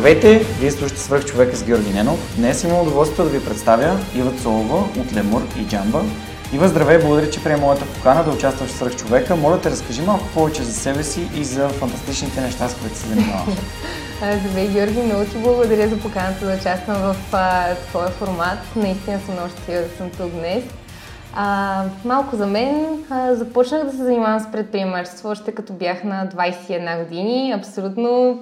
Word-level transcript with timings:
Здравейте! 0.00 0.44
Вие 0.60 0.70
слушате 0.70 1.00
свърх 1.00 1.24
човека 1.24 1.56
с 1.56 1.64
Георги 1.64 1.90
Ненов. 1.90 2.36
Днес 2.36 2.64
имам 2.64 2.80
удоволствието 2.80 3.22
да 3.22 3.28
ви 3.28 3.44
представя 3.44 3.98
Ива 4.16 4.32
Цолова 4.42 4.76
от 4.76 5.16
Лемур 5.16 5.42
и 5.58 5.66
Джамба. 5.68 6.02
Ива, 6.52 6.68
здравей! 6.68 6.98
Благодаря, 6.98 7.30
че 7.30 7.44
приема 7.44 7.62
моята 7.62 7.84
покана 7.84 8.24
да 8.24 8.30
участваш 8.30 8.70
в 8.70 8.72
свърх 8.72 8.96
човека. 8.96 9.36
Моля 9.36 9.60
те, 9.60 9.70
разкажи 9.70 10.02
малко 10.02 10.24
повече 10.34 10.62
за 10.62 10.72
себе 10.72 11.02
си 11.02 11.28
и 11.34 11.44
за 11.44 11.68
фантастичните 11.68 12.40
неща, 12.40 12.68
с 12.68 12.74
които 12.74 12.96
се 12.96 13.06
занимаваш. 13.06 13.54
Здравей, 14.40 14.68
Георги! 14.68 15.02
Много 15.02 15.24
ти 15.24 15.38
благодаря 15.38 15.88
за 15.88 15.98
поканата 15.98 16.46
да 16.46 16.56
участвам 16.56 16.96
в 16.96 17.16
твоя 17.88 18.08
формат. 18.08 18.58
Наистина 18.76 19.20
съм 19.26 19.34
много 19.34 19.50
щастлива 19.50 19.80
да 19.80 19.96
съм 19.96 20.10
тук 20.10 20.30
днес. 20.30 20.64
А, 21.34 21.84
малко 22.04 22.36
за 22.36 22.46
мен. 22.46 22.86
А, 23.10 23.34
започнах 23.34 23.84
да 23.84 23.90
се 23.90 24.04
занимавам 24.04 24.40
с 24.40 24.52
предприемачество 24.52 25.28
още 25.28 25.52
като 25.52 25.72
бях 25.72 26.04
на 26.04 26.28
21 26.34 27.04
години. 27.04 27.52
Абсолютно 27.56 28.38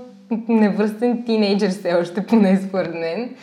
невръстен 0.48 1.25
тинейджър 1.25 1.71
все 1.71 1.95
още, 1.95 2.27
поне 2.27 2.61
според 2.69 2.95
мен. 2.95 3.34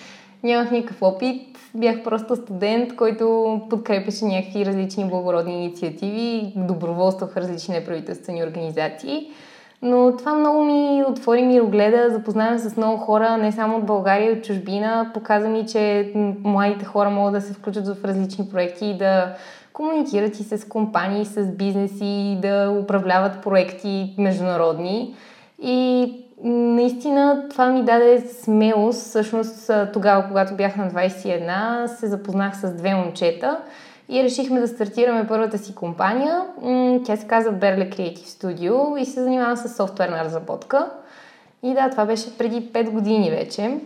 Нямах 0.43 0.71
никакъв 0.71 1.01
опит, 1.01 1.57
бях 1.75 2.03
просто 2.03 2.35
студент, 2.35 2.95
който 2.95 3.61
подкрепяше 3.69 4.25
някакви 4.25 4.65
различни 4.65 5.05
благородни 5.05 5.53
инициативи, 5.53 6.53
доброволствах 6.55 7.37
различни 7.37 7.75
неправителствени 7.75 8.43
организации. 8.43 9.27
Но 9.81 10.17
това 10.17 10.33
много 10.33 10.63
ми 10.63 11.03
отвори 11.07 11.41
мирогледа, 11.41 12.09
запознавам 12.09 12.57
с 12.57 12.77
много 12.77 12.97
хора, 12.97 13.37
не 13.37 13.51
само 13.51 13.77
от 13.77 13.85
България, 13.85 14.33
от 14.33 14.43
чужбина. 14.43 15.11
Показа 15.13 15.47
ми, 15.47 15.65
че 15.65 16.11
младите 16.43 16.85
хора 16.85 17.09
могат 17.09 17.33
да 17.33 17.41
се 17.41 17.53
включат 17.53 17.87
в 17.87 18.05
различни 18.05 18.49
проекти 18.49 18.85
и 18.85 18.97
да 18.97 19.35
комуникират 19.73 20.39
и 20.39 20.43
с 20.43 20.67
компании, 20.69 21.25
с 21.25 21.45
бизнеси, 21.45 22.37
да 22.41 22.79
управляват 22.83 23.43
проекти 23.43 24.15
международни. 24.17 25.15
И 25.63 26.13
наистина 26.43 27.45
това 27.49 27.67
ми 27.67 27.83
даде 27.83 28.21
смелост. 28.21 29.01
Всъщност 29.01 29.71
тогава, 29.93 30.27
когато 30.27 30.55
бях 30.55 30.75
на 30.75 30.91
21, 30.91 31.85
се 31.85 32.07
запознах 32.07 32.57
с 32.57 32.73
две 32.73 32.95
момчета 32.95 33.57
и 34.09 34.23
решихме 34.23 34.59
да 34.59 34.67
стартираме 34.67 35.27
първата 35.27 35.57
си 35.57 35.75
компания. 35.75 36.41
Тя 37.05 37.15
се 37.15 37.27
казва 37.27 37.53
Berle 37.53 37.95
Creative 37.95 38.25
Studio 38.25 38.97
и 38.97 39.05
се 39.05 39.23
занимава 39.23 39.57
с 39.57 39.75
софтуерна 39.75 40.23
разработка. 40.23 40.89
И 41.63 41.73
да, 41.73 41.89
това 41.89 42.05
беше 42.05 42.37
преди 42.37 42.61
5 42.61 42.89
години 42.89 43.29
вече. 43.29 43.79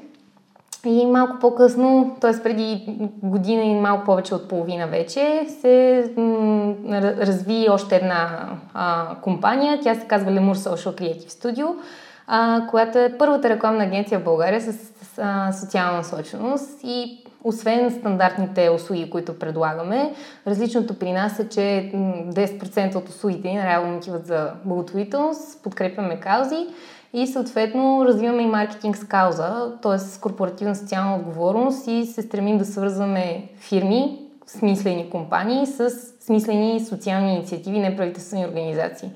И 0.85 1.05
малко 1.05 1.39
по-късно, 1.41 2.15
т.е. 2.21 2.43
преди 2.43 2.85
година 3.23 3.63
и 3.63 3.75
малко 3.75 4.05
повече 4.05 4.35
от 4.35 4.49
половина 4.49 4.87
вече, 4.87 5.45
се 5.61 6.03
разви 7.19 7.67
още 7.69 7.95
една 7.95 8.49
а, 8.73 9.15
компания. 9.21 9.79
Тя 9.83 9.95
се 9.95 10.07
казва 10.07 10.31
Lemur 10.31 10.53
Social 10.53 11.01
Creative 11.01 11.29
Studio 11.29 11.75
която 12.69 12.97
е 12.97 13.17
първата 13.17 13.49
рекламна 13.49 13.83
агенция 13.83 14.19
в 14.19 14.23
България 14.23 14.61
с, 14.61 14.73
с 14.73 15.19
а, 15.21 15.51
социална 15.51 15.97
насоченост 15.97 16.79
и 16.83 17.23
освен 17.43 17.91
стандартните 17.91 18.69
услуги, 18.69 19.09
които 19.09 19.39
предлагаме, 19.39 20.13
различното 20.47 20.93
при 20.93 21.11
нас 21.11 21.39
е, 21.39 21.49
че 21.49 21.59
10% 21.93 22.95
от 22.95 23.09
услугите 23.09 23.47
ни 23.47 23.63
реално 23.63 23.97
отиват 23.97 24.25
за 24.25 24.51
благотворителност, 24.65 25.63
подкрепяме 25.63 26.19
каузи 26.19 26.67
и 27.13 27.27
съответно 27.27 28.05
развиваме 28.05 28.43
и 28.43 28.47
маркетинг 28.47 28.97
с 28.97 29.03
кауза, 29.03 29.71
т.е. 29.81 29.99
с 29.99 30.19
корпоративна 30.19 30.75
социална 30.75 31.15
отговорност 31.15 31.87
и 31.87 32.05
се 32.05 32.21
стремим 32.21 32.57
да 32.57 32.65
свързваме 32.65 33.43
фирми, 33.59 34.19
смислени 34.47 35.09
компании 35.09 35.65
с 35.65 35.89
смислени 36.19 36.85
социални 36.85 37.35
инициативи, 37.35 37.79
неправителствени 37.79 38.45
организации. 38.45 39.09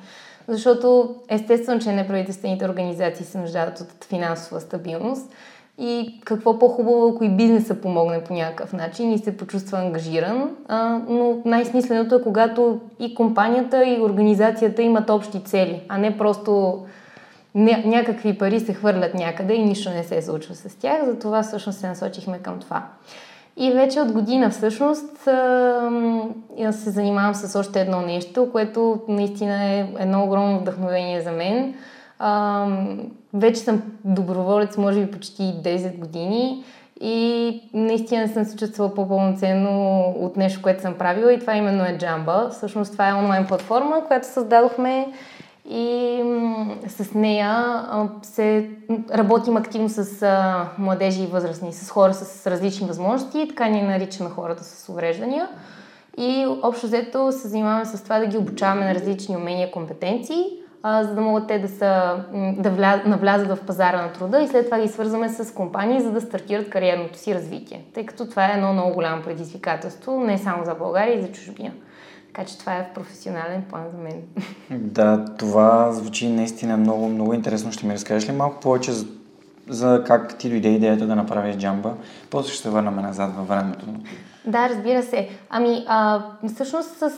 Защото 0.47 1.15
естествено, 1.29 1.81
че 1.81 1.91
неправителствените 1.91 2.65
организации 2.65 3.25
се 3.25 3.37
нуждаят 3.37 3.79
от 3.79 4.03
финансова 4.03 4.61
стабилност. 4.61 5.31
И 5.77 6.21
какво 6.25 6.59
по-хубаво, 6.59 7.11
ако 7.15 7.23
и 7.23 7.29
бизнеса 7.29 7.75
помогне 7.75 8.23
по 8.23 8.33
някакъв 8.33 8.73
начин 8.73 9.13
и 9.13 9.17
се 9.17 9.37
почувства 9.37 9.79
ангажиран. 9.79 10.49
А, 10.67 10.99
но 11.09 11.41
най-смисленото 11.45 12.15
е, 12.15 12.21
когато 12.21 12.79
и 12.99 13.15
компанията, 13.15 13.85
и 13.85 14.01
организацията 14.01 14.81
имат 14.81 15.09
общи 15.09 15.43
цели, 15.43 15.81
а 15.89 15.97
не 15.97 16.17
просто 16.17 16.51
ня- 17.55 17.85
някакви 17.85 18.37
пари 18.37 18.59
се 18.59 18.73
хвърлят 18.73 19.13
някъде 19.13 19.53
и 19.53 19.65
нищо 19.65 19.89
не 19.89 20.03
се 20.03 20.21
случва 20.21 20.55
с 20.55 20.75
тях. 20.75 21.05
Затова 21.05 21.43
всъщност 21.43 21.79
се 21.79 21.87
насочихме 21.87 22.39
към 22.39 22.59
това. 22.59 22.83
И 23.57 23.71
вече 23.71 24.01
от 24.01 24.11
година 24.11 24.49
всъщност 24.49 25.17
се 26.71 26.89
занимавам 26.89 27.35
с 27.35 27.59
още 27.59 27.81
едно 27.81 28.01
нещо, 28.01 28.51
което 28.51 29.01
наистина 29.07 29.63
е 29.63 29.87
едно 29.99 30.23
огромно 30.23 30.59
вдъхновение 30.59 31.21
за 31.21 31.31
мен. 31.31 31.73
Вече 33.33 33.59
съм 33.59 33.81
доброволец, 34.05 34.77
може 34.77 35.05
би 35.05 35.11
почти 35.11 35.43
10 35.43 35.99
години 35.99 36.63
и 37.01 37.61
наистина 37.73 38.27
съм 38.27 38.45
се 38.45 38.57
чувствала 38.57 38.93
по-пълноценно 38.93 40.01
от 40.19 40.37
нещо, 40.37 40.61
което 40.61 40.81
съм 40.81 40.93
правила 40.93 41.33
и 41.33 41.39
това 41.39 41.55
именно 41.55 41.83
е 41.83 41.97
Jamba. 41.97 42.49
Всъщност 42.49 42.91
това 42.91 43.09
е 43.09 43.13
онлайн 43.13 43.47
платформа, 43.47 44.03
която 44.07 44.27
създадохме 44.27 45.07
и 45.69 46.23
с 46.87 47.13
нея 47.13 47.85
се 48.21 48.69
работим 49.13 49.57
активно 49.57 49.89
с 49.89 50.27
младежи 50.77 51.23
и 51.23 51.27
възрастни, 51.27 51.73
с 51.73 51.89
хора 51.89 52.13
с 52.13 52.47
различни 52.47 52.87
възможности, 52.87 53.47
така 53.49 53.67
ни 53.67 53.81
наричаме 53.81 54.29
хората 54.29 54.63
с 54.63 54.89
увреждания. 54.89 55.47
И 56.17 56.47
общо 56.61 56.85
взето 56.85 57.31
се 57.31 57.47
занимаваме 57.47 57.85
с 57.85 58.03
това 58.03 58.19
да 58.19 58.27
ги 58.27 58.37
обучаваме 58.37 58.85
на 58.85 58.95
различни 58.95 59.37
умения 59.37 59.67
и 59.67 59.71
компетенции, 59.71 60.43
за 60.85 61.15
да 61.15 61.21
могат 61.21 61.47
те 61.47 61.59
да, 61.59 61.67
са, 61.67 62.23
да 62.57 62.69
вля, 62.69 63.01
навлязат 63.05 63.47
в 63.47 63.65
пазара 63.67 64.01
на 64.01 64.13
труда 64.13 64.41
и 64.41 64.47
след 64.47 64.65
това 64.65 64.79
ги 64.79 64.87
свързваме 64.87 65.29
с 65.29 65.53
компании, 65.53 66.01
за 66.01 66.11
да 66.11 66.21
стартират 66.21 66.69
кариерното 66.69 67.17
си 67.17 67.35
развитие. 67.35 67.85
Тъй 67.93 68.05
като 68.05 68.29
това 68.29 68.45
е 68.45 68.53
едно 68.55 68.73
много 68.73 68.93
голямо 68.93 69.23
предизвикателство, 69.23 70.19
не 70.19 70.37
само 70.37 70.65
за 70.65 70.75
България 70.75 71.19
и 71.19 71.21
за 71.21 71.31
чужбина. 71.31 71.71
Така 72.33 72.47
че 72.47 72.57
това 72.57 72.73
е 72.73 72.83
в 72.83 72.93
професионален 72.93 73.63
план 73.69 73.83
за 73.91 73.97
мен. 73.97 74.21
Да, 74.71 75.25
това 75.37 75.91
звучи 75.91 76.29
наистина 76.29 76.77
много, 76.77 77.09
много 77.09 77.33
интересно. 77.33 77.71
Ще 77.71 77.85
ми 77.85 77.93
разкажеш 77.93 78.29
ли 78.29 78.33
малко 78.33 78.59
повече 78.59 78.91
за, 78.91 79.05
за 79.69 80.03
как 80.07 80.37
ти 80.37 80.49
дойде 80.49 80.69
идеята 80.69 81.07
да 81.07 81.15
направиш 81.15 81.55
джамба? 81.55 81.93
После 82.29 82.53
ще 82.53 82.63
се 82.63 82.69
върнем 82.69 82.95
назад 82.95 83.35
във 83.37 83.47
времето. 83.47 83.85
Да, 84.45 84.69
разбира 84.69 85.03
се. 85.03 85.29
Ами, 85.49 85.85
а, 85.87 86.23
всъщност 86.53 86.89
с 86.97 87.11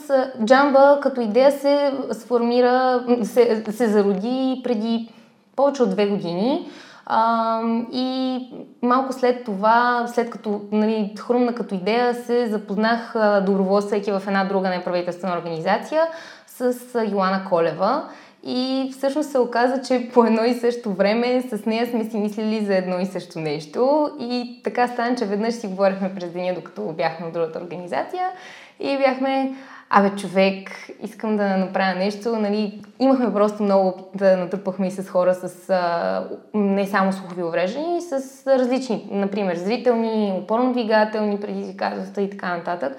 джамба 0.44 0.98
като 1.02 1.20
идея 1.20 1.52
се 1.52 1.92
сформира, 2.12 3.04
се, 3.22 3.64
се 3.70 3.88
зароди 3.88 4.60
преди 4.64 5.08
повече 5.56 5.82
от 5.82 5.90
две 5.90 6.06
години. 6.06 6.68
А, 7.06 7.60
и 7.92 8.38
малко 8.82 9.12
след 9.12 9.44
това, 9.44 10.06
след 10.08 10.30
като 10.30 10.60
нали, 10.72 11.14
хрумна 11.18 11.54
като 11.54 11.74
идея, 11.74 12.14
се 12.14 12.46
запознах 12.46 13.14
доброволствайки 13.46 14.12
в 14.12 14.22
една 14.26 14.44
друга 14.44 14.68
неправителствена 14.68 15.34
организация 15.36 16.02
с 16.46 16.74
Йоана 17.10 17.44
Колева. 17.48 18.02
И 18.48 18.90
всъщност 18.92 19.30
се 19.30 19.38
оказа, 19.38 19.82
че 19.82 20.10
по 20.14 20.24
едно 20.24 20.44
и 20.44 20.54
също 20.54 20.92
време 20.92 21.42
с 21.42 21.66
нея 21.66 21.86
сме 21.86 22.04
си 22.04 22.16
мислили 22.16 22.64
за 22.64 22.76
едно 22.76 23.00
и 23.00 23.06
също 23.06 23.40
нещо. 23.40 24.10
И 24.20 24.60
така 24.64 24.88
стана, 24.88 25.16
че 25.16 25.24
веднъж 25.24 25.54
си 25.54 25.66
говорихме 25.66 26.14
през 26.14 26.30
деня, 26.30 26.54
докато 26.54 26.82
бяхме 26.82 27.26
в 27.26 27.32
другата 27.32 27.58
организация. 27.58 28.30
И 28.80 28.96
бяхме, 28.96 29.54
абе 29.90 30.10
човек, 30.16 30.70
искам 31.02 31.36
да 31.36 31.56
направя 31.56 31.94
нещо, 31.94 32.36
нали, 32.36 32.82
имахме 32.98 33.32
просто 33.32 33.62
много 33.62 34.08
да 34.14 34.36
натрупахме 34.36 34.86
и 34.86 34.90
с 34.90 35.08
хора 35.08 35.34
с 35.34 35.70
а, 35.70 36.28
не 36.54 36.86
само 36.86 37.12
слухови 37.12 37.42
увреждания, 37.42 37.98
и 37.98 38.00
с 38.00 38.46
различни, 38.46 39.08
например, 39.10 39.56
зрителни, 39.56 40.32
опорно-двигателни 40.36 41.40
предизвикателства 41.40 42.22
и 42.22 42.30
така 42.30 42.56
нататък. 42.56 42.96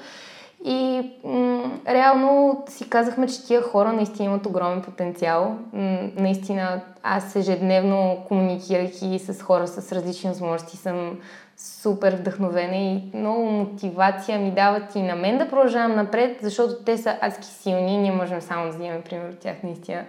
И 0.66 1.02
м- 1.24 1.72
реално 1.90 2.64
си 2.70 2.90
казахме, 2.90 3.28
че 3.28 3.46
тия 3.46 3.62
хора 3.62 3.94
наистина 3.94 4.26
имат 4.26 4.46
огромен 4.46 4.82
потенциал. 4.82 5.58
М- 5.74 6.10
наистина 6.16 6.82
аз 7.04 7.36
ежедневно 7.36 8.18
комуникирайки 8.28 9.20
с 9.20 9.42
хора 9.42 9.68
с 9.68 9.92
различни 9.92 10.30
възможности 10.30 10.78
съм 10.78 11.20
супер 11.58 12.16
вдъхновена 12.16 12.76
и 12.76 13.02
много 13.14 13.46
мотивация 13.46 14.40
ми 14.40 14.52
дават 14.52 14.96
и 14.96 15.02
на 15.02 15.16
мен 15.16 15.38
да 15.38 15.50
продължавам 15.50 15.96
напред, 15.96 16.38
защото 16.42 16.84
те 16.86 16.98
са 16.98 17.18
адски 17.22 17.46
силни. 17.46 17.98
Ние 17.98 18.12
можем 18.12 18.42
само 18.42 18.64
да 18.64 18.70
вземем 18.70 19.02
пример 19.02 19.30
от 19.30 19.40
тях 19.40 19.56
наистина. 19.64 20.04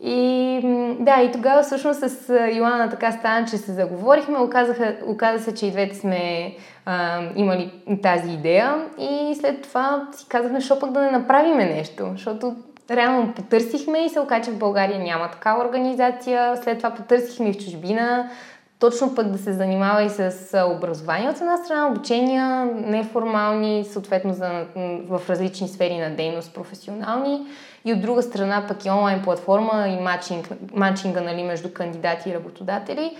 И 0.00 0.60
да, 1.00 1.22
и 1.22 1.32
тогава 1.32 1.62
всъщност 1.62 2.10
с 2.10 2.48
Йоанна 2.52 2.90
така 2.90 3.12
стана, 3.12 3.46
че 3.46 3.56
се 3.56 3.72
заговорихме. 3.72 4.38
Оказаха, 4.38 4.96
оказа 5.06 5.44
се, 5.44 5.54
че 5.54 5.66
и 5.66 5.70
двете 5.70 5.96
сме 5.96 6.54
а, 6.86 7.22
имали 7.36 7.72
тази 8.02 8.32
идея. 8.32 8.74
И 8.98 9.36
след 9.40 9.62
това 9.62 10.08
си 10.12 10.26
казахме, 10.28 10.60
защо 10.60 10.78
пък 10.78 10.92
да 10.92 11.00
не 11.00 11.10
направиме 11.10 11.64
нещо. 11.64 12.08
Защото 12.12 12.56
реално 12.90 13.32
потърсихме 13.32 13.98
и 13.98 14.08
се 14.08 14.20
оказа, 14.20 14.44
че 14.44 14.50
в 14.50 14.58
България 14.58 14.98
няма 14.98 15.30
такава 15.30 15.64
организация. 15.64 16.56
След 16.56 16.78
това 16.78 16.90
потърсихме 16.90 17.48
и 17.48 17.52
в 17.52 17.58
чужбина. 17.58 18.30
Точно 18.78 19.14
пък 19.14 19.28
да 19.28 19.38
се 19.38 19.52
занимава 19.52 20.02
и 20.02 20.10
с 20.10 20.32
образование 20.76 21.28
от 21.28 21.36
една 21.36 21.56
страна, 21.56 21.88
обучения 21.88 22.64
неформални, 22.64 23.84
съответно 23.84 24.34
за, 24.34 24.66
в 25.08 25.20
различни 25.28 25.68
сфери 25.68 25.98
на 25.98 26.10
дейност, 26.10 26.54
професионални 26.54 27.46
и 27.84 27.92
от 27.92 28.00
друга 28.00 28.22
страна 28.22 28.64
пък 28.68 28.84
и 28.84 28.90
онлайн 28.90 29.22
платформа 29.22 29.88
и 29.88 30.02
матчинг, 30.02 30.48
матчинга 30.74 31.20
нали, 31.20 31.42
между 31.42 31.72
кандидати 31.72 32.30
и 32.30 32.34
работодатели. 32.34 33.16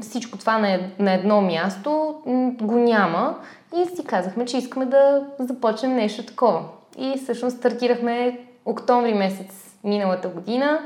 Всичко 0.00 0.38
това 0.38 0.58
на, 0.58 0.78
на 0.98 1.12
едно 1.12 1.40
място 1.40 2.14
го 2.60 2.74
няма 2.74 3.38
и 3.76 3.96
си 3.96 4.04
казахме, 4.04 4.44
че 4.44 4.58
искаме 4.58 4.86
да 4.86 5.26
започнем 5.38 5.94
нещо 5.94 6.26
такова. 6.26 6.62
И 6.98 7.18
всъщност 7.18 7.56
стартирахме 7.56 8.38
октомври 8.64 9.14
месец 9.14 9.76
миналата 9.84 10.28
година, 10.28 10.80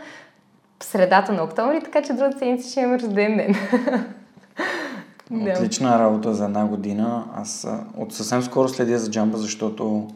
средата 0.83 1.33
на 1.33 1.43
октомври, 1.43 1.81
така 1.85 2.03
че 2.03 2.13
другата 2.13 2.39
седмица 2.39 2.71
ще 2.71 2.81
имаме 2.81 2.99
рожден 2.99 3.37
ден. 3.37 3.55
Отлична 5.57 5.99
работа 5.99 6.35
за 6.35 6.45
една 6.45 6.67
година. 6.67 7.25
Аз 7.35 7.67
от 7.97 8.13
съвсем 8.13 8.43
скоро 8.43 8.69
следя 8.69 8.99
за 8.99 9.11
джамба, 9.11 9.39
защото 9.39 10.09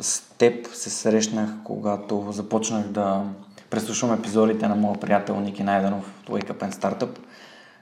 с 0.00 0.22
теб 0.38 0.66
се 0.66 0.90
срещнах, 0.90 1.50
когато 1.64 2.26
започнах 2.30 2.86
да 2.86 3.22
преслушвам 3.70 4.14
епизодите 4.14 4.68
на 4.68 4.74
моя 4.74 5.00
приятел 5.00 5.40
Ники 5.40 5.62
Найданов 5.62 6.14
от 6.20 6.28
Wake 6.28 6.52
Up 6.52 6.70
and 6.70 6.74
Startup. 6.74 7.18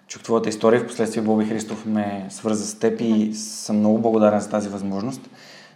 Чух 0.06 0.22
твоята 0.22 0.48
история, 0.48 0.80
в 0.80 0.86
последствие 0.86 1.22
Боби 1.22 1.44
Христов 1.44 1.86
ме 1.86 2.26
свърза 2.30 2.66
с 2.66 2.78
теб 2.78 3.00
и 3.00 3.34
съм 3.34 3.78
много 3.78 3.98
благодарен 3.98 4.40
за 4.40 4.50
тази 4.50 4.68
възможност. 4.68 5.30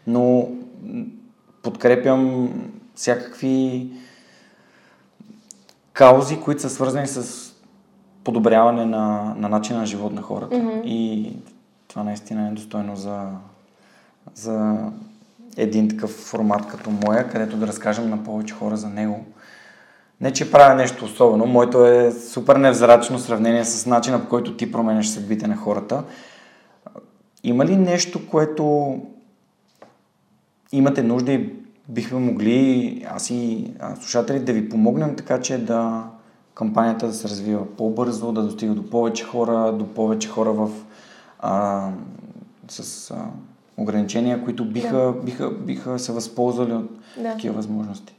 Но 0.06 0.49
подкрепям 1.62 2.50
всякакви 2.94 3.88
каузи, 5.94 6.41
които 6.41 6.62
са 6.62 6.70
свързани 6.70 7.06
с 7.06 7.50
подобряване 8.25 8.85
на, 8.85 9.35
на 9.37 9.49
начина 9.49 9.79
на 9.79 9.87
живот 9.87 10.12
на 10.12 10.23
хората. 10.23 10.56
Mm-hmm. 10.56 10.82
И 10.85 11.32
това 11.88 12.02
наистина 12.02 12.49
е 12.49 12.52
достойно 12.52 12.96
за, 12.96 13.26
за 14.35 14.76
един 15.56 15.88
такъв 15.88 16.11
формат 16.11 16.67
като 16.67 16.91
моя, 16.91 17.29
където 17.29 17.56
да 17.56 17.67
разкажем 17.67 18.11
на 18.11 18.25
повече 18.25 18.55
хора 18.55 18.76
за 18.76 18.88
него. 18.88 19.25
Не, 20.20 20.32
че 20.32 20.50
правя 20.50 20.75
нещо 20.75 21.05
особено, 21.05 21.46
моето 21.46 21.87
е 21.87 22.12
супер 22.12 22.56
невзрачно 22.56 23.19
сравнение 23.19 23.64
с 23.64 23.87
начина 23.87 24.23
по 24.23 24.29
който 24.29 24.56
ти 24.56 24.73
променяш 24.73 25.08
съдбите 25.08 25.46
на 25.46 25.56
хората. 25.56 26.02
Има 27.44 27.64
ли 27.67 27.76
нещо, 27.76 28.29
което 28.29 28.96
имате 30.73 31.02
нужда 31.02 31.32
и 31.32 31.63
бихме 31.88 32.19
могли, 32.19 33.06
аз 33.10 33.31
и 33.31 33.70
слушатели, 33.94 34.38
да 34.38 34.52
ви 34.52 34.69
помогнем 34.69 35.16
така, 35.16 35.40
че 35.40 35.58
да 35.58 36.04
кампанията 36.54 37.06
да 37.06 37.12
се 37.12 37.28
развива 37.28 37.76
по-бързо, 37.76 38.32
да 38.32 38.42
достига 38.42 38.75
до 38.75 38.90
повече 38.90 39.25
хора, 39.25 39.72
до 39.72 39.86
повече 39.86 40.28
хора 40.28 40.52
в, 40.52 40.70
а, 41.38 41.88
с 42.69 43.10
а, 43.10 43.26
ограничения, 43.76 44.44
които 44.44 44.64
биха, 44.64 44.96
да. 44.96 45.12
биха, 45.12 45.50
биха 45.50 45.98
се 45.98 46.12
възползвали 46.12 46.72
от 46.72 46.90
да. 47.16 47.32
такива 47.32 47.54
възможности. 47.54 48.14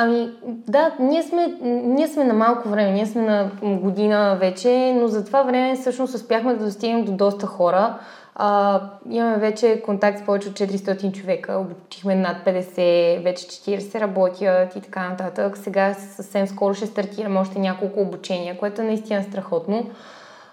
Ами, 0.00 0.30
да, 0.46 0.94
ние 0.98 1.22
сме, 1.22 1.46
ние 1.62 2.08
сме 2.08 2.24
на 2.24 2.34
малко 2.34 2.68
време, 2.68 2.90
ние 2.90 3.06
сме 3.06 3.22
на 3.22 3.50
година 3.62 4.36
вече, 4.40 4.92
но 4.96 5.08
за 5.08 5.24
това 5.24 5.42
време 5.42 5.76
всъщност 5.76 6.14
успяхме 6.14 6.54
да 6.54 6.64
достигнем 6.64 7.04
до 7.04 7.12
доста 7.12 7.46
хора. 7.46 7.98
А, 8.34 8.80
имаме 9.10 9.36
вече 9.36 9.82
контакт 9.84 10.18
с 10.18 10.24
повече 10.24 10.48
от 10.48 10.54
400 10.54 11.12
човека, 11.12 11.58
обучихме 11.58 12.14
над 12.14 12.36
50, 12.46 13.22
вече 13.22 13.46
40 13.46 14.00
работят 14.00 14.76
и 14.76 14.80
така 14.80 15.08
нататък. 15.08 15.56
Сега 15.56 15.94
съвсем 15.94 16.46
скоро 16.46 16.74
ще 16.74 16.86
стартираме 16.86 17.40
още 17.40 17.58
няколко 17.58 18.00
обучения, 18.00 18.58
което 18.58 18.82
е 18.82 18.84
наистина 18.84 19.22
страхотно. 19.22 19.90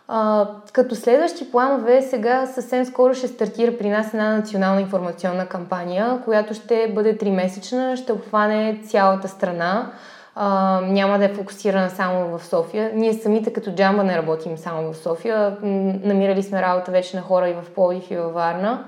А, 0.08 0.48
като 0.74 0.96
следващи 0.96 1.52
планове, 1.52 2.02
сега 2.02 2.46
съвсем 2.46 2.86
скоро 2.86 3.14
ще 3.14 3.28
стартира 3.28 3.78
при 3.78 3.90
нас 3.90 4.14
една 4.14 4.38
национална 4.38 4.82
информационна 4.82 5.46
кампания, 5.46 6.22
която 6.26 6.54
ще 6.54 6.92
бъде 6.96 7.18
3-месечна, 7.18 7.96
ще 7.96 8.12
обхване 8.12 8.82
цялата 8.88 9.28
страна. 9.28 9.92
А, 10.36 10.82
няма 10.84 11.18
да 11.18 11.26
е 11.26 11.34
фокусирана 11.34 11.90
само 11.90 12.38
в 12.38 12.46
София. 12.46 12.92
Ние 12.96 13.14
самите 13.14 13.54
като 13.54 13.72
джамба 13.72 14.04
не 14.04 14.18
работим 14.18 14.58
само 14.58 14.94
в 14.94 14.98
София. 14.98 15.58
Намирали 16.04 16.44
сме 16.44 16.62
работа 16.62 16.92
вече 16.92 17.18
на 17.18 17.24
хора 17.24 17.50
и 17.50 17.54
в 17.54 17.74
Пловдив 17.76 18.12
и 18.12 18.18
във 18.18 18.34
Варна. 18.34 18.86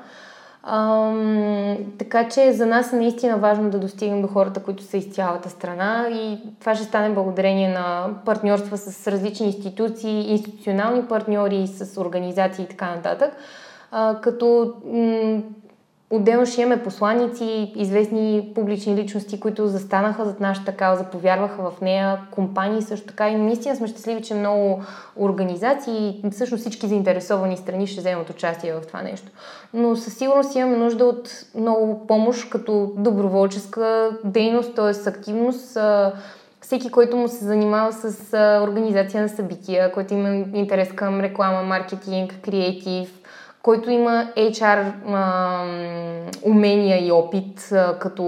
Ам, 0.70 1.78
така 2.00 2.30
че 2.30 2.54
за 2.54 2.66
нас 2.66 2.94
е 2.94 2.96
наистина 2.96 3.38
важно 3.38 3.70
да 3.70 3.80
достигнем 3.80 4.22
до 4.22 4.28
хората, 4.28 4.64
които 4.64 4.84
са 4.84 4.98
из 4.98 5.14
цялата 5.14 5.50
страна 5.50 6.08
и 6.12 6.40
това 6.60 6.76
ще 6.76 6.84
стане 6.84 7.14
благодарение 7.14 7.70
на 7.70 8.10
партньорства 8.26 8.78
с 8.78 9.08
различни 9.08 9.46
институции, 9.46 10.32
институционални 10.32 11.06
партньори, 11.06 11.68
с 11.68 12.02
организации 12.02 12.64
и 12.64 12.68
така 12.68 12.96
нататък. 12.96 13.34
А, 13.92 14.22
като 14.22 14.74
м- 14.86 15.42
Отделно 16.10 16.46
ще 16.46 16.62
имаме 16.62 16.84
посланици, 16.84 17.74
известни 17.76 18.52
публични 18.56 18.96
личности, 18.96 19.40
които 19.40 19.68
застанаха 19.68 20.26
зад 20.26 20.40
нашата 20.40 20.72
кауза, 20.72 21.04
повярваха 21.04 21.72
в 21.72 21.82
нея, 21.82 22.20
компании 22.32 22.82
също 22.82 23.08
така. 23.08 23.30
И 23.30 23.36
наистина 23.36 23.76
сме 23.76 23.88
щастливи, 23.88 24.22
че 24.22 24.34
много 24.34 24.82
организации, 25.16 26.24
всъщност 26.32 26.62
всички 26.62 26.88
заинтересовани 26.88 27.58
страни 27.58 27.88
ще 27.88 28.00
вземат 28.00 28.30
участие 28.30 28.74
в 28.74 28.88
това 28.88 29.02
нещо. 29.02 29.28
Но 29.74 29.96
със 29.96 30.18
сигурност 30.18 30.56
имаме 30.56 30.78
нужда 30.78 31.06
от 31.06 31.30
много 31.56 32.08
помощ 32.08 32.50
като 32.50 32.92
доброволческа 32.98 34.12
дейност, 34.24 34.76
т.е. 34.76 35.10
активност. 35.10 35.78
Всеки, 36.62 36.92
който 36.92 37.18
му 37.18 37.28
се 37.28 37.46
занимава 37.46 37.94
с 37.94 38.34
организация 38.64 39.22
на 39.22 39.30
събития, 39.30 39.92
който 39.92 40.14
има 40.14 40.30
интерес 40.54 40.90
към 40.92 41.22
реклама, 41.22 41.64
маркетинг, 41.64 42.36
креатив, 42.46 43.20
който 43.68 43.92
има 43.92 44.28
HR 44.38 44.92
а, 45.08 45.64
умения 46.44 47.08
и 47.08 47.12
опит, 47.12 47.72
а, 47.72 48.00
като 48.00 48.24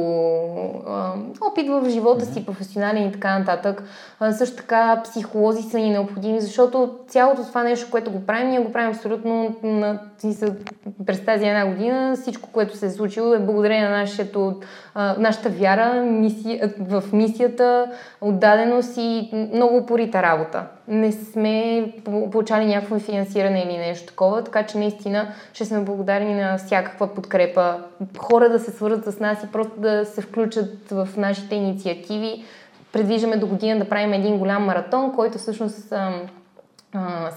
а, 0.87 1.13
опит 1.41 1.69
в 1.69 1.89
живота 1.89 2.25
си, 2.25 2.45
професионален 2.45 3.07
и 3.07 3.11
така 3.11 3.39
нататък. 3.39 3.83
А, 4.19 4.31
също 4.31 4.57
така 4.57 5.01
психолози 5.03 5.61
са 5.61 5.77
ни 5.79 5.89
необходими, 5.89 6.41
защото 6.41 6.95
цялото 7.07 7.43
това 7.43 7.63
нещо, 7.63 7.91
което 7.91 8.11
го 8.11 8.25
правим, 8.25 8.49
ние 8.49 8.59
го 8.59 8.71
правим 8.71 8.89
абсолютно 8.89 9.55
на, 9.63 9.99
през 11.05 11.25
тази 11.25 11.45
една 11.45 11.67
година. 11.67 12.15
Всичко, 12.15 12.49
което 12.51 12.77
се 12.77 12.85
е 12.85 12.89
случило 12.89 13.33
е 13.33 13.39
благодарение 13.39 13.89
на 13.89 13.97
нашето, 13.97 14.59
а, 14.95 15.15
нашата 15.19 15.49
вяра 15.49 16.01
мисия, 16.01 16.73
в 16.79 17.03
мисията, 17.13 17.91
отдаденост 18.21 18.97
и 18.97 19.29
много 19.53 19.77
упорита 19.77 20.21
работа. 20.21 20.63
Не 20.89 21.11
сме 21.11 21.85
получали 22.03 22.65
някакво 22.65 22.99
финансиране 22.99 23.59
или 23.59 23.77
нещо 23.77 24.07
такова, 24.07 24.43
така 24.43 24.63
че 24.63 24.77
наистина 24.77 25.27
ще 25.53 25.65
сме 25.65 25.79
благодарни 25.79 26.35
на 26.35 26.57
всякаква 26.57 27.07
подкрепа. 27.07 27.77
Хора 28.17 28.49
да 28.49 28.59
се 28.59 28.71
свързват 28.71 29.05
с 29.05 29.19
нас 29.19 29.43
и 29.43 29.51
просто 29.51 29.79
да 29.79 30.05
се 30.05 30.21
включат 30.21 30.89
в 30.91 31.07
нашите 31.17 31.55
инициативи. 31.55 32.43
Предвиждаме 32.93 33.37
до 33.37 33.47
година 33.47 33.79
да 33.79 33.89
правим 33.89 34.13
един 34.13 34.37
голям 34.37 34.65
маратон, 34.65 35.15
който 35.15 35.37
всъщност 35.37 35.93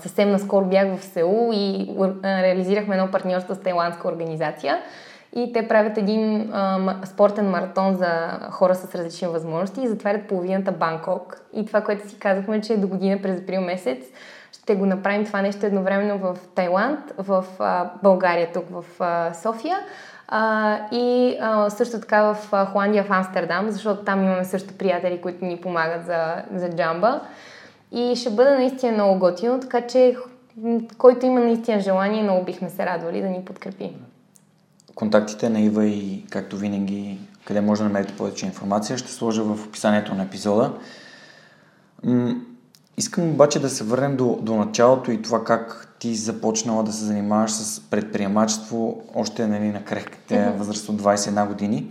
съвсем 0.03 0.31
наскоро 0.31 0.65
бях 0.65 0.97
в 0.97 1.05
Сеул 1.05 1.51
и 1.55 1.91
реализирахме 2.25 2.97
едно 2.97 3.11
партньорство 3.11 3.55
с 3.55 3.61
тайландска 3.61 4.09
организация. 4.09 4.79
И 5.37 5.53
те 5.53 5.69
правят 5.69 5.99
един 5.99 6.51
а, 6.53 6.97
спортен 7.05 7.51
маратон 7.51 7.95
за 7.95 8.39
хора 8.51 8.75
с 8.75 8.95
различни 8.95 9.29
възможности 9.29 9.81
и 9.83 9.89
затварят 9.89 10.29
половината 10.29 10.73
Банкок. 10.73 11.41
И 11.53 11.67
това, 11.67 11.81
което 11.81 12.09
си 12.09 12.19
казахме, 12.19 12.61
че 12.61 12.77
до 12.77 12.89
година 12.89 13.19
през 13.23 13.41
април 13.41 13.61
месец 13.61 14.05
ще 14.53 14.75
го 14.75 14.87
направим 14.87 15.25
това 15.25 15.43
нещо 15.43 15.67
едновременно 15.67 16.19
в 16.19 16.39
Тайланд, 16.55 17.01
в 17.19 17.45
а, 17.59 17.91
България, 18.03 18.53
тук 18.53 18.65
в 18.71 18.85
а, 19.01 19.35
София. 19.35 19.79
А, 20.29 20.79
и 20.93 21.37
а, 21.41 21.71
също 21.71 22.01
така 22.01 22.23
в 22.23 22.67
Холандия, 22.73 23.05
в 23.05 23.11
Амстердам, 23.11 23.71
защото 23.71 24.05
там 24.05 24.25
имаме 24.25 24.45
също 24.45 24.75
приятели, 24.75 25.21
които 25.21 25.45
ни 25.45 25.61
помагат 25.61 26.07
за, 26.07 26.43
за 26.55 26.71
джамба. 26.71 27.21
И 27.93 28.17
ще 28.17 28.31
бъде 28.31 28.55
наистина 28.55 28.93
много 28.93 29.19
готино, 29.19 29.61
така 29.61 29.81
че 29.81 30.17
който 30.99 31.27
има 31.27 31.41
наистина 31.41 31.81
желание, 31.81 32.23
много 32.23 32.45
бихме 32.45 32.71
се 32.71 32.87
радвали 32.87 33.21
да 33.21 33.29
ни 33.29 33.45
подкрепи. 33.45 33.93
Контактите 34.95 35.49
на 35.49 35.61
Ива 35.61 35.87
и 35.87 36.25
както 36.31 36.57
винаги, 36.57 37.19
къде 37.45 37.61
може 37.61 37.79
да 37.79 37.89
намерите 37.89 38.17
повече 38.17 38.47
информация, 38.47 38.99
ще 38.99 39.13
сложа 39.13 39.43
в 39.43 39.67
описанието 39.67 40.15
на 40.15 40.23
епизода. 40.23 40.73
М- 42.05 42.35
искам 42.97 43.31
обаче 43.31 43.61
да 43.61 43.71
се 43.71 43.85
върнем 43.85 44.17
до, 44.17 44.39
до 44.43 44.57
началото 44.57 45.11
и 45.11 45.23
това 45.23 45.45
как 45.45 45.95
ти 45.99 46.15
започнала 46.15 46.83
да 46.83 46.93
се 46.93 47.05
занимаваш 47.05 47.53
с 47.53 47.81
предприемачество 47.81 49.03
още 49.15 49.47
нали, 49.47 49.69
на 49.69 49.85
крехките 49.85 50.35
mm-hmm. 50.35 50.57
възраст 50.57 50.89
от 50.89 51.03
21 51.03 51.49
години. 51.49 51.87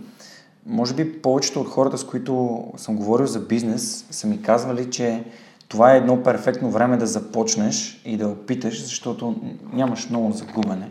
Може 0.66 0.94
би 0.94 1.22
повечето 1.22 1.60
от 1.60 1.68
хората, 1.68 1.98
с 1.98 2.04
които 2.04 2.64
съм 2.76 2.96
говорил 2.96 3.26
за 3.26 3.40
бизнес, 3.40 4.06
са 4.10 4.26
ми 4.26 4.42
казвали, 4.42 4.90
че 4.90 5.24
това 5.68 5.94
е 5.94 5.96
едно 5.96 6.22
перфектно 6.22 6.70
време 6.70 6.96
да 6.96 7.06
започнеш 7.06 8.02
и 8.04 8.16
да 8.16 8.28
опиташ, 8.28 8.82
защото 8.82 9.36
нямаш 9.72 10.08
много 10.08 10.32
загубене. 10.32 10.90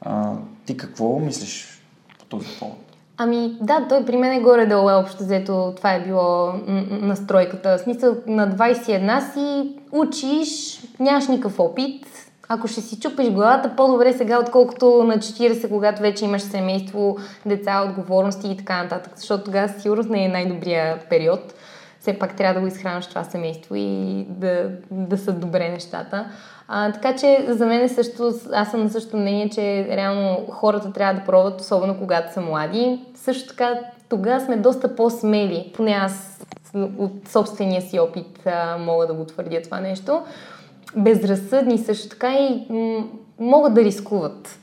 А, 0.00 0.32
ти 0.70 0.76
какво 0.76 1.18
мислиш 1.18 1.82
по 2.18 2.24
този 2.24 2.46
повод? 2.58 2.78
Ами 3.16 3.56
да, 3.60 3.86
той 3.88 4.04
при 4.04 4.16
мен 4.16 4.32
е 4.32 4.40
горе-долу 4.40 4.90
е 4.90 4.94
общо 4.94 5.24
взето. 5.24 5.72
Това 5.76 5.94
е 5.94 6.04
било 6.04 6.52
настройката. 6.88 7.78
В 7.78 7.80
смисъл 7.80 8.16
на 8.26 8.48
21 8.56 9.32
си 9.32 9.76
учиш, 9.92 10.80
нямаш 11.00 11.28
никакъв 11.28 11.60
опит. 11.60 12.06
Ако 12.48 12.68
ще 12.68 12.80
си 12.80 13.00
чупиш 13.00 13.30
главата, 13.30 13.76
по-добре 13.76 14.12
сега, 14.12 14.38
отколкото 14.38 15.04
на 15.04 15.18
40, 15.18 15.68
когато 15.68 16.02
вече 16.02 16.24
имаш 16.24 16.42
семейство, 16.42 17.16
деца, 17.46 17.84
отговорности 17.88 18.48
и 18.48 18.56
така 18.56 18.82
нататък. 18.82 19.12
Защото 19.16 19.44
тогава 19.44 19.68
сигурно 19.68 20.04
не 20.10 20.24
е 20.24 20.28
най-добрия 20.28 20.98
период 21.08 21.54
все 22.00 22.18
пак 22.18 22.36
трябва 22.36 22.54
да 22.54 22.60
го 22.60 22.66
изхранваш 22.66 23.06
това 23.06 23.24
семейство 23.24 23.74
и 23.74 24.26
да, 24.28 24.70
да 24.90 25.18
са 25.18 25.32
добре 25.32 25.68
нещата. 25.68 26.30
А, 26.72 26.92
така 26.92 27.16
че 27.16 27.46
за 27.48 27.66
мен 27.66 27.82
е 27.82 27.88
също, 27.88 28.32
аз 28.52 28.70
съм 28.70 28.82
на 28.82 28.90
същото 28.90 29.16
мнение, 29.16 29.50
че 29.50 29.88
реално 29.90 30.46
хората 30.50 30.92
трябва 30.92 31.20
да 31.20 31.26
пробват, 31.26 31.60
особено 31.60 31.98
когато 31.98 32.32
са 32.32 32.40
млади. 32.40 33.00
Също 33.14 33.48
така, 33.48 33.80
тогава 34.08 34.40
сме 34.40 34.56
доста 34.56 34.96
по-смели, 34.96 35.72
поне 35.74 35.90
аз 35.90 36.44
от 36.98 37.28
собствения 37.28 37.82
си 37.82 37.98
опит 37.98 38.46
а, 38.46 38.78
мога 38.78 39.06
да 39.06 39.14
го 39.14 39.24
твърдя 39.24 39.62
това 39.62 39.80
нещо. 39.80 40.22
Безразсъдни 40.96 41.78
също 41.78 42.08
така 42.08 42.34
и 42.34 42.66
м- 42.70 43.04
могат 43.38 43.74
да 43.74 43.84
рискуват. 43.84 44.58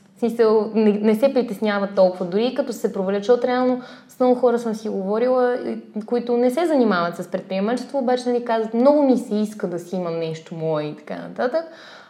Не, 0.74 0.92
не 0.92 1.14
се 1.14 1.34
притесняват 1.34 1.94
толкова, 1.94 2.26
дори 2.26 2.54
като 2.54 2.72
се 2.72 2.92
провалят, 2.92 3.24
защото 3.24 3.46
реално 3.46 3.80
с 4.08 4.20
много 4.20 4.34
хора 4.34 4.58
съм 4.58 4.74
си 4.74 4.88
говорила, 4.88 5.58
които 6.06 6.36
не 6.36 6.50
се 6.50 6.66
занимават 6.66 7.16
с 7.16 7.30
предприемачество, 7.30 7.98
обаче 7.98 8.28
нали 8.28 8.44
казват, 8.44 8.74
много 8.74 9.02
ми 9.02 9.18
се 9.18 9.34
иска 9.34 9.66
да 9.66 9.78
си 9.78 9.96
имам 9.96 10.18
нещо 10.18 10.54
мое 10.54 10.84
и 10.84 10.96
така 10.96 11.16
нататък, 11.16 11.64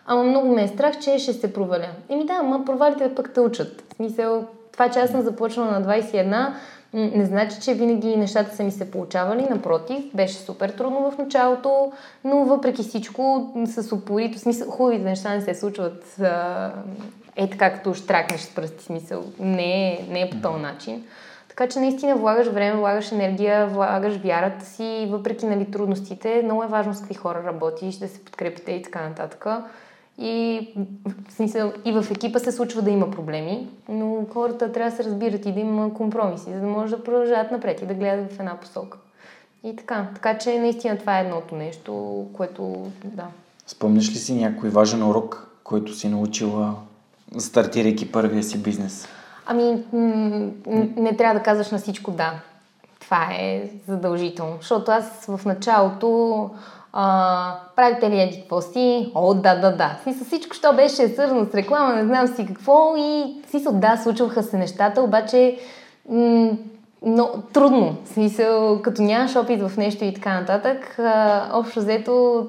ама 0.09 0.25
много 0.25 0.55
ме 0.55 0.63
е 0.63 0.69
страх, 0.69 0.99
че 0.99 1.19
ще 1.19 1.33
се 1.33 1.53
проваля. 1.53 1.89
Еми 2.09 2.27
да, 2.27 2.33
ама 2.33 2.65
провалите 2.65 3.15
пък 3.15 3.31
те 3.35 3.41
учат. 3.41 3.83
В 3.93 3.97
смисъл, 3.97 4.45
това, 4.73 4.91
че 4.91 4.99
аз 4.99 5.11
съм 5.11 5.23
започнала 5.23 5.71
на 5.71 5.83
21, 5.83 6.53
не 6.93 7.25
значи, 7.25 7.61
че 7.61 7.75
винаги 7.75 8.17
нещата 8.17 8.57
са 8.57 8.65
ми 8.65 8.71
се 8.71 8.91
получавали, 8.91 9.47
напротив, 9.51 10.05
беше 10.15 10.35
супер 10.35 10.71
трудно 10.71 11.11
в 11.11 11.19
началото, 11.19 11.93
но 12.25 12.45
въпреки 12.45 12.83
всичко 12.83 13.53
с 13.67 13.93
упорито, 13.93 14.39
смисъл, 14.39 14.71
хубавите 14.71 15.05
неща 15.05 15.35
не 15.35 15.41
се 15.41 15.55
случват 15.55 16.21
е 17.37 17.51
така, 17.51 17.73
като 17.73 17.95
штракнеш 17.95 18.41
с 18.41 18.55
пръсти 18.55 18.85
смисъл. 18.85 19.25
Не 19.41 19.93
е, 19.93 20.07
не 20.11 20.21
е 20.21 20.31
по 20.31 20.37
този 20.37 20.63
начин. 20.63 21.05
Така 21.49 21.69
че 21.69 21.81
наистина 21.81 22.17
влагаш 22.17 22.47
време, 22.47 22.79
влагаш 22.79 23.13
енергия, 23.13 23.67
влагаш 23.67 24.17
вярата 24.17 24.65
си, 24.65 25.07
въпреки 25.11 25.47
нали, 25.47 25.71
трудностите. 25.71 26.41
Много 26.45 26.63
е 26.63 26.67
важно 26.67 26.95
с 26.95 26.99
какви 26.99 27.15
хора 27.15 27.43
работиш, 27.47 27.95
да 27.97 28.09
се 28.09 28.25
подкрепите 28.25 28.73
и 28.73 28.83
така 28.83 29.09
нататък. 29.09 29.47
И, 30.19 30.69
в 31.29 31.33
смисъл, 31.33 31.73
и 31.85 31.93
в 31.93 32.07
екипа 32.11 32.39
се 32.39 32.53
случва 32.53 32.83
да 32.83 32.91
има 32.91 33.11
проблеми, 33.11 33.69
но 33.89 34.27
хората 34.33 34.73
трябва 34.73 34.91
да 34.91 34.97
се 34.97 35.05
разбират 35.05 35.47
и 35.47 35.53
да 35.53 35.61
има 35.61 35.95
компромиси, 35.95 36.53
за 36.53 36.61
да 36.61 36.67
може 36.67 36.97
да 36.97 37.05
продължават 37.05 37.51
напред 37.51 37.83
и 37.83 37.87
да 37.87 37.95
гледат 37.95 38.33
в 38.33 38.41
една 38.41 38.57
посока. 38.57 38.99
И 39.65 39.77
така. 39.77 40.07
Така 40.15 40.39
че 40.39 40.59
наистина 40.59 40.99
това 40.99 41.19
е 41.19 41.23
едното 41.23 41.55
нещо, 41.55 42.25
което 42.33 42.91
да. 43.05 43.27
Спомняш 43.67 44.11
ли 44.11 44.15
си 44.15 44.35
някой 44.35 44.69
важен 44.69 45.03
урок, 45.03 45.49
който 45.65 45.95
си 45.95 46.09
научила 46.09 46.75
стартирайки 47.39 48.13
първия 48.13 48.43
си 48.43 48.63
бизнес? 48.63 49.09
Ами, 49.47 49.85
м- 49.93 50.51
не 50.97 51.17
трябва 51.17 51.39
да 51.39 51.45
казваш 51.45 51.71
на 51.71 51.79
всичко 51.79 52.11
да. 52.11 52.33
Това 53.01 53.29
е 53.41 53.71
задължително. 53.89 54.57
Защото 54.61 54.91
аз 54.91 55.27
в 55.29 55.41
началото 55.47 56.51
а, 57.01 57.55
правите 57.77 58.11
ли 58.11 58.21
еди 58.21 58.41
какво 58.41 58.61
си? 58.61 59.13
О, 59.15 59.35
да, 59.35 59.61
да, 59.61 59.77
да. 59.77 59.97
Смисъл, 60.03 60.27
всичко, 60.27 60.57
що 60.57 60.73
беше 60.73 61.09
свързано 61.09 61.47
с 61.51 61.55
реклама, 61.55 61.95
не 61.95 62.05
знам 62.05 62.27
си 62.27 62.47
какво 62.47 62.95
и 62.97 63.35
смисъл, 63.51 63.73
да, 63.73 63.97
случваха 63.97 64.43
се 64.43 64.57
нещата, 64.57 65.03
обаче 65.03 65.59
м- 66.09 66.51
но 67.03 67.31
трудно. 67.53 67.97
В 68.05 68.09
смисъл, 68.09 68.83
като 68.83 69.03
нямаш 69.03 69.37
опит 69.37 69.63
в 69.63 69.77
нещо 69.77 70.05
и 70.05 70.15
така 70.15 70.41
нататък, 70.41 70.99
а, 70.99 71.47
общо 71.53 71.81
взето 71.81 72.47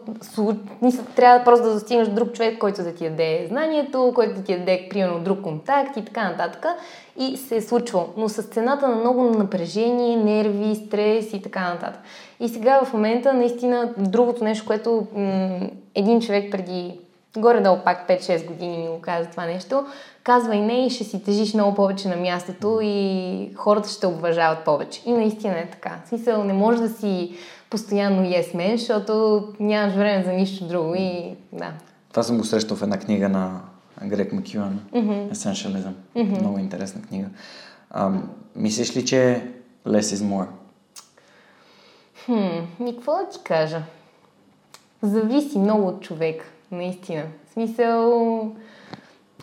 трябва 1.15 1.43
просто 1.43 1.65
да 1.65 1.73
достигнеш 1.73 2.07
друг 2.07 2.33
човек, 2.33 2.57
който 2.57 2.83
да 2.83 2.93
ти 2.93 3.09
даде 3.09 3.45
знанието, 3.49 4.11
който 4.15 4.35
да 4.35 4.43
ти 4.43 4.57
даде, 4.57 4.87
примерно, 4.89 5.19
друг 5.19 5.41
контакт 5.41 5.97
и 5.97 6.05
така 6.05 6.29
нататък. 6.29 6.65
И 7.17 7.37
се 7.37 7.55
е 7.55 7.61
случвало. 7.61 8.07
Но 8.17 8.29
с 8.29 8.41
цената 8.41 8.87
на 8.87 8.95
много 8.95 9.23
напрежение, 9.23 10.17
нерви, 10.17 10.75
стрес 10.75 11.33
и 11.33 11.41
така 11.41 11.73
нататък. 11.73 12.01
И 12.39 12.49
сега 12.49 12.85
в 12.85 12.93
момента, 12.93 13.33
наистина, 13.33 13.93
другото 13.97 14.43
нещо, 14.43 14.65
което 14.65 15.07
м- 15.15 15.59
един 15.95 16.21
човек 16.21 16.51
преди 16.51 16.99
горе-долу 17.37 17.77
пак 17.85 18.07
5-6 18.07 18.47
години 18.47 18.77
ми 18.77 18.87
го 18.87 19.01
каза 19.01 19.29
това 19.29 19.45
нещо, 19.45 19.85
казва 20.29 20.55
и 20.55 20.61
не 20.61 20.85
и 20.85 20.89
ще 20.89 21.03
си 21.03 21.23
тежиш 21.23 21.53
много 21.53 21.75
повече 21.75 22.07
на 22.07 22.15
мястото 22.15 22.79
и 22.83 23.51
хората 23.55 23.89
ще 23.89 24.07
обважават 24.07 24.65
повече. 24.65 25.01
И 25.05 25.11
наистина 25.11 25.59
е 25.59 25.69
така. 25.69 26.01
В 26.05 26.07
смисъл, 26.09 26.43
не 26.43 26.53
може 26.53 26.81
да 26.81 26.89
си 26.89 27.35
постоянно 27.69 28.21
yes 28.21 28.55
man, 28.55 28.75
защото 28.75 29.43
нямаш 29.59 29.93
време 29.95 30.23
за 30.23 30.31
нищо 30.31 30.67
друго 30.67 30.95
и 30.95 31.35
да. 31.53 31.71
Това 32.09 32.23
съм 32.23 32.37
го 32.37 32.43
срещал 32.43 32.77
в 32.77 32.81
една 32.81 32.99
книга 32.99 33.29
на 33.29 33.61
Грек 34.03 34.33
Макюан, 34.33 34.79
mm-hmm. 34.93 35.31
Essentialism. 35.31 35.93
Mm-hmm. 36.15 36.39
Много 36.39 36.59
интересна 36.59 37.01
книга. 37.01 37.27
А, 37.91 38.11
мислиш 38.55 38.95
ли, 38.95 39.05
че 39.05 39.47
less 39.87 40.15
is 40.15 40.23
more? 40.23 40.47
Хм, 42.25 42.85
и 42.85 42.95
какво 42.95 43.11
да 43.11 43.29
ти 43.29 43.39
кажа? 43.43 43.81
Зависи 45.01 45.59
много 45.59 45.87
от 45.87 46.01
човек, 46.01 46.51
наистина. 46.71 47.23
В 47.49 47.53
смисъл, 47.53 48.51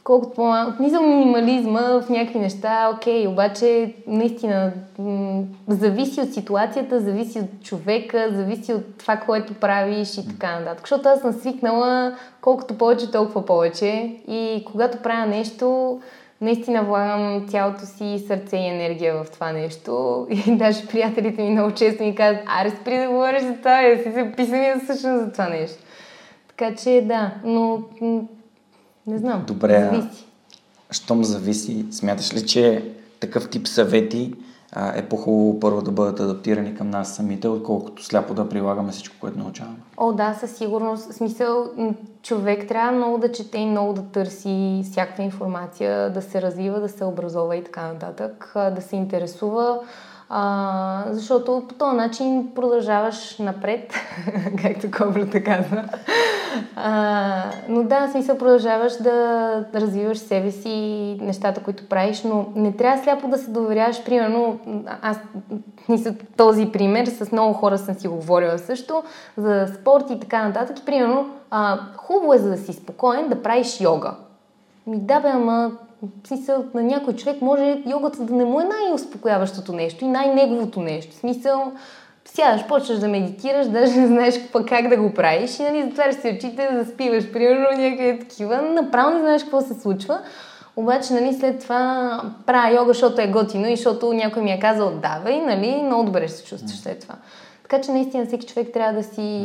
колкото 0.06 0.34
по-малко. 0.34 0.82
Мисля, 0.82 1.00
минимализма 1.00 1.80
в 1.80 2.08
някакви 2.08 2.38
неща, 2.38 2.90
окей, 2.94 3.26
обаче 3.26 3.94
наистина 4.06 4.72
м- 4.98 5.42
зависи 5.68 6.20
от 6.20 6.34
ситуацията, 6.34 7.00
зависи 7.00 7.38
от 7.38 7.64
човека, 7.64 8.28
зависи 8.32 8.74
от 8.74 8.98
това, 8.98 9.16
което 9.16 9.54
правиш 9.54 10.18
и 10.18 10.28
така 10.28 10.58
нататък. 10.58 10.80
Защото 10.80 11.08
аз 11.08 11.20
съм 11.20 11.32
свикнала 11.32 12.16
колкото 12.40 12.78
повече, 12.78 13.10
толкова 13.10 13.46
повече. 13.46 14.16
И 14.28 14.64
когато 14.72 14.98
правя 14.98 15.26
нещо, 15.26 15.98
наистина 16.40 16.82
влагам 16.82 17.46
цялото 17.48 17.86
си 17.86 18.24
сърце 18.26 18.56
и 18.56 18.68
енергия 18.68 19.24
в 19.24 19.30
това 19.30 19.52
нещо. 19.52 20.26
И 20.30 20.56
даже 20.56 20.86
приятелите 20.86 21.42
ми 21.42 21.50
много 21.50 21.74
често 21.74 22.02
ми 22.02 22.14
казват, 22.14 22.44
аре 22.60 22.70
спри 22.70 22.98
да 22.98 23.08
говориш 23.08 23.42
за 23.42 23.54
това, 23.54 23.82
я 23.82 24.02
си 24.02 24.12
се 24.12 24.32
писани 24.36 24.66
всъщност 24.84 25.24
за 25.24 25.32
това 25.32 25.48
нещо. 25.48 25.82
Така 26.48 26.74
че 26.74 27.04
да, 27.06 27.30
но 27.44 27.82
не 29.06 29.18
знам. 29.18 29.44
Добре. 29.46 29.90
Зависи. 29.92 30.26
Щом 30.90 31.24
зависи, 31.24 31.86
смяташ 31.90 32.34
ли, 32.34 32.46
че 32.46 32.92
такъв 33.20 33.50
тип 33.50 33.68
съвети 33.68 34.34
а, 34.72 34.98
е 34.98 35.08
по-хубаво 35.08 35.60
първо 35.60 35.82
да 35.82 35.90
бъдат 35.90 36.20
адаптирани 36.20 36.74
към 36.74 36.90
нас 36.90 37.14
самите, 37.14 37.48
отколкото 37.48 38.04
сляпо 38.04 38.34
да 38.34 38.48
прилагаме 38.48 38.92
всичко, 38.92 39.16
което 39.20 39.38
научаваме? 39.38 39.76
О, 39.96 40.12
да, 40.12 40.34
със 40.34 40.56
сигурност. 40.56 41.10
В 41.10 41.14
смисъл, 41.14 41.70
човек 42.22 42.68
трябва 42.68 42.92
много 42.92 43.18
да 43.18 43.32
чете 43.32 43.58
и 43.58 43.66
много 43.66 43.92
да 43.92 44.02
търси 44.02 44.82
всякаква 44.90 45.22
информация, 45.22 46.12
да 46.12 46.22
се 46.22 46.42
развива, 46.42 46.80
да 46.80 46.88
се 46.88 47.04
образова 47.04 47.56
и 47.56 47.64
така 47.64 47.92
нататък, 47.92 48.52
да 48.54 48.80
се 48.80 48.96
интересува 48.96 49.78
а, 50.28 51.04
защото 51.10 51.64
по 51.68 51.74
този 51.74 51.96
начин 51.96 52.48
продължаваш 52.54 53.38
напред, 53.38 53.94
както 54.62 54.90
Кобрата 54.90 55.44
казва. 55.44 55.84
А, 56.76 57.42
но 57.68 57.82
да, 57.82 58.08
смисъл 58.12 58.38
продължаваш 58.38 58.92
да 59.02 59.64
развиваш 59.74 60.18
себе 60.18 60.50
си, 60.50 61.18
нещата, 61.20 61.62
които 61.62 61.88
правиш, 61.88 62.22
но 62.22 62.46
не 62.54 62.72
трябва 62.72 63.02
сляпо 63.02 63.28
да 63.28 63.38
се 63.38 63.50
доверяваш. 63.50 64.04
Примерно, 64.04 64.60
аз 65.02 65.18
мисля 65.88 66.14
този 66.36 66.66
пример, 66.72 67.06
с 67.06 67.32
много 67.32 67.54
хора 67.54 67.78
съм 67.78 67.94
си 67.94 68.08
говорила 68.08 68.58
също, 68.58 69.02
за 69.36 69.66
спорт 69.80 70.04
и 70.10 70.20
така 70.20 70.48
нататък. 70.48 70.78
И 70.78 70.84
примерно, 70.84 71.30
а, 71.50 71.78
хубаво 71.96 72.34
е 72.34 72.38
за 72.38 72.50
да 72.50 72.56
си 72.56 72.72
спокоен 72.72 73.28
да 73.28 73.42
правиш 73.42 73.80
йога. 73.80 74.14
Ми 74.86 74.98
да 74.98 75.20
бе, 75.20 75.28
ама 75.28 75.72
смисъл, 76.26 76.64
на 76.74 76.82
някой 76.82 77.14
човек 77.14 77.42
може 77.42 77.82
йогата 77.86 78.22
да 78.22 78.34
не 78.34 78.44
му 78.44 78.60
е 78.60 78.64
най-успокояващото 78.64 79.72
нещо 79.72 80.04
и 80.04 80.08
най-неговото 80.08 80.80
нещо. 80.80 81.12
В 81.12 81.18
смисъл, 81.18 81.72
сядаш, 82.24 82.66
почваш 82.66 82.98
да 82.98 83.08
медитираш, 83.08 83.66
даже 83.66 84.00
не 84.00 84.06
знаеш 84.06 84.38
какво, 84.38 84.64
как 84.68 84.88
да 84.88 84.96
го 84.96 85.14
правиш 85.14 85.58
и 85.58 85.62
нали, 85.62 85.82
затваряш 85.82 86.14
си 86.14 86.28
очите, 86.36 86.68
заспиваш, 86.72 87.32
примерно 87.32 87.66
някъде 87.78 88.18
такива, 88.18 88.62
направо 88.62 89.10
не 89.10 89.20
знаеш 89.20 89.42
какво 89.42 89.60
се 89.60 89.74
случва. 89.74 90.20
Обаче, 90.76 91.12
нали, 91.12 91.34
след 91.34 91.60
това 91.60 92.20
правя 92.46 92.74
йога, 92.74 92.92
защото 92.92 93.20
е 93.20 93.26
готино 93.26 93.68
и 93.68 93.76
защото 93.76 94.12
някой 94.12 94.42
ми 94.42 94.52
е 94.52 94.60
казал 94.60 94.90
давай, 94.90 95.40
нали, 95.40 95.82
много 95.82 96.04
добре 96.04 96.28
се 96.28 96.44
чувстваш 96.44 96.80
след 96.80 97.00
това. 97.00 97.14
Така 97.68 97.82
че 97.82 97.92
наистина 97.92 98.26
всеки 98.26 98.46
човек 98.46 98.68
трябва 98.72 98.92
да 98.92 99.02
си 99.02 99.44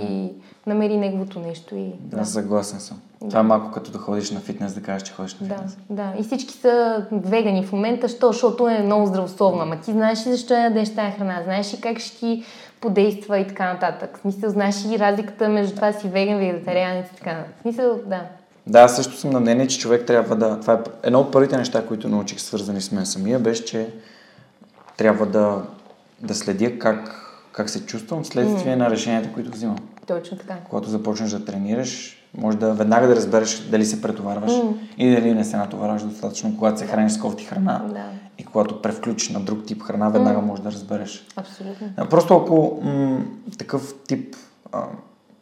намери 0.68 0.98
неговото 0.98 1.40
нещо. 1.40 1.76
И, 1.76 1.92
да. 2.00 2.20
Аз 2.20 2.30
съгласен 2.30 2.80
съм. 2.80 3.02
Да. 3.22 3.28
Това 3.28 3.40
е 3.40 3.44
малко 3.44 3.72
като 3.72 3.92
да 3.92 3.98
ходиш 3.98 4.32
на 4.32 4.40
фитнес, 4.40 4.74
да 4.74 4.82
кажеш, 4.82 5.08
че 5.08 5.14
ходиш 5.14 5.40
на 5.40 5.48
да, 5.48 5.54
фитнес. 5.54 5.78
Да, 5.90 6.14
и 6.20 6.24
всички 6.24 6.54
са 6.54 7.06
вегани 7.12 7.64
в 7.64 7.72
момента, 7.72 8.10
що, 8.10 8.28
защото 8.28 8.68
е 8.68 8.80
много 8.80 9.06
здравословно. 9.06 9.62
Ама 9.62 9.82
ти 9.82 9.92
знаеш 9.92 10.28
ли 10.28 10.32
защо 10.32 10.54
ядеш 10.54 10.96
тази 10.96 11.12
храна? 11.18 11.42
Знаеш 11.44 11.74
ли 11.74 11.82
как 11.82 12.00
ще 12.00 12.20
ти 12.20 12.44
подейства 12.82 13.40
и 13.40 13.48
така 13.48 13.74
нататък? 13.74 14.18
В 14.18 14.22
смисъл, 14.22 14.50
знаеш 14.50 14.86
ли 14.86 15.00
разликата 15.00 15.50
между 15.50 15.76
това 15.76 15.94
си 15.94 16.08
веган, 16.08 16.38
вегетарианец 16.38 17.06
и 17.14 17.16
така 17.16 17.34
нататък? 17.34 17.56
В 17.60 17.62
смисъл, 17.62 18.00
да. 18.06 18.22
Да, 18.68 18.88
също 18.88 19.18
съм 19.18 19.30
на 19.32 19.40
мнение, 19.40 19.68
че 19.68 19.80
човек 19.80 20.06
трябва 20.06 20.36
да... 20.36 20.60
Това 20.60 20.74
е 20.74 20.78
едно 21.04 21.20
от 21.20 21.32
първите 21.32 21.58
неща, 21.58 21.86
които 21.88 22.10
научих, 22.10 22.40
свързани 22.40 22.82
с 22.82 22.92
мен 22.92 23.06
самия, 23.06 23.40
беше, 23.40 23.66
че 23.66 23.94
трябва 24.98 25.26
да, 25.26 25.62
да 26.22 26.36
следя 26.36 26.80
как, 26.80 27.31
как 27.52 27.70
се 27.70 27.86
чувствам 27.86 28.24
вследствие 28.24 28.74
mm. 28.74 28.78
на 28.78 28.90
решенията, 28.90 29.30
които 29.34 29.52
взимам. 29.52 29.78
Точно 30.08 30.38
така. 30.38 30.58
Когато 30.70 30.90
започнеш 30.90 31.32
да 31.32 31.46
тренираш, 31.46 32.18
може 32.38 32.58
да 32.58 32.74
веднага 32.74 33.08
да 33.08 33.16
разбереш 33.16 33.60
дали 33.60 33.86
се 33.86 34.02
претоварваш 34.02 34.52
mm. 34.52 34.74
и 34.98 35.16
дали 35.16 35.34
не 35.34 35.46
се 35.46 35.58
натоварваш 35.58 36.04
достатъчно, 36.04 36.58
когато 36.58 36.80
се 36.80 36.86
храниш 36.86 37.12
с 37.12 37.20
кофти 37.20 37.44
храна 37.46 37.86
да. 37.94 38.06
и 38.38 38.44
когато 38.44 38.82
превключиш 38.82 39.30
на 39.30 39.40
друг 39.40 39.66
тип 39.66 39.84
храна, 39.84 40.10
веднага 40.10 40.40
mm. 40.40 40.46
можеш 40.46 40.64
да 40.64 40.72
разбереш. 40.72 41.28
Абсолютно. 41.36 41.88
Просто 42.10 42.36
ако 42.36 42.80
м- 42.84 43.20
такъв 43.58 43.94
тип 44.08 44.36
а, 44.72 44.84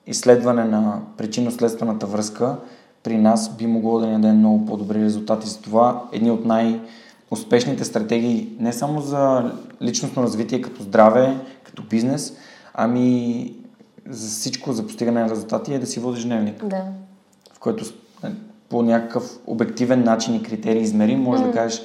изследване 0.08 0.64
на 0.64 1.00
причинно-следствената 1.18 2.06
връзка 2.06 2.58
при 3.04 3.18
нас 3.18 3.56
би 3.56 3.68
могло 3.68 4.00
да 4.00 4.08
ни 4.08 4.14
даде 4.14 4.34
много 4.34 4.66
по-добри 4.66 5.04
резултати. 5.04 5.50
За 5.50 5.62
това 5.62 6.04
едни 6.12 6.32
от 6.32 6.46
най- 6.46 6.82
успешните 7.32 7.86
стратегии 7.86 8.50
не 8.60 8.74
само 8.74 9.02
за 9.02 9.52
личностно 9.82 10.24
развитие 10.24 10.62
като 10.62 10.84
здраве, 10.84 11.38
като 11.70 11.84
бизнес, 11.84 12.34
ами 12.74 13.54
за 14.10 14.28
всичко, 14.28 14.74
за 14.74 14.88
постигане 14.88 15.24
на 15.24 15.30
резултати 15.30 15.74
е 15.74 15.80
да 15.80 15.88
си 15.88 16.00
водиш 16.00 16.24
дневник. 16.24 16.66
Да. 16.66 16.84
В 17.54 17.60
който 17.60 17.86
по 18.70 18.82
някакъв 18.82 19.38
обективен 19.48 20.04
начин 20.04 20.36
и 20.36 20.44
критерий 20.44 20.82
измерим, 20.82 21.20
може 21.20 21.44
mm. 21.44 21.48
да 21.48 21.54
кажеш 21.54 21.82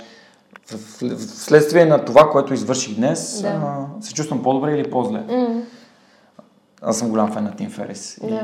вследствие 1.17 1.85
на 1.85 2.05
това, 2.05 2.31
което 2.31 2.55
извърших 2.55 2.97
днес, 2.97 3.43
да. 3.43 3.49
а, 3.49 4.03
се 4.03 4.15
чувствам 4.15 4.43
по-добре 4.43 4.73
или 4.73 4.91
по-зле. 4.91 5.19
Mm. 5.29 5.63
Аз 6.83 6.99
съм 6.99 7.09
голям 7.09 7.33
фен 7.33 7.45
на 7.45 7.57
Тим 7.57 7.71
Ферис. 7.71 8.19
Да. 8.23 8.29
И 8.29 8.41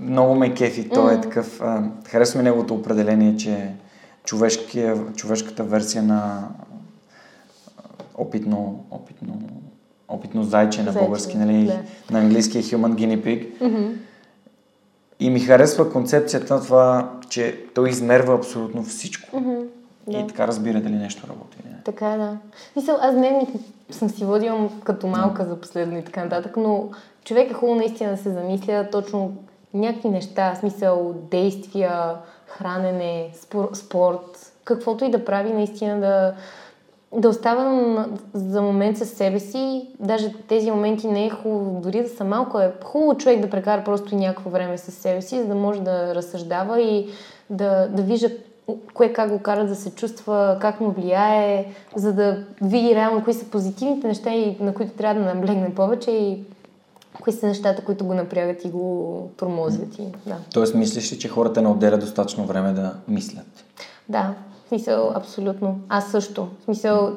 много 0.00 0.34
ме 0.34 0.54
кефи. 0.54 0.88
Той 0.88 1.12
mm. 1.12 1.18
е 1.18 1.20
такъв... 1.20 1.60
А, 1.60 1.82
харесва 2.08 2.38
ми 2.38 2.44
неговото 2.44 2.74
определение, 2.74 3.36
че 3.36 3.74
човешката 5.16 5.64
версия 5.64 6.02
на 6.02 6.48
опитно, 8.14 8.84
опитно, 8.90 9.42
опитно 10.08 10.42
зайче 10.42 10.82
на 10.82 10.92
български, 10.92 11.36
нали? 11.36 11.64
Да. 11.64 11.78
На 12.10 12.18
английски 12.18 12.58
е 12.58 12.62
Human 12.62 12.94
Guinea 12.94 13.24
Pig. 13.24 13.60
Mm-hmm. 13.60 13.92
И 15.20 15.30
ми 15.30 15.40
харесва 15.40 15.92
концепцията 15.92 16.54
на 16.54 16.62
това, 16.62 17.12
че 17.28 17.64
той 17.74 17.88
измерва 17.88 18.34
абсолютно 18.34 18.82
всичко. 18.82 19.36
Mm-hmm. 19.36 19.64
Да. 20.06 20.18
И 20.18 20.26
така 20.26 20.46
разбира 20.46 20.80
дали 20.80 20.94
нещо 20.94 21.26
работи 21.28 21.56
не. 21.64 21.76
Така 21.84 22.12
е, 22.12 22.18
да. 22.18 22.36
Мисъл, 22.76 22.96
аз 23.00 23.14
дневник 23.14 23.48
съм 23.90 24.08
си 24.10 24.24
водила 24.24 24.70
като 24.84 25.06
малка 25.06 25.44
за 25.44 25.60
последно 25.60 25.98
и 25.98 26.04
така 26.04 26.24
нататък, 26.24 26.56
но 26.56 26.88
човек 27.24 27.50
е 27.50 27.54
хубаво 27.54 27.78
наистина 27.78 28.10
да 28.10 28.16
се 28.16 28.32
замисля 28.32 28.88
точно 28.92 29.36
някакви 29.74 30.08
неща, 30.08 30.54
смисъл 30.54 31.14
действия, 31.30 32.14
хранене, 32.46 33.30
спор, 33.34 33.70
спорт, 33.74 34.52
каквото 34.64 35.04
и 35.04 35.10
да 35.10 35.24
прави, 35.24 35.52
наистина 35.52 36.00
да, 36.00 36.34
да 37.16 37.28
остава 37.28 38.06
за 38.34 38.62
момент 38.62 38.98
със 38.98 39.10
себе 39.10 39.40
си. 39.40 39.88
Даже 40.00 40.32
тези 40.48 40.70
моменти 40.70 41.06
не 41.06 41.26
е 41.26 41.30
хубаво, 41.30 41.80
дори 41.80 42.02
да 42.02 42.08
са 42.08 42.24
малко, 42.24 42.60
е 42.60 42.72
хубаво 42.84 43.16
човек 43.16 43.40
да 43.40 43.50
прекара 43.50 43.84
просто 43.84 44.16
някакво 44.16 44.50
време 44.50 44.78
със 44.78 44.94
себе 44.94 45.22
си, 45.22 45.40
за 45.40 45.46
да 45.46 45.54
може 45.54 45.80
да 45.80 46.14
разсъждава 46.14 46.80
и 46.80 47.08
да, 47.50 47.88
да 47.88 48.02
вижда 48.02 48.30
кое 48.94 49.12
как 49.12 49.30
го 49.30 49.38
кара 49.38 49.66
да 49.66 49.74
се 49.74 49.90
чувства, 49.90 50.58
как 50.60 50.80
му 50.80 50.90
влияе, 50.90 51.66
за 51.96 52.12
да 52.12 52.44
види 52.62 52.94
реално 52.94 53.24
кои 53.24 53.34
са 53.34 53.44
позитивните 53.44 54.06
неща 54.08 54.30
и 54.30 54.56
на 54.60 54.74
които 54.74 54.92
трябва 54.92 55.22
да 55.22 55.34
наблегне 55.34 55.74
повече 55.74 56.10
и 56.10 56.42
кои 57.22 57.32
са 57.32 57.46
нещата, 57.46 57.84
които 57.84 58.04
го 58.04 58.14
напрягат 58.14 58.64
и 58.64 58.68
го 58.68 59.30
тормозят. 59.36 59.98
И, 59.98 60.02
да. 60.26 60.36
Тоест, 60.54 60.74
мислиш 60.74 61.12
ли, 61.12 61.18
че 61.18 61.28
хората 61.28 61.62
не 61.62 61.68
отделят 61.68 62.00
достатъчно 62.00 62.46
време 62.46 62.72
да 62.72 62.94
мислят? 63.08 63.64
Да, 64.08 64.34
смисъл, 64.74 65.12
абсолютно. 65.14 65.80
Аз 65.88 66.10
също. 66.10 66.48
В 66.60 66.64
смисъл, 66.64 67.12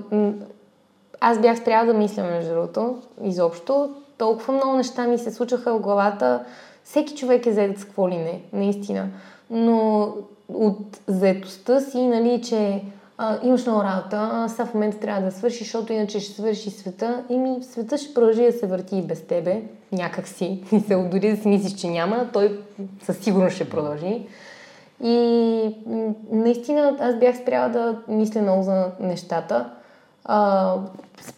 аз 1.19 1.39
бях 1.41 1.57
спряла 1.57 1.85
да 1.85 1.93
мисля, 1.93 2.23
между 2.23 2.53
другото, 2.53 2.97
изобщо. 3.23 3.95
Толкова 4.17 4.53
много 4.53 4.77
неща 4.77 5.07
ми 5.07 5.17
се 5.17 5.31
случваха 5.31 5.73
в 5.73 5.81
главата. 5.81 6.43
Всеки 6.83 7.15
човек 7.15 7.45
е 7.45 7.53
заедът 7.53 7.79
с 7.79 7.85
какво 7.85 8.09
ли 8.09 8.17
не, 8.17 8.41
наистина. 8.53 9.07
Но 9.49 10.09
от 10.49 10.99
заетостта 11.07 11.79
си, 11.79 12.01
нали, 12.01 12.41
че 12.41 12.83
а, 13.17 13.39
имаш 13.43 13.65
много 13.65 13.83
работа, 13.83 14.29
а 14.33 14.49
сега 14.49 14.65
в 14.65 14.73
момента 14.73 14.99
трябва 14.99 15.21
да 15.21 15.31
свършиш, 15.31 15.59
защото 15.59 15.93
иначе 15.93 16.19
ще 16.19 16.33
свърши 16.33 16.69
света 16.69 17.23
и 17.29 17.37
ми 17.37 17.63
света 17.63 17.97
ще 17.97 18.13
продължи 18.13 18.43
да 18.43 18.51
се 18.51 18.67
върти 18.67 18.97
и 18.97 19.01
без 19.01 19.21
тебе, 19.21 19.61
някак 19.91 20.27
си. 20.27 20.63
Дори 20.89 21.35
да 21.35 21.41
си 21.41 21.47
мислиш, 21.47 21.73
че 21.73 21.87
няма, 21.87 22.29
той 22.33 22.59
със 23.03 23.17
сигурност 23.17 23.55
ще 23.55 23.69
продължи. 23.69 24.27
И 25.03 25.75
наистина 26.31 26.97
аз 26.99 27.15
бях 27.15 27.37
спряла 27.37 27.69
да 27.69 27.97
мисля 28.07 28.41
много 28.41 28.63
за 28.63 28.85
нещата, 28.99 29.69
а, 30.25 30.75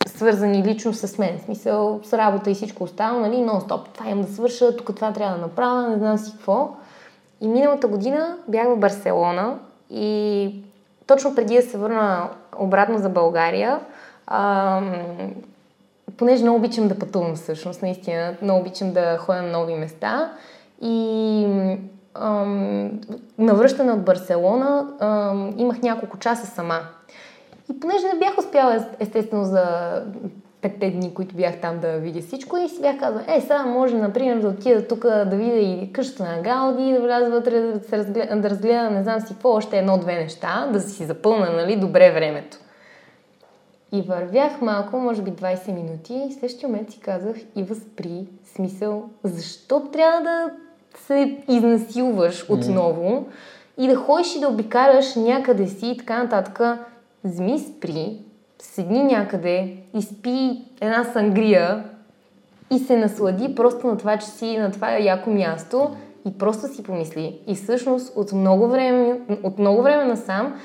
свързани 0.07 0.63
лично 0.63 0.93
с 0.93 1.17
мен. 1.17 1.37
В 1.37 1.41
смисъл 1.41 1.99
с 2.03 2.13
работа 2.13 2.51
и 2.51 2.53
всичко 2.53 2.83
останало, 2.83 3.19
нали, 3.19 3.35
нон-стоп. 3.35 3.81
Това 3.93 4.09
имам 4.09 4.23
да 4.25 4.31
свърша, 4.31 4.77
тук 4.77 4.95
това 4.95 5.13
трябва 5.13 5.35
да 5.35 5.41
направя, 5.41 5.89
не 5.89 5.97
знам 5.97 6.17
си 6.17 6.31
какво. 6.31 6.69
И 7.41 7.47
миналата 7.47 7.87
година 7.87 8.37
бях 8.47 8.67
в 8.67 8.77
Барселона 8.77 9.59
и 9.89 10.53
точно 11.07 11.35
преди 11.35 11.55
да 11.55 11.61
се 11.61 11.77
върна 11.77 12.29
обратно 12.59 12.97
за 12.97 13.09
България, 13.09 13.79
ам, 14.27 14.93
понеже 16.17 16.43
много 16.43 16.57
обичам 16.57 16.87
да 16.87 16.99
пътувам 16.99 17.35
всъщност, 17.35 17.81
наистина, 17.81 18.35
много 18.41 18.59
обичам 18.59 18.93
да 18.93 19.17
ходя 19.17 19.41
на 19.41 19.51
нови 19.51 19.75
места 19.75 20.31
и 20.81 21.45
ам, 22.13 22.91
навръщане 23.37 23.91
от 23.91 24.03
Барселона 24.03 24.87
ам, 24.99 25.53
имах 25.57 25.81
няколко 25.81 26.17
часа 26.17 26.45
сама. 26.45 26.79
И 27.71 27.79
понеже 27.79 28.07
не 28.13 28.19
бях 28.19 28.37
успяла 28.37 28.85
естествено 28.99 29.43
за 29.43 29.63
петте 30.61 30.91
дни, 30.91 31.13
които 31.13 31.35
бях 31.35 31.61
там 31.61 31.79
да 31.79 31.97
видя 31.97 32.21
всичко 32.21 32.57
и 32.57 32.69
си 32.69 32.81
бях 32.81 32.99
казала, 32.99 33.23
е, 33.27 33.41
сега 33.41 33.65
може, 33.65 33.97
например, 33.97 34.39
да 34.39 34.47
отида 34.47 34.87
тук 34.87 35.01
да 35.01 35.35
видя 35.35 35.57
и 35.57 35.93
къщата 35.93 36.23
на 36.23 36.41
Гауди, 36.41 36.93
да 36.93 36.99
вляза 36.99 37.29
вътре, 37.29 37.61
да, 37.61 37.79
се 37.79 37.97
разгледа, 37.97 38.35
да 38.35 38.49
разгледа, 38.49 38.89
не 38.89 39.03
знам 39.03 39.19
си 39.21 39.33
какво, 39.33 39.49
още 39.49 39.77
едно-две 39.77 40.15
неща, 40.15 40.69
да 40.73 40.81
си 40.81 41.05
запълна, 41.05 41.51
нали, 41.51 41.75
добре 41.75 42.11
времето. 42.11 42.57
И 43.91 44.01
вървях 44.01 44.61
малко, 44.61 44.97
може 44.97 45.21
би 45.21 45.31
20 45.31 45.73
минути 45.73 46.13
и 46.13 46.33
в 46.33 46.39
същия 46.39 46.69
момент 46.69 46.91
си 46.91 46.99
казах 46.99 47.35
и 47.55 47.63
възпри 47.63 48.27
смисъл, 48.55 49.09
защо 49.23 49.89
трябва 49.91 50.21
да 50.21 50.51
се 51.09 51.37
изнасилваш 51.47 52.45
отново 52.49 53.25
и 53.77 53.87
да 53.87 53.95
ходиш 53.95 54.35
и 54.35 54.39
да 54.39 54.47
обикаляш 54.47 55.15
някъде 55.15 55.67
си 55.67 55.87
и 55.87 55.97
така 55.97 56.23
нататък. 56.23 56.61
Зми 57.23 57.59
спри, 57.59 58.17
седни 58.59 59.03
някъде, 59.03 59.75
изпи 59.97 60.61
една 60.81 61.03
сангрия 61.03 61.83
и 62.71 62.79
се 62.79 62.97
наслади 62.97 63.55
просто 63.55 63.87
на 63.87 63.97
това, 63.97 64.17
че 64.17 64.25
си 64.25 64.57
на 64.57 64.71
това 64.71 64.97
яко 64.97 65.29
място 65.29 65.89
и 66.27 66.37
просто 66.37 66.67
си 66.67 66.83
помисли. 66.83 67.39
И 67.47 67.55
всъщност 67.55 68.13
от 68.15 68.31
много 68.31 68.67
време, 68.67 69.19
от 69.43 69.59
много 69.59 69.81
време 69.81 70.05
насам, 70.05 70.59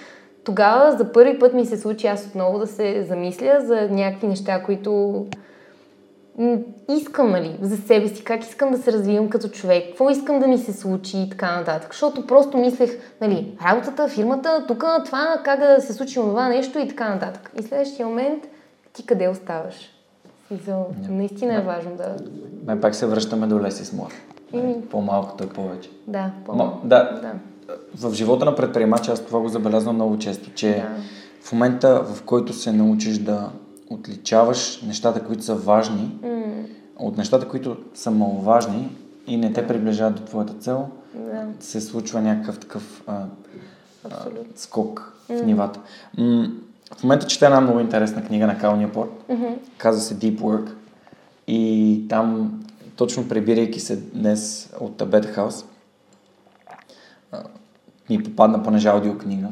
тогава 0.44 0.96
за 0.96 1.12
първи 1.12 1.38
път 1.38 1.54
ми 1.54 1.66
се 1.66 1.76
случи 1.76 2.06
аз 2.06 2.26
отново 2.26 2.58
да 2.58 2.66
се 2.66 3.04
замисля 3.04 3.60
за 3.60 3.88
някакви 3.90 4.26
неща, 4.26 4.62
които 4.62 5.26
искам, 6.88 7.30
нали, 7.30 7.58
за 7.60 7.76
себе 7.76 8.08
си, 8.08 8.24
как 8.24 8.44
искам 8.44 8.70
да 8.70 8.78
се 8.78 8.92
развивам 8.92 9.28
като 9.28 9.48
човек, 9.48 9.84
какво 9.86 10.10
искам 10.10 10.38
да 10.38 10.46
ми 10.46 10.58
се 10.58 10.72
случи 10.72 11.18
и 11.18 11.30
така 11.30 11.58
нататък. 11.58 11.92
Защото 11.92 12.26
просто 12.26 12.58
мислех, 12.58 12.90
нали, 13.20 13.58
работата, 13.66 14.08
фирмата, 14.08 14.64
тук, 14.68 14.84
това, 15.04 15.40
как 15.44 15.60
да 15.60 15.80
се 15.80 15.92
случи 15.92 16.14
това 16.14 16.48
нещо 16.48 16.78
и 16.78 16.88
така 16.88 17.14
нататък. 17.14 17.50
И 17.58 17.62
следващия 17.62 18.06
момент, 18.06 18.44
ти 18.92 19.06
къде 19.06 19.28
оставаш? 19.28 19.74
Смисъл, 20.48 20.86
наистина 21.08 21.54
е 21.54 21.60
важно 21.60 21.96
да... 21.96 22.16
Ме 22.66 22.80
пак 22.80 22.94
се 22.94 23.06
връщаме 23.06 23.46
до 23.46 23.60
Леси 23.60 23.84
с 23.84 23.92
Мор. 23.92 24.12
И... 24.52 24.88
По-малкото 24.90 25.44
е 25.44 25.48
повече. 25.48 25.90
Да, 26.06 26.30
по-малко. 26.46 26.86
да. 26.86 27.20
да. 27.22 27.32
в 28.08 28.14
живота 28.14 28.44
на 28.44 28.54
предприемача 28.54 29.12
аз 29.12 29.20
това 29.20 29.40
го 29.40 29.48
забелязвам 29.48 29.94
много 29.94 30.18
често, 30.18 30.50
че 30.50 30.70
Да. 30.70 31.02
в 31.42 31.52
момента, 31.52 32.04
в 32.04 32.22
който 32.22 32.52
се 32.52 32.72
научиш 32.72 33.18
да 33.18 33.50
отличаваш 33.94 34.82
нещата, 34.82 35.24
които 35.24 35.42
са 35.42 35.54
важни, 35.54 36.18
М, 36.22 36.44
от 36.98 37.18
нещата, 37.18 37.48
които 37.48 37.76
са 37.94 38.10
маловажни 38.10 38.96
и 39.26 39.36
не 39.36 39.52
те 39.52 39.66
приближават 39.66 40.14
до 40.14 40.22
твоята 40.22 40.54
цел, 40.54 40.88
Да. 41.14 41.46
се 41.60 41.80
случва 41.80 42.20
някакъв 42.20 42.58
такъв 42.58 43.02
а, 43.06 43.24
а, 44.10 44.16
скок 44.56 45.12
в 45.28 45.42
нивата. 45.42 45.80
М- 46.18 46.48
в 46.96 47.02
момента 47.02 47.26
чета 47.26 47.44
една 47.46 47.60
много 47.60 47.80
интересна 47.80 48.24
книга 48.24 48.46
на 48.46 48.58
Кал 48.58 48.76
Нюпорт. 48.76 49.10
Казва 49.78 50.02
се 50.02 50.18
Deep 50.18 50.38
Work. 50.40 50.70
И 51.46 52.06
там, 52.08 52.60
точно 52.96 53.28
прибирайки 53.28 53.80
се 53.80 53.96
днес 53.96 54.72
от 54.80 54.96
House, 55.02 55.64
а, 57.32 57.42
ми 58.10 58.22
попадна 58.22 58.62
понеже 58.62 58.88
аудиокнига 58.88 59.48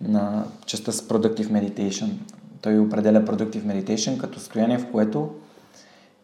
на 0.00 0.44
частта 0.66 0.92
с 0.92 1.02
Productive 1.02 1.48
Meditation. 1.50 2.10
Той 2.66 2.78
определя 2.78 3.24
Productive 3.24 3.62
Meditation 3.62 4.18
като 4.18 4.38
състояние, 4.38 4.78
в 4.78 4.90
което 4.92 5.30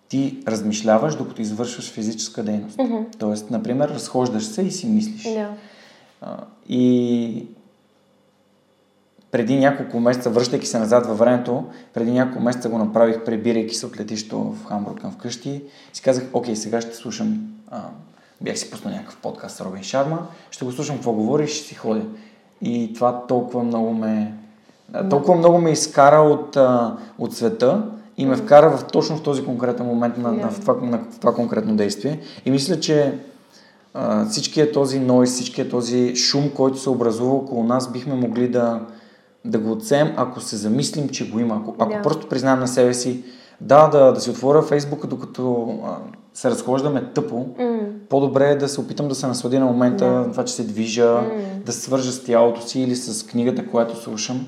ти 0.09 0.43
размишляваш, 0.49 1.17
докато 1.17 1.43
извършваш 1.43 1.93
физическа 1.93 2.43
дейност. 2.43 2.81
Тоест, 3.19 3.51
например, 3.51 3.89
разхождаш 3.89 4.45
се 4.45 4.63
и 4.63 4.71
си 4.71 4.87
мислиш. 4.87 5.27
А, 6.21 6.37
И 6.69 7.47
преди 9.31 9.59
няколко 9.59 10.01
месеца, 10.01 10.31
връщайки 10.31 10.67
се 10.67 10.79
назад 10.79 11.07
във 11.07 11.19
времето, 11.19 11.65
преди 11.95 12.11
няколко 12.11 12.43
месеца 12.43 12.69
го 12.69 12.79
направих, 12.79 13.25
прибирайки 13.25 13.75
се 13.75 13.87
от 13.87 14.01
летището 14.01 14.39
в 14.39 14.65
Хамбург 14.67 15.01
към 15.01 15.13
вкъщи. 15.13 15.63
Си 15.93 16.03
казах, 16.03 16.25
окей, 16.33 16.57
сега 16.57 16.81
ще 16.81 16.95
слушам, 16.95 17.53
а, 17.71 17.83
бях 18.41 18.59
си 18.59 18.71
пуснал 18.71 18.95
някакъв 18.95 19.17
подкаст 19.17 19.57
с 19.57 19.61
Робин 19.61 19.83
Шарма, 19.83 20.27
ще 20.51 20.65
го 20.65 20.73
слушам 20.73 20.97
какво 20.97 21.13
говори 21.13 21.45
и 21.45 21.49
ще 21.49 21.69
си 21.69 21.75
ходя. 21.75 22.05
И 22.63 22.93
това 22.95 23.27
толкова 23.27 23.63
много 23.63 23.93
ме, 23.93 24.35
а, 24.93 25.09
толкова 25.09 25.35
много 25.35 25.59
ме 25.59 25.71
изкара 25.71 26.17
от, 26.21 26.57
от 27.19 27.35
света 27.37 27.83
и 28.19 28.27
ме 28.27 28.37
вкара 28.37 28.77
в, 28.77 28.85
точно 28.85 29.17
в 29.17 29.23
този 29.23 29.45
конкретен 29.45 29.87
момент 29.87 30.19
на, 30.19 30.33
на, 30.33 30.51
в 30.51 30.61
това, 30.61 30.75
на, 30.83 30.99
в 30.99 31.19
това 31.21 31.35
конкретно 31.35 31.77
действие. 31.77 32.21
И 32.47 32.51
мисля, 32.51 32.81
че 32.81 33.19
а, 33.95 34.27
всичкият 34.27 34.73
този 34.73 34.99
нойз, 35.01 35.31
всичкият 35.33 35.71
този 35.71 36.17
шум, 36.17 36.51
който 36.55 36.79
се 36.79 36.91
образува 36.91 37.33
около 37.35 37.65
нас, 37.65 37.93
бихме 37.93 38.15
могли 38.15 38.49
да, 38.49 38.81
да 39.45 39.59
го 39.59 39.73
отсеем, 39.73 40.13
ако 40.17 40.41
се 40.41 40.57
замислим, 40.57 41.09
че 41.09 41.31
го 41.31 41.39
има. 41.39 41.55
Ако, 41.63 41.75
ако 41.79 41.93
Да. 41.93 42.03
просто 42.03 42.29
признаем 42.29 42.61
на 42.61 42.69
себе 42.69 42.95
си, 42.95 43.25
да, 43.61 43.89
да, 43.89 44.13
да 44.13 44.21
си 44.21 44.31
отворя 44.31 44.63
Фейсбука, 44.63 45.07
докато 45.07 45.75
а, 45.87 45.97
се 46.35 46.51
разхождаме 46.51 47.05
тъпо, 47.15 47.37
М, 47.59 47.79
по-добре 48.09 48.51
е 48.51 48.57
да 48.57 48.69
се 48.69 48.81
опитам 48.81 49.09
да 49.09 49.15
се 49.15 49.27
насладя 49.27 49.61
на 49.61 49.67
момента, 49.67 50.05
Да. 50.05 50.11
на 50.13 50.31
това, 50.31 50.45
че 50.45 50.55
се 50.55 50.63
движа, 50.65 51.21
да 51.67 51.73
се 51.73 51.81
свържа 51.81 52.13
с 52.13 52.25
тялото 52.25 52.69
си 52.69 52.81
или 52.81 52.97
с 52.97 53.27
книгата, 53.27 53.67
която 53.67 54.03
слушам. 54.03 54.47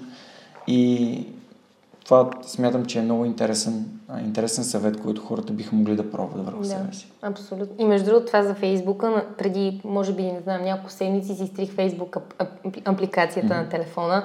И 0.67 1.19
това 2.05 2.31
смятам, 2.43 2.85
че 2.85 2.99
е 2.99 3.03
много 3.03 3.25
интересен, 3.25 3.85
интересен 4.21 4.65
съвет, 4.65 5.03
който 5.03 5.23
хората 5.23 5.53
биха 5.53 5.77
могли 5.77 5.97
да 5.97 6.11
пробват 6.11 6.45
върху 6.45 6.61
Да, 6.61 6.67
себе 6.67 6.93
си. 6.93 7.09
абсолютно. 7.23 7.77
И 7.79 7.85
между 7.85 8.07
другото 8.07 8.27
това 8.27 8.43
за 8.43 8.55
Фейсбука, 8.55 9.25
преди, 9.39 9.81
може 9.85 10.13
би, 10.13 10.23
не 10.23 10.41
знам, 10.41 10.65
няколко 10.65 10.91
седмици 10.91 11.35
си 11.35 11.45
изтрих 11.45 11.71
Фейсбук 11.71 12.11
ап- 12.11 12.47
ап- 12.65 12.83
апликацията 12.85 13.55
на 13.55 13.69
телефона. 13.69 14.25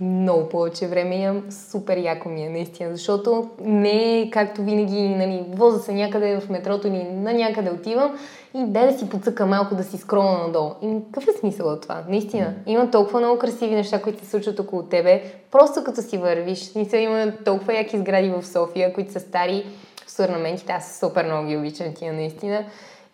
Много 0.00 0.48
повече 0.48 0.86
време 0.88 1.16
имам. 1.16 1.42
Супер 1.50 1.96
яко 1.98 2.28
ми 2.28 2.42
е, 2.42 2.48
наистина. 2.48 2.90
Защото 2.92 3.50
не 3.60 4.20
е 4.20 4.30
както 4.30 4.62
винаги, 4.62 5.08
нали, 5.08 5.44
воза 5.48 5.78
се 5.78 5.92
някъде 5.92 6.40
в 6.40 6.48
метрото 6.50 6.86
или 6.86 7.04
на 7.04 7.32
някъде 7.32 7.70
отивам 7.70 8.16
и 8.56 8.66
дай 8.66 8.92
да 8.92 8.98
си 8.98 9.08
подсъка 9.08 9.46
малко, 9.46 9.74
да 9.74 9.84
си 9.84 9.98
скролна 9.98 10.38
надолу. 10.38 10.70
И 10.82 10.98
какъв 11.12 11.28
е 11.28 11.38
смисъл 11.38 11.72
от 11.72 11.82
това? 11.82 12.04
Наистина. 12.08 12.54
Има 12.66 12.90
толкова 12.90 13.20
много 13.20 13.38
красиви 13.38 13.74
неща, 13.74 14.02
които 14.02 14.24
се 14.24 14.30
случват 14.30 14.60
около 14.60 14.82
тебе. 14.82 15.22
Просто 15.50 15.84
като 15.84 16.02
си 16.02 16.18
вървиш. 16.18 16.58
Смисъл, 16.58 16.98
има 16.98 17.32
толкова 17.44 17.74
яки 17.74 17.98
сгради 17.98 18.30
в 18.30 18.46
София, 18.46 18.92
които 18.92 19.12
са 19.12 19.20
стари 19.20 19.66
с 20.06 20.24
орнаментите. 20.24 20.72
Аз 20.72 20.98
супер 21.00 21.24
много 21.24 21.48
ги 21.48 21.56
обичам 21.56 21.94
тия 21.94 22.12
наистина. 22.12 22.64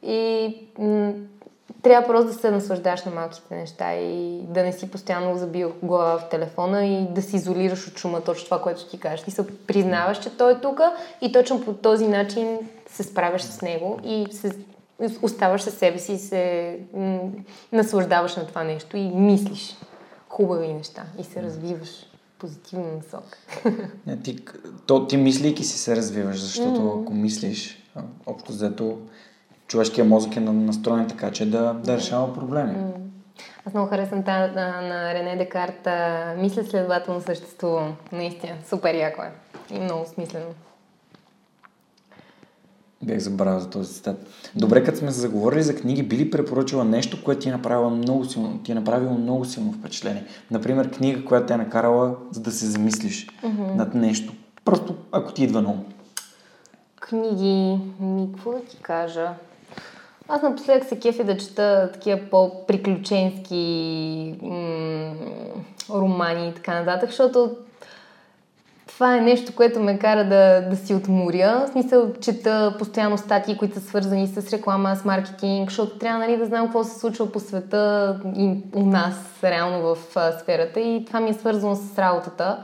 И 0.02 0.54
м- 0.78 1.12
трябва 1.82 2.06
просто 2.06 2.26
да 2.26 2.38
се 2.38 2.50
наслаждаш 2.50 3.04
на 3.04 3.12
малките 3.12 3.54
неща 3.54 3.94
и 3.94 4.40
да 4.42 4.62
не 4.62 4.72
си 4.72 4.90
постоянно 4.90 5.38
забил 5.38 5.72
глава 5.82 6.18
в 6.18 6.28
телефона 6.28 6.86
и 6.86 7.06
да 7.10 7.22
се 7.22 7.36
изолираш 7.36 7.88
от 7.88 7.98
шума, 7.98 8.20
точно 8.20 8.44
това, 8.44 8.62
което 8.62 8.88
ти 8.88 9.00
кажеш. 9.00 9.24
Ти 9.24 9.30
се 9.30 9.46
признаваш, 9.66 10.18
че 10.18 10.36
той 10.36 10.52
е 10.52 10.60
тук 10.60 10.80
и 11.20 11.32
точно 11.32 11.64
по 11.64 11.72
този 11.72 12.08
начин 12.08 12.58
се 12.86 13.02
справяш 13.02 13.42
с 13.42 13.62
него 13.62 13.98
и 14.04 14.26
се, 14.32 14.50
оставаш 15.22 15.62
със 15.62 15.74
себе 15.74 15.98
си 15.98 16.12
и 16.12 16.18
се 16.18 16.78
м- 16.94 17.20
наслаждаваш 17.72 18.36
на 18.36 18.46
това 18.46 18.64
нещо 18.64 18.96
и 18.96 19.10
мислиш 19.10 19.76
хубави 20.28 20.72
неща 20.72 21.02
и 21.18 21.24
се 21.24 21.42
развиваш 21.42 21.88
позитивна 22.38 22.86
насока. 22.96 23.38
Не, 24.06 24.16
ти, 24.20 24.38
то, 24.86 25.06
ти 25.06 25.16
мислейки 25.16 25.64
си 25.64 25.78
се 25.78 25.96
развиваш, 25.96 26.40
защото 26.40 26.80
mm. 26.80 27.02
ако 27.02 27.14
мислиш, 27.14 27.82
общо 28.26 28.52
взето, 28.52 28.98
човешкият 29.66 30.08
мозък 30.08 30.36
е 30.36 30.40
на- 30.40 30.52
настроен 30.52 31.08
така, 31.08 31.30
че 31.30 31.50
да, 31.50 31.72
да 31.72 31.96
решава 31.96 32.34
проблеми. 32.34 32.72
Mm. 32.74 32.92
Аз 33.66 33.74
много 33.74 33.90
харесвам 33.90 34.22
тази 34.22 34.54
на, 34.54 34.80
на 34.80 35.14
Рене 35.14 35.36
Декарт. 35.36 35.86
а, 35.86 36.34
Мисля, 36.38 36.64
следователно 36.64 37.20
съществувам. 37.20 37.96
Наистина, 38.12 38.52
супер 38.68 38.94
яко 38.94 39.22
е. 39.22 39.32
И 39.70 39.78
много 39.78 40.06
смислено. 40.14 40.46
Бях 43.02 43.18
забравил 43.18 43.60
за 43.60 43.70
този 43.70 43.94
цитат. 43.94 44.26
Добре, 44.56 44.84
като 44.84 44.98
сме 44.98 45.12
се 45.12 45.20
заговорили 45.20 45.62
за 45.62 45.76
книги, 45.76 46.02
би 46.02 46.18
ли 46.18 46.30
препоръчала 46.30 46.84
нещо, 46.84 47.24
което 47.24 47.40
ти 47.40 47.48
е 47.48 47.52
направило 47.52 47.90
много 47.90 48.24
силно, 48.24 48.58
ти 48.58 48.72
е 48.72 48.74
направило 48.74 49.14
много 49.14 49.44
силно 49.44 49.72
впечатление? 49.72 50.24
Например, 50.50 50.90
книга, 50.90 51.24
която 51.24 51.46
те 51.46 51.54
е 51.54 51.56
накарала, 51.56 52.14
за 52.30 52.40
да 52.40 52.50
се 52.50 52.66
замислиш 52.66 53.26
mm-hmm. 53.26 53.74
над 53.74 53.94
нещо. 53.94 54.32
Просто, 54.64 54.94
ако 55.12 55.32
ти 55.32 55.44
идва 55.44 55.62
на 55.62 55.68
ум. 55.68 55.84
Книги, 57.00 57.78
ми, 58.00 58.28
какво 58.32 58.52
да 58.52 58.60
ти 58.60 58.76
кажа? 58.82 59.30
Аз 60.28 60.42
напоследък 60.42 60.88
се 60.88 60.98
кефя 60.98 61.24
да 61.24 61.36
чета 61.36 61.90
такива 61.92 62.20
по-приключенски 62.30 64.34
м- 64.42 65.14
романи 65.90 66.48
и 66.48 66.54
така 66.54 66.80
нататък, 66.80 67.10
защото 67.10 67.56
това 68.94 69.16
е 69.16 69.20
нещо, 69.20 69.54
което 69.54 69.80
ме 69.80 69.98
кара 69.98 70.28
да, 70.28 70.68
да 70.70 70.76
си 70.76 70.94
отморя. 70.94 71.64
В 71.66 71.72
смисъл, 71.72 72.12
чета 72.20 72.74
постоянно 72.78 73.18
статии, 73.18 73.58
които 73.58 73.74
са 73.74 73.80
свързани 73.80 74.26
с 74.26 74.52
реклама, 74.52 74.96
с 74.96 75.04
маркетинг, 75.04 75.70
защото 75.70 75.98
трябва 75.98 76.18
нали, 76.18 76.36
да 76.36 76.46
знам 76.46 76.64
какво 76.64 76.84
се 76.84 76.98
случва 76.98 77.32
по 77.32 77.40
света 77.40 78.20
и 78.36 78.54
у 78.74 78.86
нас, 78.86 79.14
реално 79.44 79.82
в 79.82 79.98
а, 80.16 80.32
сферата. 80.32 80.80
И 80.80 81.04
това 81.04 81.20
ми 81.20 81.30
е 81.30 81.34
свързано 81.34 81.74
с 81.74 81.98
работата. 81.98 82.58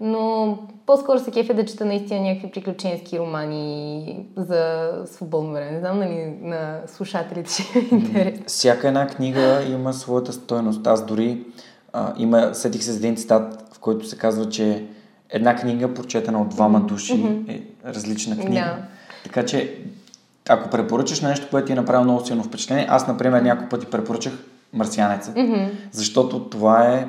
Но 0.00 0.58
по-скоро 0.86 1.18
се 1.18 1.30
кефя 1.30 1.54
да 1.54 1.64
чета 1.64 1.84
наистина 1.84 2.20
някакви 2.20 2.50
приключенски 2.50 3.18
романи 3.18 4.26
за 4.36 4.90
свободно 5.06 5.52
време. 5.52 5.70
Не 5.70 5.80
знам, 5.80 5.98
нали, 5.98 6.34
на 6.42 6.78
слушателите 6.86 7.50
ще 7.50 7.78
е 7.78 7.82
интересно. 7.90 8.44
Всяка 8.46 8.88
една 8.88 9.06
книга 9.06 9.62
има 9.70 9.92
своята 9.92 10.32
стойност. 10.32 10.86
Аз 10.86 11.06
дори 11.06 11.44
а, 11.92 12.12
има, 12.18 12.54
сетих 12.54 12.82
се 12.82 12.92
за 12.92 12.98
един 12.98 13.16
цитат, 13.16 13.64
в 13.72 13.78
който 13.78 14.06
се 14.06 14.18
казва, 14.18 14.48
че 14.48 14.86
една 15.30 15.56
книга, 15.56 15.94
прочетена 15.94 16.42
от 16.42 16.48
двама 16.48 16.80
души, 16.80 17.44
е 17.48 17.62
различна 17.86 18.36
книга. 18.36 18.54
Да. 18.60 18.76
Така 19.24 19.46
че, 19.46 19.74
ако 20.48 20.70
препоръчаш 20.70 21.20
нещо, 21.20 21.46
което 21.50 21.66
ти 21.66 21.72
е 21.72 21.76
направило 21.76 22.04
много 22.04 22.26
силно 22.26 22.42
впечатление, 22.42 22.86
аз, 22.90 23.06
например, 23.08 23.42
няколко 23.42 23.68
пъти 23.70 23.86
препоръчах 23.86 24.32
Марсианеца, 24.72 25.32
защото 25.92 26.40
това 26.48 26.88
е 26.88 27.06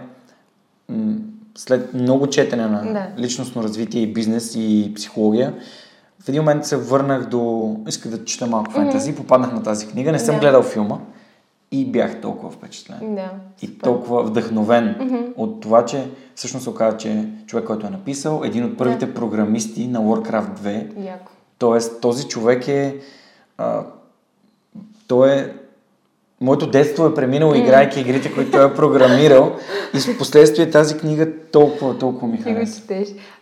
м- 0.89 1.15
след 1.57 1.93
много 1.93 2.27
четене 2.27 2.67
на 2.67 2.81
Да. 2.93 3.21
личностно 3.21 3.63
развитие 3.63 4.01
и 4.01 4.13
бизнес 4.13 4.55
и 4.55 4.91
психология, 4.95 5.53
в 6.23 6.29
един 6.29 6.41
момент 6.41 6.65
се 6.65 6.77
върнах 6.77 7.25
до... 7.25 7.75
Исках 7.87 8.11
да 8.11 8.25
чета 8.25 8.47
малко 8.47 8.71
фентази, 8.71 9.15
попаднах 9.15 9.53
на 9.53 9.63
тази 9.63 9.87
книга, 9.87 10.11
не 10.11 10.19
съм 10.19 10.35
Да. 10.35 10.41
гледал 10.41 10.63
филма 10.63 10.97
и 11.71 11.85
бях 11.85 12.21
толкова 12.21 12.51
впечатлен. 12.51 13.15
Да. 13.15 13.31
И 13.61 13.77
толкова 13.77 14.23
вдъхновен 14.23 14.95
от 15.35 15.61
това, 15.61 15.85
че 15.85 16.07
всъщност 16.35 16.63
се 16.63 16.69
оказа, 16.69 16.97
че 16.97 17.29
човек, 17.45 17.65
който 17.65 17.87
е 17.87 17.89
написал, 17.89 18.41
един 18.43 18.65
от 18.65 18.77
първите 18.77 19.13
програмисти 19.13 19.87
на 19.87 19.99
Warcraft 19.99 20.59
2. 20.59 21.05
Яко. 21.05 21.31
Тоест, 21.57 22.01
този 22.01 22.27
човек 22.27 22.67
е... 22.67 22.95
А, 23.57 23.83
той 25.07 25.31
е... 25.31 25.53
Моето 26.41 26.67
детство 26.67 27.05
е 27.07 27.13
преминало, 27.13 27.55
играйки 27.55 27.99
игрите, 27.99 28.33
които 28.33 28.51
той 28.51 28.67
е 28.67 28.73
програмирал. 28.73 29.51
И 29.93 29.99
в 29.99 30.17
последствие 30.17 30.69
тази 30.69 30.97
книга 30.97 31.27
толкова, 31.51 31.97
толкова 31.97 32.27
ми 32.27 32.37
хареса. 32.37 32.81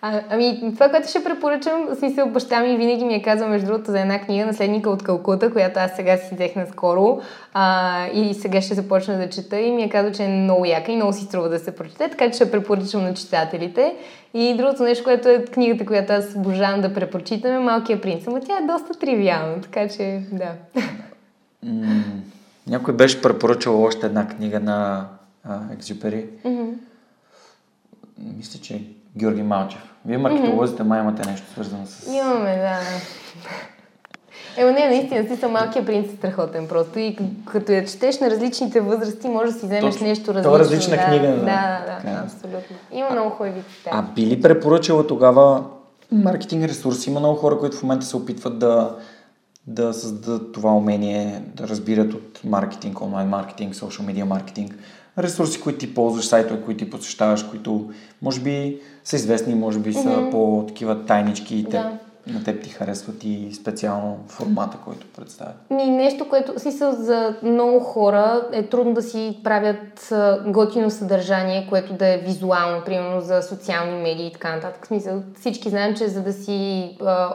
А, 0.01 0.21
ами, 0.29 0.71
това, 0.73 0.89
което 0.89 1.09
ще 1.09 1.23
препоръчам, 1.23 1.87
в 1.91 1.95
смисъл, 1.95 2.29
баща 2.29 2.59
ми 2.59 2.77
винаги 2.77 3.05
ми 3.05 3.13
е 3.13 3.21
казал, 3.21 3.49
между 3.49 3.67
другото, 3.67 3.91
за 3.91 3.99
една 3.99 4.19
книга, 4.19 4.45
Наследника 4.45 4.89
от 4.89 5.03
Калкута, 5.03 5.51
която 5.51 5.79
аз 5.79 5.95
сега 5.95 6.17
си 6.17 6.35
взех 6.35 6.55
наскоро 6.55 7.21
а, 7.53 8.07
и 8.13 8.33
сега 8.33 8.61
ще 8.61 8.73
започна 8.73 9.17
да 9.17 9.29
чета 9.29 9.59
и 9.59 9.71
ми 9.71 9.83
е 9.83 9.89
казал, 9.89 10.11
че 10.11 10.23
е 10.23 10.27
много 10.27 10.65
яка 10.65 10.91
и 10.91 10.95
много 10.95 11.13
си 11.13 11.23
струва 11.23 11.49
да 11.49 11.59
се 11.59 11.75
прочете, 11.75 12.09
така 12.09 12.27
че 12.29 12.35
ще 12.35 12.51
препоръчам 12.51 13.03
на 13.03 13.13
читателите. 13.13 13.95
И 14.33 14.55
другото 14.57 14.83
нещо, 14.83 15.03
което 15.03 15.29
е 15.29 15.45
книгата, 15.45 15.85
която 15.85 16.13
аз 16.13 16.35
обожавам 16.35 16.81
да 16.81 16.93
препрочитам 16.93 17.51
е 17.51 17.59
Малкия 17.59 18.01
принц. 18.01 18.27
Ама 18.27 18.39
тя 18.39 18.57
е 18.57 18.67
доста 18.67 18.99
тривиална, 18.99 19.61
така 19.61 19.87
че 19.87 20.21
да. 20.31 20.81
Някой 22.75 22.93
беше 22.93 23.21
препоръчал 23.21 23.83
още 23.83 24.05
една 24.05 24.27
книга 24.27 24.59
на 24.59 25.05
Екзюпери. 25.73 26.25
Мгм. 26.45 26.63
Мисля, 28.37 28.59
че 28.61 28.73
е 28.73 28.81
Георги 29.17 29.43
Малчев. 29.43 29.93
Вие 30.05 30.17
маркетолозите 30.17 30.83
май 30.83 30.99
имате 30.99 31.29
нещо 31.29 31.51
свързано 31.51 31.85
с... 31.85 32.07
Имаме, 32.13 32.55
да. 32.55 32.79
Ема 34.57 34.71
не, 34.71 34.87
наистина, 34.87 35.27
си 35.27 35.35
съм 35.35 35.51
малкия 35.51 35.85
принц 35.85 36.07
е 36.13 36.15
страхотен 36.15 36.67
просто 36.67 36.99
и 36.99 37.17
като 37.45 37.71
я 37.71 37.85
четеш 37.85 38.19
на 38.19 38.29
различните 38.29 38.81
възрасти, 38.81 39.27
може 39.27 39.51
да 39.51 39.59
си 39.59 39.65
вземеш 39.65 39.93
Точно. 39.93 40.07
нещо 40.07 40.31
е 40.31 40.33
различно. 40.33 40.59
различна 40.59 40.97
да, 40.97 41.05
книга, 41.05 41.27
да. 41.27 41.35
Да, 41.35 41.81
да, 41.87 42.09
да, 42.11 42.11
е. 42.11 42.23
абсолютно. 42.23 42.75
Има 42.91 43.09
много 43.11 43.29
хубави 43.29 43.61
цитати. 43.77 43.97
А 43.97 44.01
би 44.15 44.25
ли 44.25 44.41
препоръчала 44.41 45.07
тогава 45.07 45.63
маркетинг 46.11 46.63
ресурси? 46.63 47.09
Има 47.09 47.19
много 47.19 47.35
хора, 47.35 47.57
които 47.59 47.77
в 47.77 47.83
момента 47.83 48.05
се 48.05 48.17
опитват 48.17 48.59
да, 48.59 48.95
да 49.67 49.93
създадат 49.93 50.51
това 50.51 50.73
умение, 50.75 51.43
да 51.55 51.67
разбират 51.67 52.13
от 52.13 52.41
маркетинг, 52.43 53.01
онлайн 53.01 53.27
маркетинг, 53.27 53.73
social 53.73 54.01
media 54.01 54.23
маркетинг, 54.23 54.77
ресурси, 55.17 55.61
които 55.61 55.79
ти 55.79 55.93
ползваш, 55.93 56.25
сайтове, 56.25 56.61
които 56.61 56.85
ти 56.85 56.91
посещаваш, 56.91 57.43
които 57.43 57.91
може 58.21 58.41
би 58.41 58.79
са 59.03 59.15
известни, 59.15 59.55
може 59.55 59.79
би 59.79 59.93
са 59.93 60.27
по-такива 60.31 61.05
тайнички 61.05 61.55
и 61.55 61.63
те, 61.63 61.69
Да. 61.69 61.99
На 62.27 62.43
теб 62.43 62.63
ти 62.63 62.69
харесват 62.69 63.23
и 63.23 63.53
специално 63.53 64.19
формата, 64.27 64.77
който 64.85 65.07
представят. 65.15 65.55
Ми 65.69 65.85
нещо, 65.85 66.29
което 66.29 66.59
смисъл 66.59 66.91
за 66.91 67.35
много 67.43 67.79
хора 67.79 68.47
е 68.51 68.63
трудно 68.63 68.93
да 68.93 69.01
си 69.01 69.39
правят 69.43 70.13
готино 70.47 70.91
съдържание, 70.91 71.67
което 71.69 71.93
да 71.93 72.07
е 72.07 72.17
визуално, 72.17 72.81
примерно 72.85 73.21
за 73.21 73.41
социални 73.41 74.01
медии 74.01 74.27
и 74.27 74.31
така 74.31 74.55
нататък. 74.55 74.83
В 74.83 74.87
смисъл, 74.87 75.23
всички 75.39 75.69
знаем, 75.69 75.95
че 75.95 76.07
за 76.07 76.21
да 76.21 76.33
си 76.33 76.89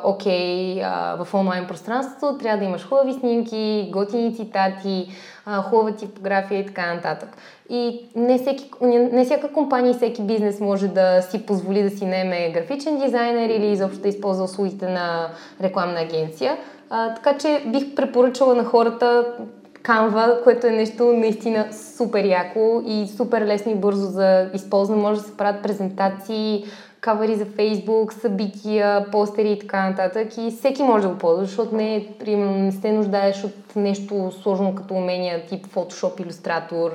окей 0.05 0.83
а, 0.85 1.25
в 1.25 1.35
онлайн 1.35 1.67
пространството, 1.67 2.39
трябва 2.39 2.59
да 2.59 2.65
имаш 2.65 2.85
хубави 2.85 3.13
снимки, 3.13 3.91
готини 3.93 4.37
цитати, 4.37 5.09
хубава 5.57 5.93
типография 5.93 6.61
и 6.61 6.67
така 6.67 6.95
нататък. 6.95 7.29
И 7.69 8.09
не, 8.17 8.39
всеки, 8.39 8.71
не 8.83 9.25
всяка 9.25 9.53
компания 9.53 9.91
и 9.91 9.95
всеки 9.95 10.23
бизнес 10.23 10.61
може 10.61 10.89
да 10.89 11.23
си 11.23 11.47
позволи 11.47 11.83
да 11.83 11.91
си 11.91 12.07
наеме 12.07 12.53
графичен 12.53 12.99
дизайнер 12.99 13.49
или 13.49 13.67
изобщо 13.67 14.03
да 14.03 14.09
използва 14.09 14.45
услугите 14.45 14.89
на 14.89 15.29
рекламна 15.63 16.01
агенция. 16.01 16.57
А, 16.91 17.15
така 17.15 17.39
че 17.39 17.63
бих 17.67 17.95
препоръчала 17.95 18.55
на 18.55 18.65
хората 18.65 19.35
Canva, 19.83 20.43
което 20.43 20.67
е 20.67 20.71
нещо 20.71 21.13
наистина 21.13 21.67
супер 21.97 22.25
яко 22.25 22.83
и 22.87 23.09
супер 23.17 23.47
лесно 23.47 23.73
и 23.73 23.75
бързо 23.75 24.07
за 24.07 24.51
използване. 24.55 25.03
Може 25.03 25.21
да 25.21 25.27
се 25.27 25.37
правят 25.37 25.63
презентации, 25.63 26.65
кавери 27.01 27.37
за 27.37 27.45
Фейсбук, 27.47 28.13
събития, 28.13 29.11
постери 29.11 29.51
и 29.51 29.59
така 29.59 29.89
нататък. 29.91 30.29
И 30.39 30.55
всеки 30.59 30.83
може 30.83 31.03
да 31.07 31.13
го 31.13 31.19
ползва, 31.19 31.45
защото 31.45 31.77
не, 31.77 32.07
примерно, 32.19 32.59
не 32.59 32.73
се 32.73 32.93
нуждаеш 32.93 33.45
от 33.45 33.77
нещо 33.77 34.33
сложно 34.43 34.75
като 34.75 34.95
умения 34.95 35.47
тип 35.47 35.67
Photoshop, 35.67 36.27
Illustrator, 36.29 36.91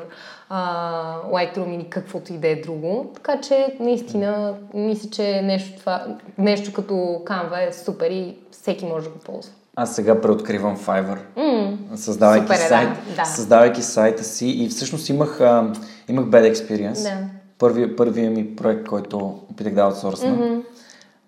а, 0.49 1.17
Lightroom 1.33 1.75
или 1.75 1.89
каквото 1.89 2.33
и 2.33 2.37
да 2.37 2.47
е 2.47 2.55
друго. 2.55 3.11
Така 3.15 3.41
че, 3.41 3.75
наистина, 3.79 4.53
мисля, 4.73 5.09
че 5.09 5.41
нещо, 5.41 5.79
това, 5.79 6.05
нещо 6.37 6.73
като 6.73 6.93
Canva 7.25 7.69
е 7.69 7.73
супер 7.73 8.09
и 8.11 8.35
всеки 8.51 8.85
може 8.85 9.05
да 9.05 9.11
го 9.11 9.19
ползва. 9.19 9.51
Аз 9.75 9.95
сега 9.95 10.21
преоткривам 10.21 10.77
Fiverr, 10.77 11.17
М, 11.35 11.77
създавайки, 11.95 12.45
Супер 12.45 12.55
е, 12.55 12.67
сайт, 12.67 12.89
Да. 13.15 13.25
създавайки 13.25 13.81
сайта 13.81 14.23
си 14.23 14.47
и 14.47 14.69
всъщност 14.69 15.09
имах, 15.09 15.41
а, 15.41 15.71
имах 16.09 16.25
bad 16.25 16.53
experience. 16.53 17.03
Да. 17.03 17.17
Първия, 17.59 17.95
първия 17.95 18.31
ми 18.31 18.55
проект, 18.55 18.87
който 18.87 19.17
опитах 19.51 19.73
да 19.73 19.81
аутсорсна. 19.81 20.29
Мгм. 20.29 20.59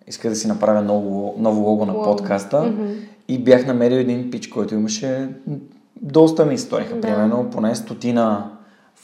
Исках 0.08 0.32
да 0.32 0.36
си 0.36 0.48
направя 0.48 0.82
ново, 0.82 1.36
ново 1.38 1.62
лого 1.62 1.86
на 1.86 1.94
подкаста 1.94 2.62
Мгм. 2.64 2.92
и 3.28 3.40
бях 3.40 3.66
намерил 3.66 3.96
един 3.96 4.32
пич, 4.32 4.48
който 4.48 4.76
имаше 4.76 5.30
доста 5.96 6.46
ми 6.46 6.58
сториха, 6.58 6.96
Да. 6.96 7.02
примерно 7.02 7.50
поне 7.50 7.76
стотина 7.76 8.52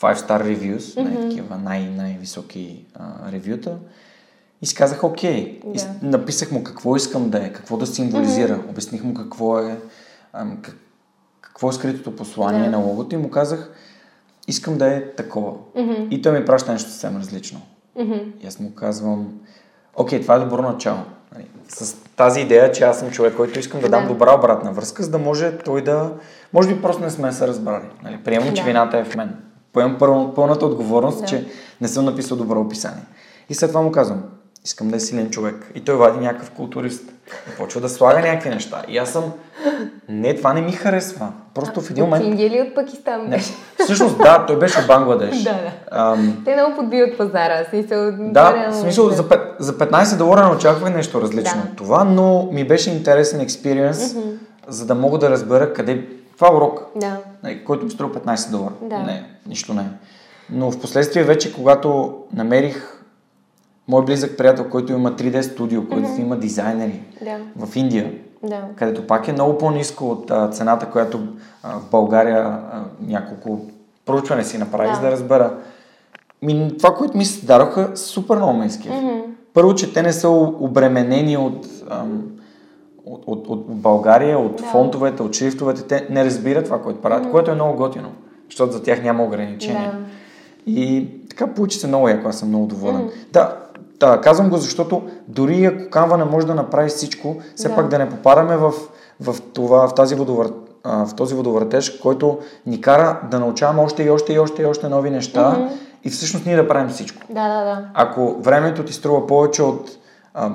5-star 0.02 0.44
reviews, 0.44 1.04
най- 1.04 1.30
такива 1.30 1.58
най- 1.58 1.90
най-високи 1.90 2.86
а, 2.96 3.32
ревюта. 3.32 3.78
И 4.62 4.66
си 4.66 4.76
казах, 4.76 5.04
окей. 5.04 5.60
Да. 5.66 5.88
написах 6.02 6.52
му 6.52 6.64
какво 6.64 6.96
искам 6.96 7.30
да 7.30 7.46
е, 7.46 7.54
какво 7.54 7.78
да 7.78 7.88
символизира. 7.88 8.60
Обясних 8.70 9.04
му 9.04 9.14
какво 9.14 9.60
е, 9.60 9.78
ам, 10.34 10.58
как, 10.62 10.76
какво 11.42 11.70
е 11.70 11.74
скритото 11.74 12.16
послание 12.16 12.64
Да. 12.64 12.70
на 12.72 12.78
логото 12.78 13.16
и 13.16 13.18
му 13.18 13.30
казах, 13.30 13.72
искам 14.48 14.78
да 14.78 14.88
е 14.88 15.12
такова. 15.12 15.52
Мгм. 15.76 15.94
И 16.12 16.22
той 16.22 16.40
ми 16.40 16.46
праща 16.46 16.72
нещо 16.72 16.90
съвсем 16.90 17.18
различно. 17.18 17.62
Мгм. 18.00 18.14
И 18.44 18.48
аз 18.48 18.60
му 18.60 18.76
казвам, 18.76 19.28
окей, 19.96 20.22
това 20.22 20.36
е 20.36 20.40
добро 20.40 20.62
начало. 20.62 21.00
Нали, 21.36 21.46
С 21.68 21.96
тази 22.16 22.40
идея, 22.42 22.72
че 22.72 22.84
аз 22.84 23.00
съм 23.00 23.12
човек, 23.12 23.36
който 23.36 23.60
искам 23.60 23.80
да, 23.82 23.88
Да. 23.88 23.92
дам 23.92 24.08
добра 24.08 24.36
обратна 24.36 24.72
връзка, 24.72 25.04
за 25.04 25.12
да 25.12 25.18
може 25.18 25.58
той 25.58 25.84
да... 25.84 26.12
Може 26.54 26.76
би 26.76 26.82
просто 26.82 27.04
не 27.04 27.10
сме 27.10 27.32
се 27.32 27.48
разбрали. 27.48 27.86
Нали, 28.04 28.18
приемам, 28.24 28.54
че 28.54 28.62
Да. 28.62 28.68
вината 28.68 28.98
е 28.98 29.04
в 29.04 29.16
мен. 29.16 29.36
Поемам 29.74 29.98
пъл, 29.98 30.34
пълната 30.34 30.66
отговорност, 30.66 31.20
Да. 31.20 31.26
че 31.26 31.48
не 31.82 31.88
съм 31.88 32.06
написал 32.06 32.38
добро 32.38 32.62
описание. 32.62 33.04
И 33.50 33.54
след 33.56 33.70
това 33.70 33.82
му 33.82 33.92
казвам, 33.92 34.24
искам 34.66 34.90
да 34.90 34.96
е 34.96 35.00
силен 35.00 35.30
човек. 35.30 35.72
И 35.76 35.82
той 35.82 35.96
вади 35.96 36.20
някакъв 36.20 36.52
културист. 36.52 37.04
И 37.54 37.58
почва 37.58 37.82
да 37.82 37.90
слага 37.90 38.20
някакви 38.20 38.50
неща. 38.50 38.82
И 38.88 38.98
аз 38.98 39.10
съм, 39.10 39.24
не, 40.10 40.36
това 40.36 40.54
не 40.54 40.62
ми 40.62 40.72
харесва. 40.72 41.28
Просто 41.54 41.82
в 41.82 41.90
един 41.92 42.04
От 42.04 42.10
момент... 42.10 42.26
Индия 42.26 42.48
или 42.48 42.62
от 42.62 42.76
Пакистан? 42.76 43.30
Не, 43.30 43.44
всъщност 43.84 44.18
да, 44.18 44.46
той 44.46 44.60
беше 44.60 44.80
от 44.80 44.88
Бангладеш. 44.88 45.36
Да, 45.44 45.52
да. 45.54 45.72
Ам, 45.92 46.42
Те 46.46 46.56
много 46.56 46.76
подбиват 46.76 47.18
пазара. 47.18 47.66
Смисъл, 47.70 48.12
да, 48.20 48.70
в 48.72 48.76
смисъл 48.76 49.10
за, 49.10 49.26
за 49.60 49.78
15 49.78 50.18
долара 50.18 50.50
не 50.50 50.56
очаквах 50.56 50.94
нещо 50.94 51.22
различно 51.22 51.62
Да. 51.62 51.70
от 51.70 51.76
това, 51.78 52.04
но 52.04 52.50
ми 52.52 52.68
беше 52.68 52.90
интересен 52.92 53.42
експириенс, 53.42 54.16
за 54.68 54.86
да 54.86 54.96
мога 54.96 55.18
да 55.18 55.30
разбера 55.30 55.74
къде... 55.74 56.08
Това 56.36 56.48
е 56.48 56.56
урок, 56.56 56.82
Да. 56.96 57.18
нали, 57.44 57.64
който 57.66 57.86
ми 57.86 57.92
струва 57.92 58.14
15 58.14 58.52
долара. 58.52 58.74
Да. 58.82 58.98
Не, 58.98 59.26
нищо 59.48 59.74
не 59.74 59.82
е. 59.82 59.86
Но 60.50 60.72
в 60.72 60.80
последствие 60.80 61.24
вече, 61.24 61.54
когато 61.54 62.18
намерих 62.34 62.93
мой 63.88 64.06
близък 64.06 64.38
приятел, 64.38 64.70
който 64.70 64.94
има 64.94 65.12
3D 65.12 65.42
студио, 65.42 65.88
който 65.88 66.10
има 66.20 66.38
дизайнери 66.38 67.02
Да. 67.24 67.66
в 67.66 67.76
Индия, 67.76 68.12
Да. 68.44 68.62
където 68.76 69.08
пак 69.08 69.28
е 69.28 69.34
много 69.34 69.58
по-низко 69.58 70.10
от 70.10 70.32
а, 70.32 70.50
цената, 70.50 70.86
която 70.86 71.20
а, 71.64 71.80
в 71.80 71.90
България 71.92 72.42
а, 72.42 72.84
няколко 73.02 73.60
проучване 74.06 74.44
си 74.44 74.58
направи, 74.58 74.90
Да. 74.90 74.96
за 74.96 75.02
да 75.02 75.12
разбера. 75.12 75.54
Ми, 76.42 76.74
това, 76.78 76.96
което 76.96 77.18
ми 77.18 77.26
се 77.26 77.46
дадоха, 77.46 77.92
супер 77.98 78.36
много 78.36 78.54
ме 78.54 78.66
изкефи. 78.66 79.22
Първо, 79.54 79.76
че 79.76 79.94
те 79.94 80.02
не 80.02 80.14
са 80.14 80.30
обременени 80.30 81.38
от, 81.38 81.68
ам, 81.90 82.24
от, 83.06 83.24
от, 83.28 83.48
от 83.48 83.66
България, 83.68 84.40
от 84.40 84.56
Да. 84.56 84.64
фонтовете, 84.64 85.24
от 85.24 85.34
шрифтовете. 85.36 85.84
Те 85.84 86.08
не 86.10 86.26
разбират 86.26 86.66
това, 86.66 86.82
което 86.82 87.02
правят, 87.02 87.32
което 87.32 87.52
е 87.52 87.56
много 87.56 87.78
готино, 87.78 88.12
защото 88.50 88.72
за 88.74 88.84
тях 88.84 89.04
няма 89.04 89.24
ограничения. 89.24 89.92
Да. 89.92 89.98
И 90.72 91.08
така 91.30 91.48
получи 91.48 91.78
се 91.80 91.88
много 91.88 92.10
яко, 92.10 92.30
аз 92.30 92.40
съм 92.40 92.50
много 92.50 92.66
доволен. 92.66 93.10
Да, 93.34 93.63
да, 94.06 94.22
казвам 94.22 94.50
го, 94.50 94.58
защото 94.58 95.02
дори 95.28 95.66
ако 95.66 95.78
Canva 95.78 96.18
не 96.18 96.24
може 96.24 96.48
да 96.48 96.56
направи 96.56 96.90
всичко, 96.90 97.36
все 97.56 97.70
Да. 97.70 97.76
пак 97.76 97.88
да 97.88 97.98
не 97.98 98.10
попадаме 98.10 98.58
в, 98.58 98.74
в, 99.20 99.42
това, 99.54 99.88
в, 99.88 99.96
тази 99.96 100.16
водовър, 100.16 100.52
в 100.86 101.10
този 101.18 101.36
водовъртеж, 101.36 101.90
който 101.90 102.40
ни 102.66 102.82
кара 102.82 103.20
да 103.32 103.40
научаваме 103.40 103.82
още 103.82 104.04
и 104.04 104.10
още 104.10 104.34
и 104.34 104.40
още 104.40 104.62
и 104.62 104.66
още 104.66 104.90
нови 104.90 105.10
неща 105.10 105.70
и 106.04 106.10
всъщност 106.10 106.46
ние 106.46 106.56
да 106.56 106.68
правим 106.68 106.90
всичко. 106.90 107.22
Да, 107.30 107.48
да, 107.48 107.66
да. 107.66 107.86
Ако 107.94 108.36
времето 108.40 108.86
ти 108.86 108.94
струва 108.94 109.28
повече 109.28 109.64
от 109.64 109.90
а, 110.34 110.50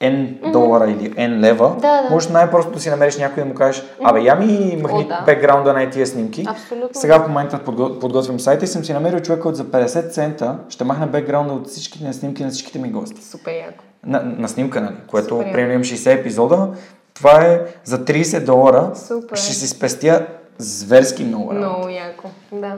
N 0.00 0.50
долара 0.52 0.90
или 0.90 1.10
N 1.10 1.40
лева, 1.40 1.74
Да, 1.74 2.02
да. 2.02 2.10
можеш 2.10 2.28
най-просто 2.28 2.72
да 2.72 2.80
си 2.80 2.90
намериш 2.90 3.16
някой 3.16 3.42
да 3.42 3.48
му 3.48 3.54
кажеш, 3.54 3.82
абе, 4.02 4.20
я 4.20 4.34
ми 4.34 4.46
махни 4.82 5.00
О, 5.00 5.08
да. 5.08 5.22
бекграунда 5.26 5.72
на 5.72 5.90
тия 5.90 6.06
снимки. 6.06 6.44
Абсолютно. 6.48 6.88
Сега 6.92 7.18
в 7.18 7.28
момента 7.28 7.58
подго- 7.58 7.98
подготвям 7.98 8.40
сайта 8.40 8.64
и 8.64 8.68
съм 8.68 8.84
си 8.84 8.92
намерил 8.92 9.20
човек, 9.20 9.40
който 9.40 9.56
за 9.56 9.64
50 9.64 10.10
цента 10.10 10.58
ще 10.68 10.84
махне 10.84 11.06
бекграунда 11.06 11.52
от 11.52 11.68
всичките 11.68 12.04
на 12.04 12.14
снимки 12.14 12.44
на 12.44 12.50
всичките 12.50 12.78
ми 12.78 12.90
гости. 12.90 13.24
Супер 13.24 13.52
яко. 13.52 13.84
На, 14.06 14.22
на 14.38 14.48
снимка, 14.48 14.80
нали? 14.80 14.94
Което, 15.06 15.38
примерно, 15.42 15.72
имам 15.72 15.84
60 15.84 16.20
епизода. 16.20 16.68
Това 17.14 17.40
е 17.42 17.60
за 17.84 17.98
30 17.98 18.40
долара. 18.40 18.90
Супер. 18.96 19.36
Ще 19.36 19.52
си 19.52 19.68
спестя 19.68 20.26
зверски 20.58 21.24
много 21.24 21.50
работа. 21.50 21.66
Много 21.68 21.88
яко, 21.88 22.28
да. 22.52 22.72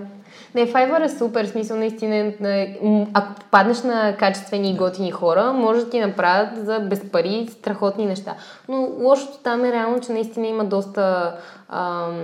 Не, 0.55 0.67
Fiverr 0.67 1.05
е 1.05 1.09
супер, 1.09 1.47
смисъл 1.47 1.77
наистина, 1.77 2.17
е, 2.17 2.79
ако 3.13 3.35
попаднеш 3.35 3.83
на 3.83 4.17
качествени 4.17 4.71
и 4.71 4.77
готини 4.77 5.11
хора, 5.11 5.53
може 5.53 5.85
да 5.85 5.91
ти 5.91 6.01
направят 6.01 6.49
за 6.67 6.81
без 6.81 7.11
пари 7.13 7.49
страхотни 7.51 8.07
неща. 8.07 8.35
Но 8.69 8.89
лошото 9.01 9.39
там 9.39 9.65
е 9.65 9.73
реално, 9.73 10.01
че 10.01 10.13
наистина 10.13 10.47
има 10.47 10.65
доста 10.65 11.35
ам, 11.69 12.15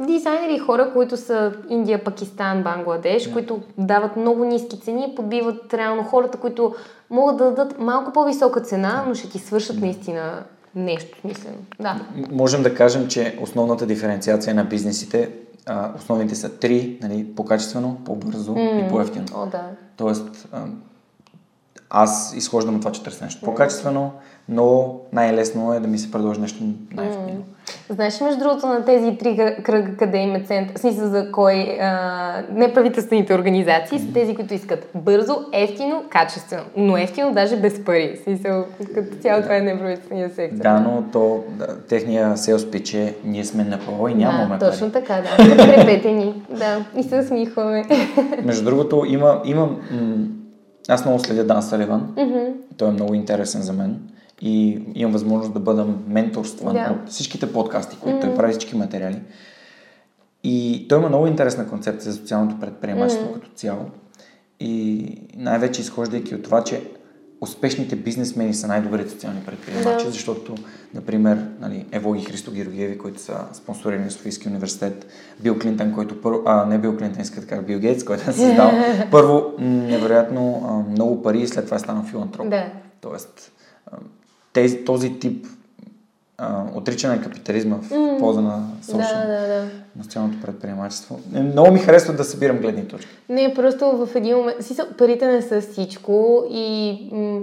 дизайнери 0.00 0.54
и 0.54 0.58
хора, 0.58 0.90
които 0.92 1.16
са 1.16 1.52
Индия, 1.68 2.04
Пакистан, 2.04 2.62
Бангладеш, 2.62 3.28
които 3.32 3.60
дават 3.78 4.16
много 4.16 4.44
ниски 4.44 4.80
цени 4.80 5.06
и 5.12 5.14
подбиват 5.14 5.74
реално 5.74 6.02
хората, 6.02 6.38
които 6.38 6.74
могат 7.10 7.36
да 7.36 7.44
дадат 7.44 7.78
малко 7.78 8.12
по-висока 8.12 8.60
цена, 8.60 9.04
но 9.08 9.14
ще 9.14 9.30
ти 9.30 9.38
свършат 9.38 9.80
наистина 9.80 10.42
нещо 10.74 11.18
смислено. 11.20 11.56
Да. 11.80 12.00
Можем 12.30 12.62
да 12.62 12.74
кажем, 12.74 13.08
че 13.08 13.38
основната 13.40 13.86
диференциация 13.86 14.54
на 14.54 14.64
бизнесите, 14.64 15.30
а, 15.68 15.92
основните 15.96 16.34
са 16.34 16.58
три, 16.58 16.98
нали, 17.02 17.34
по-качествено, 17.36 18.00
по-бързо 18.04 18.54
и 18.56 18.86
по-ефтино. 18.90 19.26
О, 19.34 19.46
да. 19.46 19.70
Тоест, 19.96 20.48
а, 20.52 20.64
аз 21.90 22.34
изхождам 22.36 22.74
от 22.74 22.80
това, 22.80 22.92
че 22.92 23.02
търся 23.02 23.24
нещо 23.24 23.44
по-качествено, 23.44 24.12
но 24.48 24.96
най-лесно 25.12 25.74
е 25.74 25.80
да 25.80 25.88
ми 25.88 25.98
се 25.98 26.10
предложи 26.10 26.40
нещо 26.40 26.64
най-ефтино. 26.94 27.44
Знаеш, 27.90 28.20
между 28.20 28.38
другото, 28.38 28.66
на 28.66 28.84
тези 28.84 29.16
три 29.16 29.54
кръга, 29.62 29.96
къде 29.96 30.18
има 30.18 30.40
център, 30.40 30.80
смисъл 30.80 31.08
за 31.08 31.32
кой 31.32 31.78
а, 31.80 32.42
неправителствените 32.52 33.34
организации 33.34 33.98
са 33.98 34.06
тези, 34.14 34.34
които 34.34 34.54
искат 34.54 34.90
бързо, 34.94 35.36
ефтино, 35.52 36.04
качествено, 36.10 36.62
но 36.76 36.96
ефтино 36.96 37.32
даже 37.34 37.56
без 37.56 37.84
пари. 37.84 38.20
Смисъл, 38.24 38.64
като 38.94 39.16
цяло 39.20 39.42
това 39.42 39.56
е 39.56 39.60
неправителствения 39.60 40.30
сектор. 40.30 40.62
Да, 40.62 40.80
но 40.80 41.04
то, 41.12 41.44
да, 41.48 41.80
техния 41.80 42.36
селс 42.36 42.70
пич 42.70 42.94
е 42.94 43.14
ние 43.24 43.44
сме 43.44 43.64
на 43.64 43.78
право 43.78 44.08
и 44.08 44.14
нямаме 44.14 44.56
да, 44.56 44.70
точно 44.70 44.90
така, 44.90 45.14
да. 45.14 45.36
Подкрепете 45.56 46.12
ни, 46.12 46.42
да, 46.58 46.84
и 46.96 47.02
се 47.02 47.18
усмихваме. 47.18 47.84
Между 48.44 48.64
другото, 48.64 49.04
има, 49.08 49.42
има 49.44 49.66
м- 49.66 49.76
аз 50.88 51.04
много 51.04 51.18
следя 51.18 51.44
Дан 51.44 51.62
Саливан. 51.62 52.14
Mm-hmm. 52.16 52.52
Той 52.76 52.88
е 52.88 52.92
много 52.92 53.14
интересен 53.14 53.62
за 53.62 53.72
мен 53.72 54.00
и 54.40 54.82
имам 54.94 55.12
възможност 55.12 55.52
да 55.54 55.60
бъда 55.60 55.86
менторстван 56.08 56.74
Да. 56.74 56.98
от 57.02 57.10
всичките 57.10 57.52
подкасти, 57.52 57.96
които 57.96 58.20
той 58.20 58.34
прави, 58.34 58.52
всички 58.52 58.76
материали. 58.76 59.20
И 60.44 60.86
той 60.88 60.98
има 60.98 61.08
много 61.08 61.26
интересна 61.26 61.68
концепция 61.68 62.12
за 62.12 62.18
социалното 62.18 62.60
предприемачество 62.60 63.32
като 63.32 63.48
цяло. 63.54 63.84
И 64.60 65.06
най-вече 65.36 65.80
изхождайки 65.80 66.34
от 66.34 66.42
това, 66.42 66.64
че 66.64 66.82
успешните 67.40 67.96
бизнесмени 67.96 68.54
са 68.54 68.66
най-добрите 68.66 69.10
социални 69.10 69.40
предприемачи, 69.46 70.04
Да. 70.04 70.10
защото, 70.10 70.54
например, 70.94 71.46
нали, 71.60 71.86
Ево 71.92 72.14
и 72.14 72.20
Христо 72.24 72.50
Георгиеви, 72.52 72.98
които 72.98 73.20
са 73.20 73.38
спонсорирани 73.52 74.08
в 74.08 74.12
Софийския 74.12 74.50
университет, 74.50 75.06
Бил 75.40 75.58
Клинтън, 75.58 75.94
който 75.94 76.20
първо, 76.20 76.42
а 76.46 76.64
не 76.66 76.78
Бил 76.78 76.96
Клинтън, 76.96 77.22
иска 77.22 77.40
така, 77.40 77.62
Бил 77.62 77.78
Гейтс, 77.78 78.04
който 78.04 78.30
е 78.30 78.32
създал 78.32 78.70
първо 79.10 79.52
невероятно 79.58 80.62
а, 80.68 80.90
много 80.90 81.22
пари 81.22 81.40
и 81.40 81.46
след 81.48 81.64
това 81.64 81.76
е 81.76 81.80
станал 81.80 82.02
филантроп. 82.02 82.48
Да. 82.50 82.66
Тоест, 83.00 83.52
а, 83.92 83.96
тези, 84.52 84.84
този 84.84 85.18
тип 85.18 85.46
а, 86.38 86.64
отричане 86.74 87.16
на 87.16 87.22
капитализма 87.22 87.76
в 87.82 88.18
полза 88.18 88.40
на 88.40 88.56
Да, 88.86 88.92
social, 88.92 89.26
да, 89.26 89.46
да. 89.46 89.64
на 89.96 90.04
социалното 90.04 90.40
предприемачество. 90.40 91.20
Е, 91.34 91.40
Много 91.40 91.70
ми 91.70 91.78
харесва 91.78 92.14
да 92.14 92.24
събирам 92.24 92.58
гледни 92.58 92.88
точки. 92.88 93.10
Не, 93.28 93.54
просто 93.54 94.06
в 94.06 94.14
един 94.14 94.36
момент... 94.36 94.62
Си, 94.62 94.76
парите 94.98 95.26
не 95.26 95.42
са 95.42 95.60
всичко 95.60 96.44
и 96.50 96.98
м- 97.12 97.40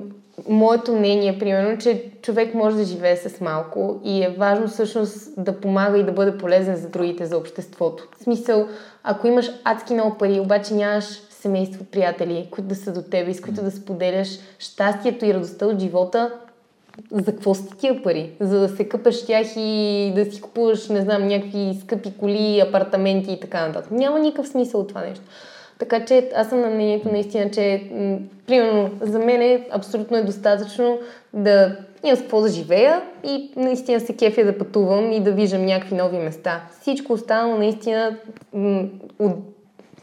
моето 0.50 0.96
мнение, 0.96 1.40
примерно, 1.40 1.78
че 1.78 2.12
човек 2.22 2.54
може 2.54 2.78
да 2.78 2.84
живее 2.84 3.18
с 3.18 3.42
малко 3.42 4.02
и 4.04 4.24
е 4.24 4.36
важно 4.40 4.68
всъщност 4.68 5.30
да 5.38 5.60
помага 5.60 5.98
и 5.98 6.04
да 6.04 6.12
бъде 6.12 6.38
полезен 6.38 6.76
за 6.76 6.90
другите, 6.90 7.26
за 7.26 7.38
обществото. 7.38 8.08
В 8.20 8.24
смисъл, 8.24 8.68
ако 9.04 9.28
имаш 9.28 9.52
адски 9.64 9.94
много 9.94 10.18
пари, 10.18 10.40
обаче 10.40 10.74
нямаш 10.74 11.06
семейство, 11.30 11.84
приятели, 11.86 12.48
които 12.52 12.68
да 12.68 12.76
са 12.76 12.94
до 12.94 13.02
тебе 13.02 13.32
и 13.32 13.34
с 13.34 13.42
които 13.42 13.64
да 13.64 13.72
споделяш 13.72 14.28
щастието 14.60 15.26
и 15.26 15.34
радостта 15.34 15.66
от 15.66 15.80
живота, 15.80 16.32
за 17.12 17.26
какво 17.26 17.54
са 17.54 17.68
ти 17.68 17.78
тия 17.78 18.04
пари? 18.04 18.32
За 18.40 18.60
да 18.60 18.70
се 18.70 18.90
къпеш 18.90 19.26
тях 19.26 19.48
и 19.56 20.12
да 20.16 20.26
си 20.26 20.42
купуваш, 20.42 20.90
не 20.90 21.02
знам, 21.02 21.28
някакви 21.28 21.78
скъпи 21.82 22.14
коли, 22.20 22.60
апартаменти 22.60 23.32
и 23.32 23.40
така 23.40 23.68
нататък. 23.68 23.92
Няма 23.92 24.20
никакъв 24.20 24.48
смисъл 24.48 24.80
от 24.80 24.88
това 24.88 25.02
нещо. 25.02 25.26
Така 25.80 26.06
че 26.06 26.30
аз 26.36 26.50
съм 26.50 26.62
на 26.62 26.68
мнението 26.68 27.12
наистина, 27.12 27.52
че 27.52 27.84
примерно 28.48 28.92
за 29.02 29.20
мен 29.20 29.42
е 29.42 29.68
абсолютно 29.72 30.18
е 30.18 30.24
достатъчно 30.24 31.00
да 31.34 31.78
имам 32.04 32.18
с 32.18 32.22
какво 32.22 32.42
да 32.42 32.50
живея 32.50 33.02
и 33.24 33.52
наистина 33.56 34.00
се 34.00 34.16
кефя 34.16 34.46
да 34.46 34.58
пътувам 34.58 35.12
и 35.12 35.20
да 35.20 35.32
виждам 35.32 35.66
някакви 35.66 35.96
нови 35.96 36.18
места. 36.18 36.62
Всичко 36.82 37.14
останало 37.14 37.58
наистина 37.58 38.18
м- 38.54 38.84
от 39.20 39.34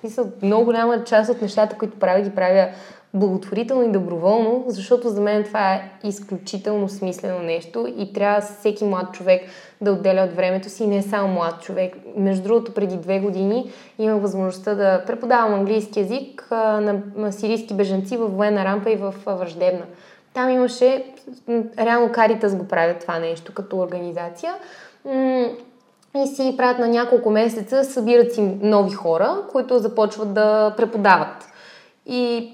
смисъл, 0.00 0.26
много 0.42 0.64
голяма 0.64 1.04
част 1.04 1.30
от 1.30 1.42
нещата, 1.42 1.76
които 1.78 1.98
правя, 1.98 2.20
ги 2.20 2.30
правя 2.30 2.68
благотворително 3.14 3.82
и 3.82 3.92
доброволно, 3.92 4.64
защото 4.66 5.08
за 5.08 5.20
мен 5.20 5.44
това 5.44 5.74
е 5.74 5.90
изключително 6.04 6.88
смислено 6.88 7.38
нещо 7.38 7.94
и 7.98 8.12
трябва 8.12 8.40
всеки 8.40 8.84
млад 8.84 9.12
човек 9.12 9.42
да 9.80 9.92
отделя 9.92 10.24
от 10.24 10.36
времето 10.36 10.70
си, 10.70 10.86
не 10.86 11.02
само 11.02 11.28
млад 11.28 11.62
човек. 11.62 11.96
Между 12.16 12.42
другото, 12.42 12.74
преди 12.74 12.96
две 12.96 13.20
години 13.20 13.70
имах 13.98 14.22
възможността 14.22 14.74
да 14.74 15.02
преподавам 15.06 15.54
английски 15.54 16.00
язик 16.00 16.46
на, 16.50 17.32
сирийски 17.32 17.74
бежанци 17.74 18.16
в 18.16 18.28
военна 18.28 18.64
рампа 18.64 18.90
и 18.90 18.96
в 18.96 19.14
Враждебна. 19.26 19.84
Там 20.34 20.50
имаше, 20.50 21.04
реално 21.78 22.12
Каритас 22.12 22.56
го 22.56 22.68
правят 22.68 23.00
това 23.00 23.18
нещо 23.18 23.54
като 23.54 23.78
организация. 23.78 24.54
И 26.16 26.26
си 26.26 26.54
правят 26.56 26.78
на 26.78 26.88
няколко 26.88 27.30
месеца, 27.30 27.84
събират 27.84 28.32
си 28.32 28.40
нови 28.62 28.90
хора, 28.90 29.36
които 29.52 29.78
започват 29.78 30.34
да 30.34 30.74
преподават. 30.76 31.46
И 32.06 32.52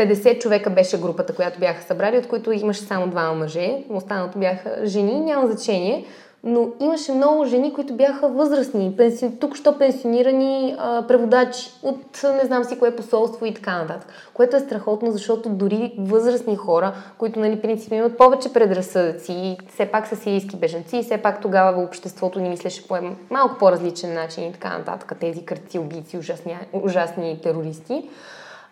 50 0.00 0.40
човека 0.40 0.70
беше 0.70 1.00
групата, 1.00 1.34
която 1.34 1.60
бяха 1.60 1.82
събрали, 1.82 2.18
от 2.18 2.28
които 2.28 2.52
имаше 2.52 2.80
само 2.80 3.06
двама 3.06 3.34
мъже, 3.34 3.84
останалото 3.90 4.38
бяха 4.38 4.76
жени, 4.84 5.20
няма 5.20 5.46
значение, 5.46 6.06
но 6.44 6.68
имаше 6.80 7.12
много 7.12 7.44
жени, 7.44 7.72
които 7.72 7.94
бяха 7.94 8.28
възрастни, 8.28 8.94
пенси... 8.96 9.38
тук 9.40 9.56
що 9.56 9.78
пенсионирани 9.78 10.76
а, 10.78 11.06
преводачи 11.06 11.70
от 11.82 12.22
не 12.22 12.44
знам 12.44 12.64
си 12.64 12.78
кое 12.78 12.96
посолство 12.96 13.46
и 13.46 13.54
така 13.54 13.78
нататък. 13.78 14.08
Което 14.34 14.56
е 14.56 14.60
страхотно, 14.60 15.10
защото 15.10 15.48
дори 15.48 15.94
възрастни 15.98 16.56
хора, 16.56 16.92
които 17.18 17.40
нали, 17.40 17.60
принципно 17.60 17.96
имат 17.96 18.18
повече 18.18 18.52
предразсъдъци 18.52 19.58
все 19.68 19.86
пак 19.86 20.06
са 20.06 20.16
сирийски 20.16 20.56
бежанци 20.56 20.96
и 20.96 21.02
все 21.02 21.18
пак 21.18 21.40
тогава 21.40 21.82
обществото 21.82 22.40
ни 22.40 22.48
мислеше 22.48 22.88
по 22.88 22.96
малко 23.30 23.58
по-различен 23.58 24.14
начин 24.14 24.44
и 24.44 24.52
така 24.52 24.78
нататък. 24.78 25.12
Тези 25.20 25.44
кръци, 25.44 25.78
убийци, 25.78 26.18
ужасни, 26.18 26.56
ужасни 26.72 27.40
терористи 27.42 28.08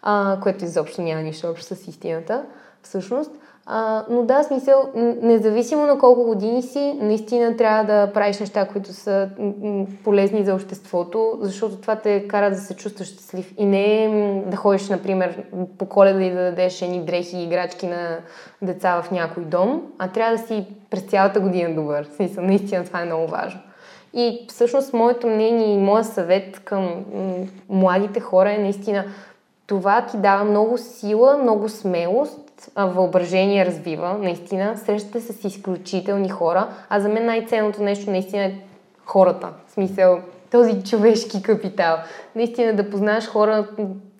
а, 0.03 0.39
което 0.43 0.65
изобщо 0.65 1.03
няма 1.03 1.23
нищо 1.23 1.51
общо 1.51 1.75
с 1.75 1.89
истината, 1.89 2.45
всъщност. 2.83 3.31
А, 3.71 4.05
но 4.11 4.23
да, 4.23 4.43
смисъл, 4.43 4.91
независимо 5.23 5.87
на 5.87 5.99
колко 5.99 6.25
години 6.25 6.63
си, 6.63 6.99
наистина 7.01 7.57
трябва 7.57 7.85
да 7.85 8.13
правиш 8.13 8.39
неща, 8.39 8.69
които 8.69 8.93
са 8.93 9.29
полезни 10.05 10.45
за 10.45 10.55
обществото, 10.55 11.39
защото 11.41 11.77
това 11.77 11.97
те 11.97 12.29
кара 12.29 12.51
да 12.51 12.57
се 12.57 12.77
чувстваш 12.77 13.09
щастлив. 13.09 13.55
И 13.59 13.67
не 13.67 14.43
да 14.47 14.57
ходиш, 14.57 14.89
например, 14.89 15.45
по 15.79 15.87
коледа 15.87 16.23
и 16.25 16.31
да 16.31 16.43
дадеш 16.43 16.83
едни 16.83 17.05
дрехи 17.05 17.37
и 17.37 17.45
играчки 17.45 17.87
на 17.87 18.19
деца 18.63 19.03
в 19.03 19.11
някой 19.11 19.45
дом, 19.45 19.83
а 19.99 20.09
трябва 20.09 20.37
да 20.37 20.43
си 20.43 20.67
през 20.91 21.03
цялата 21.03 21.41
година 21.41 21.75
добър. 21.75 22.09
Смисъл, 22.17 22.45
наистина 22.45 22.85
това 22.85 23.01
е 23.01 23.05
много 23.05 23.27
важно. 23.27 23.61
И 24.15 24.47
всъщност 24.49 24.93
моето 24.93 25.27
мнение 25.27 25.75
и 25.75 25.79
моят 25.79 26.07
съвет 26.07 26.61
към 26.65 27.05
младите 27.69 28.21
хора 28.21 28.53
е 28.53 28.59
наистина 28.59 29.05
това 29.69 30.07
ти 30.07 30.17
дава 30.17 30.45
много 30.45 30.79
сила, 30.79 31.39
много 31.39 31.69
смелост, 31.69 32.71
въображение 32.77 33.67
развива, 33.67 34.19
наистина. 34.19 34.77
Срещате 34.77 35.21
се 35.21 35.33
с 35.33 35.45
изключителни 35.45 36.29
хора, 36.29 36.69
а 36.89 37.01
за 37.01 37.09
мен 37.09 37.27
най-ценното 37.27 37.83
нещо 37.83 38.11
наистина 38.11 38.45
е 38.45 38.55
хората. 39.05 39.49
В 39.67 39.73
смисъл, 39.73 40.19
този 40.51 40.83
човешки 40.83 41.43
капитал. 41.43 41.97
Наистина 42.37 42.77
да 42.77 42.91
познаеш 42.91 43.27
хора, 43.27 43.67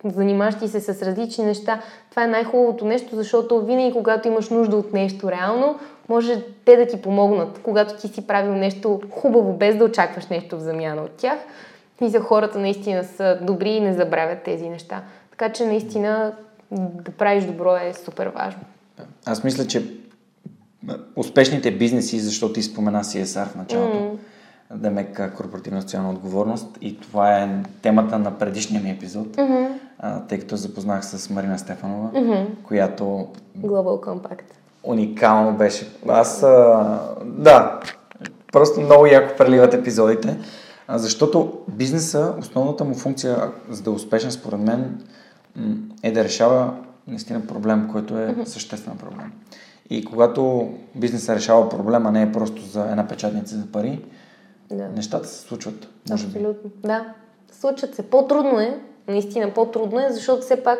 занимаващи 0.05 0.67
се 0.67 0.79
с 0.79 1.01
различни 1.05 1.45
неща. 1.45 1.81
Това 2.09 2.23
е 2.23 2.27
най-хубавото 2.27 2.85
нещо, 2.85 3.15
защото 3.15 3.65
винаги, 3.65 3.93
когато 3.93 4.27
имаш 4.27 4.49
нужда 4.49 4.77
от 4.77 4.93
нещо 4.93 5.31
реално, 5.31 5.79
може 6.09 6.43
те 6.65 6.75
да 6.75 6.85
ти 6.85 7.01
помогнат, 7.01 7.59
когато 7.63 7.97
ти 7.97 8.07
си 8.07 8.27
правил 8.27 8.53
нещо 8.53 9.01
хубаво, 9.11 9.53
без 9.53 9.75
да 9.77 9.85
очакваш 9.85 10.27
нещо 10.27 10.57
в 10.57 10.59
замяна 10.59 11.01
от 11.01 11.11
тях. 11.11 11.37
И 12.01 12.09
за 12.09 12.19
хората 12.19 12.59
наистина 12.59 13.03
са 13.03 13.39
добри 13.41 13.69
и 13.69 13.79
не 13.79 13.93
забравят 13.93 14.43
тези 14.43 14.69
неща. 14.69 15.01
Така 15.39 15.53
че 15.53 15.65
наистина 15.65 16.33
да 16.71 17.11
правиш 17.11 17.43
добро 17.43 17.75
е 17.75 17.93
супер 18.05 18.27
важно. 18.27 18.61
Аз 19.25 19.43
мисля, 19.43 19.67
че 19.67 19.93
успешните 21.15 21.71
бизнеси, 21.71 22.19
защото 22.19 22.53
ти 22.53 22.63
спомена 22.63 23.03
CSR 23.03 23.45
в 23.45 23.55
началото, 23.55 23.97
mm. 23.97 24.17
Демек 24.75 25.33
корпоративна 25.37 25.81
социална 25.81 26.09
отговорност 26.09 26.67
и 26.81 26.99
това 26.99 27.37
е 27.37 27.49
темата 27.81 28.19
на 28.19 28.37
предишния 28.37 28.81
ми 28.83 28.89
епизод, 28.91 29.27
Mm-hmm. 29.27 29.67
а, 29.99 30.19
тъй 30.19 30.39
като 30.39 30.55
запознах 30.55 31.05
с 31.05 31.29
Марина 31.29 31.59
Стефанова, 31.59 32.09
Mm-hmm. 32.11 32.45
която 32.63 33.27
Global 33.59 34.05
Compact. 34.07 34.43
уникално 34.83 35.57
беше. 35.57 35.87
Аз, 36.07 36.43
а, 36.43 36.99
да, 37.25 37.79
просто 38.51 38.81
много 38.81 39.05
яко 39.05 39.37
преливат 39.37 39.73
епизодите, 39.73 40.37
защото 40.89 41.53
бизнеса, 41.67 42.33
основната 42.39 42.83
му 42.83 42.93
функция, 42.95 43.51
за 43.69 43.83
да 43.83 43.89
е 43.89 43.93
успешен 43.93 44.31
според 44.31 44.59
мен, 44.59 45.01
е 46.03 46.11
да 46.11 46.23
решава 46.23 46.73
наистина 47.07 47.47
проблем, 47.47 47.89
който 47.91 48.17
е 48.17 48.35
съществен 48.45 48.97
проблем. 48.97 49.31
И 49.89 50.05
когато 50.05 50.69
бизнесът 50.95 51.35
решава 51.35 51.69
проблема, 51.69 52.11
не 52.11 52.21
е 52.21 52.31
просто 52.31 52.61
за 52.61 52.81
една 52.81 53.07
печатница 53.07 53.55
за 53.57 53.65
пари, 53.65 54.01
Да. 54.71 54.87
нещата 54.87 55.27
се 55.27 55.39
случват. 55.39 55.87
Може 56.09 56.27
би. 56.27 56.37
Абсолютно. 56.37 56.69
Да. 56.77 57.13
Случват 57.51 57.95
се. 57.95 58.03
По-трудно 58.03 58.59
е, 58.59 58.79
наистина 59.07 59.53
по-трудно 59.53 59.99
е, 59.99 60.07
защото 60.11 60.41
все 60.41 60.63
пак 60.63 60.79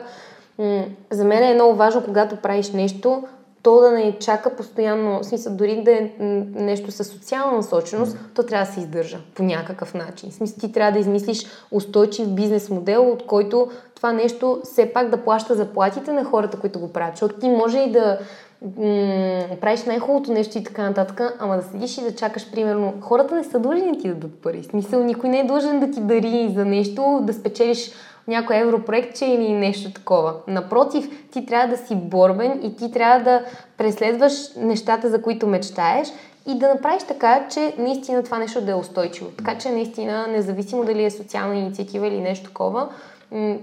м- 0.60 0.84
за 1.12 1.24
мен 1.26 1.44
е 1.44 1.54
много 1.54 1.76
важно, 1.76 2.04
когато 2.04 2.36
правиш 2.36 2.72
нещо, 2.72 3.24
то 3.64 3.82
да 3.82 3.92
не 3.92 4.20
чака 4.20 4.56
постоянно, 4.56 5.20
в 5.20 5.26
смисъл, 5.26 5.54
дори 5.56 5.84
да 5.84 5.92
е 5.92 6.12
нещо 6.54 6.92
със 6.92 7.08
социална 7.08 7.58
насоченост, 7.58 8.18
то 8.34 8.44
трябва 8.44 8.66
да 8.66 8.72
се 8.72 8.80
издържа 8.80 9.18
по 9.36 9.44
някакъв 9.44 9.94
начин. 9.94 10.32
В 10.32 10.34
смисъл, 10.34 10.58
ти 10.60 10.72
трябва 10.72 10.92
да 10.92 11.00
измислиш 11.00 11.46
устойчив 11.72 12.28
бизнес 12.28 12.70
модел, 12.70 13.12
от 13.12 13.26
който 13.26 13.70
това 13.96 14.14
нещо 14.14 14.62
все 14.64 14.94
пак 14.94 15.10
да 15.10 15.24
плаща 15.24 15.56
заплатите 15.56 16.12
на 16.12 16.24
хората, 16.24 16.60
които 16.60 16.80
го 16.80 16.94
правят. 16.94 17.16
Защото 17.16 17.40
ти 17.40 17.50
може 17.50 17.80
и 17.80 17.92
да 17.92 18.20
м- 18.62 19.58
правиш 19.62 19.84
най-хубавото 19.84 20.32
нещо 20.32 20.58
и 20.58 20.64
така 20.64 20.84
нататък, 20.84 21.38
ама 21.40 21.58
да 21.58 21.64
седиш 21.64 21.98
и 21.98 22.02
да 22.02 22.16
чакаш, 22.16 22.52
примерно, 22.52 22.94
хората 23.02 23.36
не 23.36 23.44
са 23.44 23.60
длъжни 23.60 23.92
да 23.92 23.98
ти 23.98 24.08
дадат 24.08 24.42
пари. 24.42 24.62
В 24.62 24.66
смисъл, 24.66 25.04
никой 25.04 25.30
не 25.30 25.40
е 25.40 25.48
длъжен 25.48 25.80
да 25.80 25.92
ти 25.92 26.02
дари 26.02 26.54
за 26.56 26.66
нещо, 26.66 27.20
да 27.24 27.34
спечелиш 27.34 27.92
някой 28.30 28.58
европроектче 28.58 29.26
или 29.26 29.54
нещо 29.54 29.92
такова. 29.92 30.34
Напротив, 30.48 31.30
ти 31.32 31.46
трябва 31.46 31.76
да 31.76 31.78
си 31.78 31.96
борбен 31.96 32.60
и 32.64 32.76
ти 32.76 32.92
трябва 32.92 33.24
да 33.24 33.46
преследваш 33.78 34.34
нещата, 34.58 35.10
за 35.10 35.22
които 35.22 35.48
мечтаеш 35.48 36.08
и 36.48 36.60
да 36.60 36.68
направиш 36.68 37.04
така, 37.04 37.48
че 37.48 37.76
наистина 37.78 38.24
това 38.24 38.38
нещо 38.38 38.62
да 38.62 38.72
е 38.72 38.76
устойчиво. 38.76 39.30
Така 39.38 39.58
че 39.58 39.72
наистина, 39.72 40.28
независимо 40.28 40.86
дали 40.86 41.04
е 41.04 41.12
социална 41.12 41.56
инициатива 41.56 42.08
или 42.08 42.22
нещо 42.22 42.46
такова, 42.46 42.90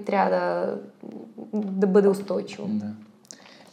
трябва 0.07 0.31
да, 0.31 0.75
да 1.55 1.87
бъде 1.87 2.09
устойчиво. 2.09 2.69
Да. 2.71 2.87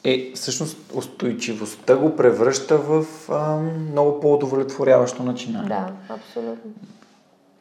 Е, 0.04 0.32
всъщност 0.36 0.78
устойчивостта 0.94 1.96
го 1.96 2.16
превръща 2.16 2.78
в 2.78 3.06
а, 3.30 3.58
много 3.92 4.20
по-удовлетворяващо 4.20 5.24
начинание. 5.24 5.68
Да, 5.68 5.92
абсолютно. 6.10 6.72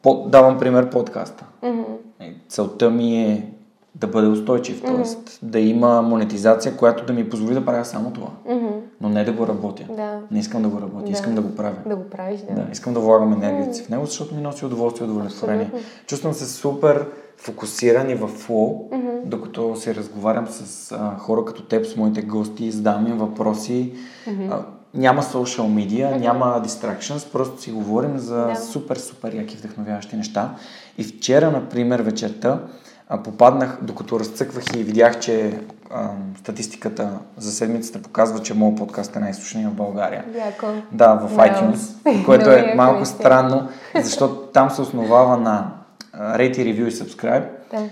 По, 0.03 0.25
давам 0.27 0.59
пример 0.59 0.89
подкаста. 0.89 1.45
Mm-hmm. 1.63 2.33
Целта 2.49 2.89
ми 2.89 3.23
е 3.23 3.49
да 3.95 4.07
бъде 4.07 4.27
устойчив, 4.27 4.81
т.е. 4.81 4.91
Mm-hmm. 4.91 5.39
да 5.43 5.59
има 5.59 6.01
монетизация, 6.01 6.77
която 6.77 7.05
да 7.05 7.13
ми 7.13 7.29
позволи 7.29 7.53
да 7.53 7.65
правя 7.65 7.85
само 7.85 8.11
това. 8.11 8.27
Mm-hmm. 8.49 8.79
Но 9.01 9.09
не 9.09 9.23
да 9.23 9.31
го 9.31 9.47
работя. 9.47 9.83
Да. 9.95 10.19
Не 10.31 10.39
искам 10.39 10.61
да 10.61 10.69
го 10.69 10.81
работя, 10.81 11.05
да. 11.05 11.11
искам 11.11 11.35
да 11.35 11.41
го 11.41 11.55
правя. 11.55 11.75
Да 11.85 11.95
го 11.95 12.03
правиш, 12.09 12.39
да. 12.39 12.53
да 12.53 12.65
искам 12.71 12.93
да 12.93 12.99
влагам 12.99 13.33
енергията 13.33 13.73
си 13.73 13.81
mm-hmm. 13.81 13.85
в 13.85 13.89
него, 13.89 14.05
защото 14.05 14.35
ми 14.35 14.41
носи 14.41 14.65
удоволствие 14.65 15.07
и 15.07 15.11
удовлетворение. 15.11 15.65
Абсолютно. 15.65 15.89
Чувствам 16.05 16.33
се 16.33 16.45
супер 16.45 17.07
фокусиран 17.37 18.09
и 18.09 18.15
в 18.15 18.27
флоу, 18.27 18.89
mm-hmm. 18.89 19.23
докато 19.25 19.75
се 19.75 19.95
разговарям 19.95 20.47
с 20.47 20.91
а, 20.91 21.17
хора 21.17 21.45
като 21.45 21.63
теб, 21.63 21.85
с 21.85 21.95
моите 21.95 22.21
гости, 22.21 22.71
задавам 22.71 23.07
им 23.07 23.17
въпроси. 23.17 23.93
Mm-hmm. 24.27 24.63
Няма 24.93 25.23
social 25.23 25.67
media, 25.67 26.13
mm-hmm. 26.13 26.19
няма 26.19 26.61
distractions, 26.65 27.31
просто 27.31 27.61
си 27.61 27.71
говорим 27.71 28.17
за 28.17 28.45
да. 28.45 28.55
супер, 28.55 28.97
супер 28.97 29.33
яки 29.33 29.57
вдъхновяващи 29.57 30.15
неща. 30.15 30.55
И 30.97 31.03
вчера, 31.03 31.51
например, 31.51 31.99
вечерта, 31.99 32.59
а, 33.09 33.23
попаднах, 33.23 33.77
докато 33.81 34.19
разцъквах 34.19 34.63
и 34.75 34.83
видях, 34.83 35.19
че 35.19 35.59
а, 35.91 36.09
статистиката 36.39 37.09
за 37.37 37.51
седмицата 37.51 38.01
показва, 38.01 38.39
че 38.39 38.53
моят 38.53 38.77
подкаст 38.77 39.15
е 39.15 39.19
най-слушания 39.19 39.69
в 39.69 39.73
България. 39.73 40.25
Яко. 40.35 40.67
Да, 40.91 41.13
в 41.13 41.37
iTunes, 41.37 42.25
което 42.25 42.49
е 42.49 42.73
малко 42.77 43.05
странно, 43.05 43.69
защото 43.95 44.35
там 44.35 44.69
се 44.69 44.81
основава 44.81 45.37
на 45.37 45.71
rate, 46.17 46.57
review 46.57 46.87
и 46.87 46.91
subscribe. 46.91 47.45
Да. 47.71 47.83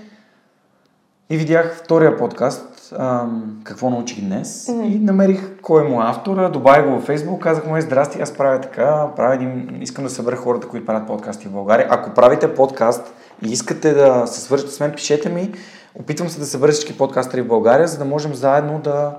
И 1.29 1.37
видях 1.37 1.81
втория 1.83 2.17
подкаст, 2.17 2.70
ам, 2.99 3.61
какво 3.63 3.89
научих 3.89 4.21
днес 4.21 4.67
mm-hmm. 4.67 4.83
и 4.83 4.99
намерих 4.99 5.61
кой 5.61 5.85
е 5.85 5.89
му 5.89 6.01
автора, 6.01 6.49
добавих 6.49 6.85
го 6.85 6.91
във 6.91 7.07
Facebook, 7.07 7.39
казах 7.39 7.65
му, 7.65 7.77
е, 7.77 7.81
здрасти, 7.81 8.21
аз 8.21 8.33
правя 8.33 8.61
така, 8.61 9.07
правя 9.15 9.35
един, 9.35 9.79
искам 9.81 10.03
да 10.03 10.09
събера 10.09 10.35
хората, 10.35 10.67
които 10.67 10.85
правят 10.85 11.07
подкасти 11.07 11.47
в 11.47 11.51
България. 11.51 11.87
Ако 11.89 12.13
правите 12.13 12.55
подкаст 12.55 13.13
и 13.45 13.51
искате 13.51 13.93
да 13.93 14.27
се 14.27 14.41
свържете 14.41 14.71
с 14.71 14.79
мен, 14.79 14.91
пишете 14.91 15.29
ми, 15.29 15.51
опитвам 15.95 16.29
се 16.29 16.39
да 16.39 16.45
събера 16.45 16.71
всички 16.71 16.97
подкастери 16.97 17.41
в 17.41 17.47
България, 17.47 17.87
за 17.87 17.97
да 17.97 18.05
можем 18.05 18.33
заедно 18.33 18.79
да, 18.79 19.17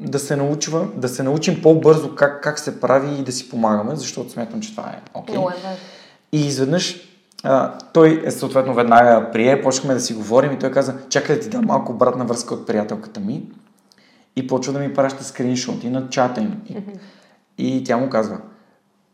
да, 0.00 0.18
се, 0.18 0.36
научва, 0.36 0.86
да 0.96 1.08
се 1.08 1.22
научим 1.22 1.62
по-бързо 1.62 2.14
как, 2.14 2.42
как 2.42 2.58
се 2.58 2.80
прави 2.80 3.18
и 3.18 3.22
да 3.22 3.32
си 3.32 3.48
помагаме, 3.48 3.96
защото 3.96 4.30
смятам, 4.30 4.60
че 4.60 4.76
това 4.76 4.88
е 4.88 5.00
окей. 5.14 5.36
Okay. 5.36 5.50
Е 5.50 5.98
и 6.32 6.46
изведнъж 6.46 7.07
а, 7.44 7.78
той 7.92 8.22
е 8.24 8.30
съответно 8.30 8.74
веднага 8.74 9.30
прие, 9.32 9.62
почнахме 9.62 9.94
да 9.94 10.00
си 10.00 10.14
говорим 10.14 10.52
и 10.52 10.58
той 10.58 10.70
каза, 10.70 10.94
чакай 11.08 11.36
да 11.36 11.42
ти 11.42 11.48
дам 11.48 11.64
малко 11.64 11.92
обратна 11.92 12.24
връзка 12.24 12.54
от 12.54 12.66
приятелката 12.66 13.20
ми 13.20 13.42
и 14.36 14.46
почва 14.46 14.72
да 14.72 14.78
ми 14.78 14.94
праща 14.94 15.24
скриншоти 15.24 15.90
на 15.90 16.08
чата 16.08 16.40
им. 16.40 16.60
И, 17.58 17.76
и 17.76 17.84
тя 17.84 17.96
му 17.96 18.10
казва, 18.10 18.38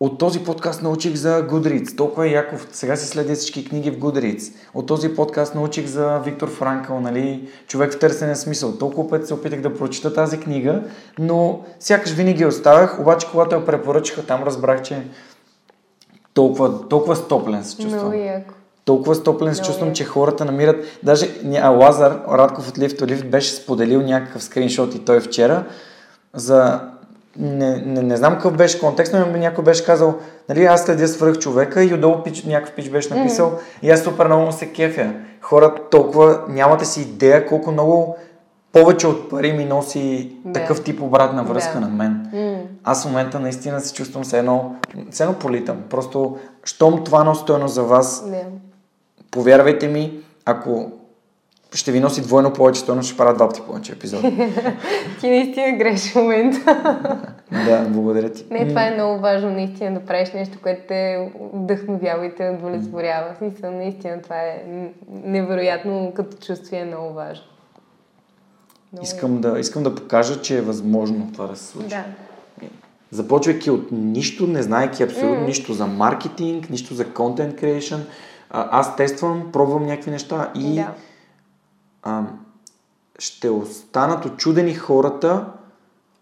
от 0.00 0.18
този 0.18 0.44
подкаст 0.44 0.82
научих 0.82 1.14
за 1.14 1.48
Goodreads. 1.48 1.96
Толкова 1.96 2.26
е 2.26 2.30
яков. 2.30 2.68
Сега 2.72 2.96
си 2.96 3.06
следя 3.06 3.34
всички 3.34 3.64
книги 3.64 3.90
в 3.90 3.98
Goodreads. 3.98 4.52
От 4.74 4.86
този 4.86 5.14
подкаст 5.14 5.54
научих 5.54 5.86
за 5.86 6.18
Виктор 6.18 6.48
Франкъл, 6.48 7.00
нали? 7.00 7.48
Човек 7.66 7.92
в 7.92 7.98
търсене 7.98 8.36
смисъл. 8.36 8.78
Толкова 8.78 9.08
пъти 9.08 9.26
се 9.26 9.34
опитах 9.34 9.60
да 9.60 9.74
прочита 9.74 10.14
тази 10.14 10.40
книга, 10.40 10.82
но 11.18 11.60
сякаш 11.80 12.12
винаги 12.12 12.46
оставях, 12.46 13.00
обаче 13.00 13.26
когато 13.30 13.54
я 13.54 13.64
препоръчаха, 13.64 14.26
там 14.26 14.42
разбрах, 14.42 14.82
че 14.82 15.02
толкова, 16.34 16.88
толкова 16.88 17.16
стоплен 17.16 17.64
се 17.64 17.76
чувствам. 17.76 18.00
Много 18.00 18.14
яко. 18.14 18.54
Толкова 18.84 19.14
стоплен 19.14 19.54
се 19.54 19.62
чувствам, 19.62 19.92
че 19.92 20.04
хората 20.04 20.44
намират... 20.44 20.84
Даже 21.02 21.28
а 21.62 21.68
Лазар 21.68 22.20
Радков 22.28 22.68
от 22.68 22.76
to 22.76 23.04
Lift 23.04 23.24
беше 23.24 23.54
споделил 23.54 24.02
някакъв 24.02 24.42
скриншот 24.42 24.94
и 24.94 25.04
той 25.04 25.20
вчера 25.20 25.64
за... 26.34 26.80
Не, 27.38 27.76
не, 27.76 28.02
не 28.02 28.16
знам 28.16 28.34
какъв 28.34 28.56
беше 28.56 28.80
контекст, 28.80 29.12
но 29.12 29.38
някой 29.38 29.64
беше 29.64 29.84
казал, 29.84 30.14
нали, 30.48 30.64
аз 30.64 30.84
следя 30.84 31.08
свръх 31.08 31.38
човека 31.38 31.84
и 31.84 31.94
отдолу 31.94 32.22
пич, 32.22 32.42
някакъв 32.44 32.74
пич 32.74 32.90
беше 32.90 33.14
написал 33.14 33.50
mm-hmm. 33.50 33.86
и 33.86 33.90
аз 33.90 34.02
супер 34.02 34.26
много 34.26 34.52
се 34.52 34.66
кефя. 34.66 35.12
Хора 35.40 35.74
толкова 35.90 36.40
нямате 36.48 36.84
си 36.84 37.00
идея 37.00 37.46
колко 37.46 37.72
много 37.72 38.16
повече 38.72 39.06
от 39.06 39.30
пари 39.30 39.52
ми 39.52 39.64
носи 39.64 40.32
да. 40.44 40.52
такъв 40.52 40.84
тип 40.84 41.02
обратна 41.02 41.44
връзка 41.44 41.74
да. 41.74 41.80
на 41.80 41.88
мен. 41.88 42.26
Mm. 42.34 42.53
Аз 42.84 43.02
в 43.02 43.06
момента 43.06 43.40
наистина 43.40 43.80
се 43.80 43.94
чувствам 43.94 44.24
се 44.24 44.38
едно, 44.38 44.76
се 45.10 45.22
едно 45.22 45.38
политам. 45.38 45.82
Просто, 45.90 46.38
щом 46.64 47.04
това 47.04 47.24
носи 47.24 47.42
стойност 47.42 47.74
за 47.74 47.82
вас, 47.82 48.30
да. 48.30 48.42
повярвайте 49.30 49.88
ми, 49.88 50.20
ако 50.44 50.92
ще 51.74 51.92
ви 51.92 52.00
носи 52.00 52.22
двойно 52.22 52.52
повече 52.52 52.80
стойност, 52.80 53.08
ще 53.08 53.16
правя 53.16 53.34
два 53.34 53.48
пъти 53.48 53.62
повече 53.66 53.92
епизоди. 53.92 54.30
ти 55.20 55.30
наистина 55.30 55.78
греш 55.78 56.12
в 56.12 56.14
момента. 56.14 56.58
да, 57.66 57.84
благодаря 57.88 58.32
ти. 58.32 58.44
Не, 58.50 58.68
това 58.68 58.86
е 58.86 58.94
много 58.94 59.20
важно 59.20 59.50
наистина 59.50 60.00
да 60.00 60.06
правиш 60.06 60.32
нещо, 60.32 60.58
което 60.62 60.82
те 60.88 61.30
вдъхновява 61.52 62.26
и 62.26 62.34
те 62.34 62.50
удовлетворява. 62.58 63.34
Смисъл, 63.38 63.70
наистина 63.70 64.22
това 64.22 64.36
е 64.36 64.62
невероятно 65.24 66.12
като 66.16 66.36
чувство 66.36 66.76
е 66.76 66.84
много 66.84 67.14
важно. 67.14 67.44
Искам 69.02 69.40
да, 69.40 69.58
искам 69.58 69.82
да 69.82 69.94
покажа, 69.94 70.42
че 70.42 70.58
е 70.58 70.62
възможно 70.62 71.30
това 71.32 71.46
да 71.46 71.56
се 71.56 71.64
случи. 71.64 71.88
Да. 71.88 72.04
Започвайки 73.14 73.70
от 73.70 73.92
нищо, 73.92 74.46
не 74.46 74.62
знаеки 74.62 75.02
абсолютно 75.02 75.36
mm. 75.36 75.46
нищо 75.46 75.72
за 75.72 75.86
маркетинг, 75.86 76.70
нищо 76.70 76.94
за 76.94 77.04
content 77.04 77.62
creation, 77.62 78.00
аз 78.50 78.96
тествам, 78.96 79.52
пробвам 79.52 79.86
някакви 79.86 80.10
неща 80.10 80.52
и 80.54 80.74
да. 80.74 80.94
а, 82.02 82.22
ще 83.18 83.50
останат 83.50 84.24
очудени 84.24 84.74
хората 84.74 85.46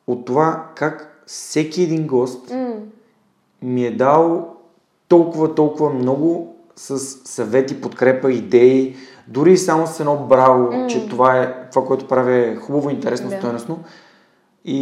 от 0.07 0.25
това 0.25 0.67
как 0.75 1.23
всеки 1.27 1.83
един 1.83 2.07
гост 2.07 2.51
mm. 2.51 2.75
ми 3.63 3.87
е 3.87 3.97
дал 3.97 4.55
толкова, 5.09 5.55
толкова 5.55 5.91
много 5.91 6.57
с 6.77 6.99
съвети, 7.25 7.81
подкрепа, 7.81 8.33
идеи, 8.33 8.97
дори 9.29 9.59
само 9.59 9.87
с 9.87 10.01
едно 10.01 10.17
браво, 10.17 10.73
mm. 10.73 10.87
че 10.87 11.09
това 11.09 11.39
е 11.39 11.71
това, 11.71 11.85
което 11.87 12.09
прави 12.09 12.35
е 12.35 12.57
хубаво, 12.57 12.91
интересно, 12.91 13.31
да. 13.31 13.37
стоеностно. 13.37 13.79
И, 14.65 14.77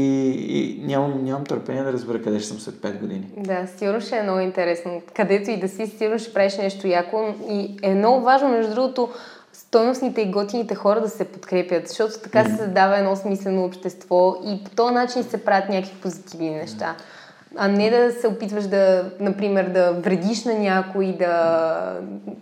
и 0.49 0.83
нямам, 0.87 1.25
нямам 1.25 1.45
търпение 1.45 1.83
да 1.83 1.93
разбера 1.93 2.23
къде 2.23 2.39
ще 2.39 2.49
съм 2.49 2.59
след 2.59 2.75
5 2.75 3.01
години. 3.01 3.27
Да, 3.37 3.67
сигурно 3.77 4.01
ще 4.01 4.17
е 4.17 4.23
много 4.23 4.41
интересно. 4.41 5.03
Където 5.15 5.51
и 5.51 5.61
да 5.61 5.69
си, 5.69 5.87
сигурно 5.87 6.19
ще 6.19 6.33
правиш 6.33 6.57
нещо 6.57 6.87
яко. 6.87 7.35
И 7.51 7.77
е 7.83 7.95
много 7.95 8.21
важно, 8.21 8.49
между 8.49 8.75
другото, 8.75 9.09
стойностните 9.53 10.21
и 10.21 10.31
готините 10.31 10.75
хора 10.75 11.01
да 11.01 11.09
се 11.09 11.25
подкрепят, 11.25 11.89
защото 11.89 12.15
така 12.23 12.45
се 12.45 12.57
създава 12.57 12.99
едно 12.99 13.17
смислено 13.17 13.65
общество 13.65 14.37
и 14.47 14.65
по 14.65 14.71
този 14.71 14.95
начин 14.95 15.25
се 15.25 15.45
правят 15.45 15.69
някакви 15.69 16.01
позитивни 16.01 16.51
неща. 16.51 16.97
Mm-hmm 16.99 17.20
а 17.57 17.69
не 17.69 17.91
да 17.91 18.13
се 18.13 18.29
опитваш 18.29 18.65
да, 18.65 19.11
например, 19.21 19.69
да 19.69 19.93
вредиш 19.93 20.45
на 20.45 20.55
някой, 20.55 21.17
да, 21.19 22.01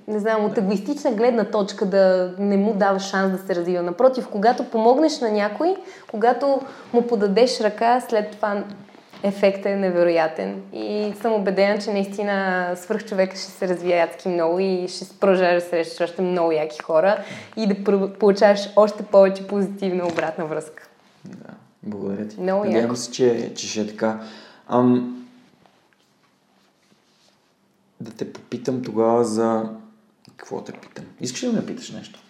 не 0.09 0.19
знам, 0.19 0.45
от 0.45 0.59
егоистична 0.59 1.13
гледна 1.13 1.45
точка 1.45 1.87
да 1.87 2.35
не 2.39 2.57
му 2.57 2.75
даваш 2.75 3.03
шанс 3.03 3.33
да 3.33 3.39
се 3.39 3.55
развива. 3.55 3.83
Напротив, 3.83 4.29
когато 4.33 4.65
помогнеш 4.65 5.21
на 5.21 5.31
някой, 5.31 5.77
когато 6.11 6.61
му 6.93 7.07
подадеш 7.07 7.61
ръка, 7.61 8.01
след 8.01 8.31
това 8.31 8.65
ефектът 9.23 9.67
е 9.67 9.77
невероятен. 9.77 10.63
И 10.73 11.15
съм 11.21 11.33
убедена, 11.33 11.79
че 11.79 11.93
наистина 11.93 12.67
свърх 12.77 13.05
човека 13.05 13.37
ще 13.37 13.47
се 13.47 13.69
развие 13.69 13.97
ядски 13.97 14.29
много 14.29 14.59
и 14.59 14.87
ще 14.89 15.19
продължаваш 15.21 15.63
да 15.63 15.69
срещаш 15.69 16.11
още 16.11 16.23
много 16.23 16.53
яки 16.53 16.83
хора 16.83 17.19
и 17.57 17.67
да 17.67 17.75
получаваш 18.19 18.69
още 18.77 19.03
повече 19.03 19.47
позитивна 19.47 20.07
обратна 20.07 20.45
връзка. 20.47 20.89
Да, 21.25 21.55
благодаря 21.83 22.29
ти. 22.29 22.41
Много 22.41 22.65
Надявам 22.65 22.97
се, 22.97 23.11
че, 23.11 23.55
че 23.55 23.69
ще 23.69 23.81
е 23.81 23.87
така. 23.87 24.21
Ам, 24.69 25.27
да 28.01 28.11
те 28.11 28.33
попитам 28.33 28.83
тогава 28.83 29.25
за... 29.25 29.71
Какво 30.37 30.61
те 30.61 30.73
питам? 30.73 31.05
Искаш 31.21 31.43
ли 31.43 31.47
да 31.47 31.53
ме 31.53 31.67
питаш 31.67 31.91
нещо? 31.91 32.21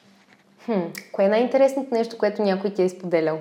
Хм, 0.64 0.72
кое 1.12 1.24
е 1.24 1.28
най-интересното 1.28 1.94
нещо, 1.94 2.18
което 2.18 2.42
някой 2.42 2.70
ти 2.70 2.82
е 2.82 2.86
изподелял? 2.86 3.38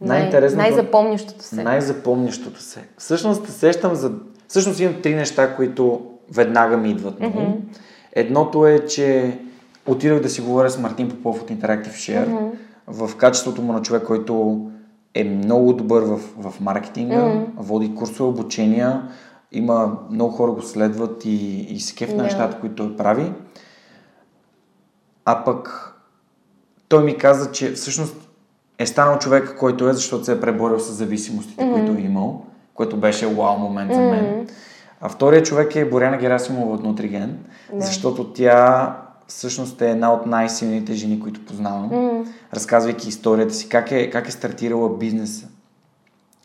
Най-интересното... 0.00 0.62
Най-запомнящото 0.62 1.44
се. 1.44 1.62
Най-запомнящото 1.62 2.60
се. 2.60 2.84
Всъщност 2.98 3.46
се 3.46 3.52
сещам 3.52 3.94
за... 3.94 4.12
Всъщност 4.48 4.80
имам 4.80 5.02
три 5.02 5.14
неща, 5.14 5.56
които 5.56 6.10
веднага 6.32 6.76
ми 6.76 6.90
идват. 6.90 7.18
Mm-hmm. 7.18 7.56
Едното 8.12 8.66
е, 8.66 8.86
че 8.86 9.38
отидох 9.86 10.20
да 10.20 10.28
си 10.28 10.40
говоря 10.40 10.70
с 10.70 10.78
Мартин 10.78 11.10
Попов 11.10 11.42
от 11.42 11.50
Interactive 11.50 11.94
Share 11.94 12.28
mm-hmm. 12.28 12.50
в 12.86 13.16
качеството 13.16 13.62
му 13.62 13.72
на 13.72 13.82
човек, 13.82 14.02
който 14.06 14.66
е 15.14 15.24
много 15.24 15.72
добър 15.72 16.02
в, 16.02 16.18
в 16.18 16.60
маркетинга, 16.60 17.16
mm-hmm. 17.16 17.46
води 17.56 17.94
курсове, 17.94 18.28
обучения, 18.28 19.02
има 19.52 19.96
много 20.10 20.32
хора 20.32 20.52
го 20.52 20.62
следват 20.62 21.24
и, 21.24 21.60
и 21.60 21.80
се 21.80 21.94
кеф 21.94 22.10
на 22.10 22.16
yeah. 22.16 22.22
нещата, 22.22 22.60
които 22.60 22.86
той 22.86 22.96
прави. 22.96 23.32
А 25.24 25.44
пък 25.44 25.94
той 26.88 27.04
ми 27.04 27.18
каза, 27.18 27.52
че 27.52 27.72
всъщност 27.72 28.16
е 28.78 28.86
станал 28.86 29.18
човек, 29.18 29.56
който 29.58 29.88
е, 29.88 29.92
защото 29.92 30.24
се 30.24 30.32
е 30.32 30.40
преборил 30.40 30.78
с 30.78 30.92
зависимостите, 30.92 31.64
mm-hmm. 31.64 31.72
които 31.72 32.00
е 32.00 32.04
имал, 32.04 32.44
което 32.74 32.96
беше 32.96 33.26
вау 33.26 33.58
момент 33.58 33.94
за 33.94 34.00
мен. 34.00 34.24
Mm-hmm. 34.24 34.50
А 35.00 35.08
втория 35.08 35.42
човек 35.42 35.76
е 35.76 35.90
Боряна 35.90 36.16
Герасимова 36.16 36.74
от 36.74 36.82
Нутриген, 36.82 37.38
yeah. 37.72 37.78
защото 37.78 38.32
тя 38.32 38.96
всъщност 39.30 39.82
е 39.82 39.90
една 39.90 40.12
от 40.12 40.26
най-силните 40.26 40.94
жени, 40.94 41.20
които 41.20 41.44
познавам, 41.44 41.90
mm. 41.90 42.26
разказвайки 42.54 43.08
историята 43.08 43.54
си, 43.54 43.68
как 43.68 43.90
е, 43.90 44.10
как 44.10 44.28
е 44.28 44.32
стартирала 44.32 44.96
бизнеса. 44.96 45.46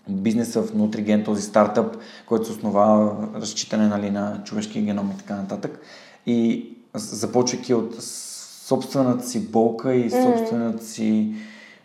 Бизнеса 0.10 0.62
в 0.62 0.74
Нутриген, 0.74 1.24
този 1.24 1.42
стартъп, 1.42 1.98
който 2.26 2.46
се 2.46 2.52
основава 2.52 3.28
разчитане 3.36 3.88
нали, 3.88 4.12
на 4.12 4.42
човешкия 4.44 4.84
геном 4.84 5.12
и 5.16 5.18
така 5.18 5.36
нататък. 5.36 5.80
И 6.26 6.70
започвайки 6.94 7.74
от 7.74 7.96
собствената 8.66 9.28
си 9.28 9.52
болка 9.52 9.96
и 9.96 10.12
собствената 10.12 10.84
си, 10.84 11.36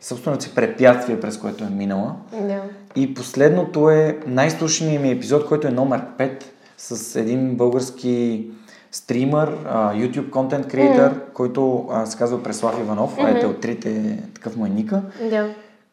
собствената 0.00 0.44
си 0.44 0.54
препятствие, 0.54 1.20
през 1.20 1.38
което 1.38 1.64
е 1.64 1.70
минала. 1.70 2.16
Yeah. 2.34 2.60
И 2.96 3.14
последното 3.14 3.90
е 3.90 4.18
най-слушаният 4.26 5.02
ми 5.02 5.10
епизод, 5.10 5.46
който 5.46 5.68
е 5.68 5.70
номер 5.70 6.02
5 6.18 6.42
с 6.78 7.16
един 7.16 7.56
български 7.56 8.46
стример, 8.92 9.56
YouTube 9.68 10.30
контент 10.30 10.68
креатор, 10.68 11.16
mm-hmm. 11.16 11.32
който 11.32 11.86
а, 11.90 12.06
се 12.06 12.18
казва 12.18 12.42
Преслав 12.42 12.80
Иванов, 12.80 13.16
mm-hmm. 13.16 13.36
ете 13.36 13.46
от 13.46 13.60
трите, 13.60 14.22
такъв 14.34 14.56
му 14.56 14.66
е 14.66 14.68
ника, 14.68 15.02
yeah. 15.22 15.52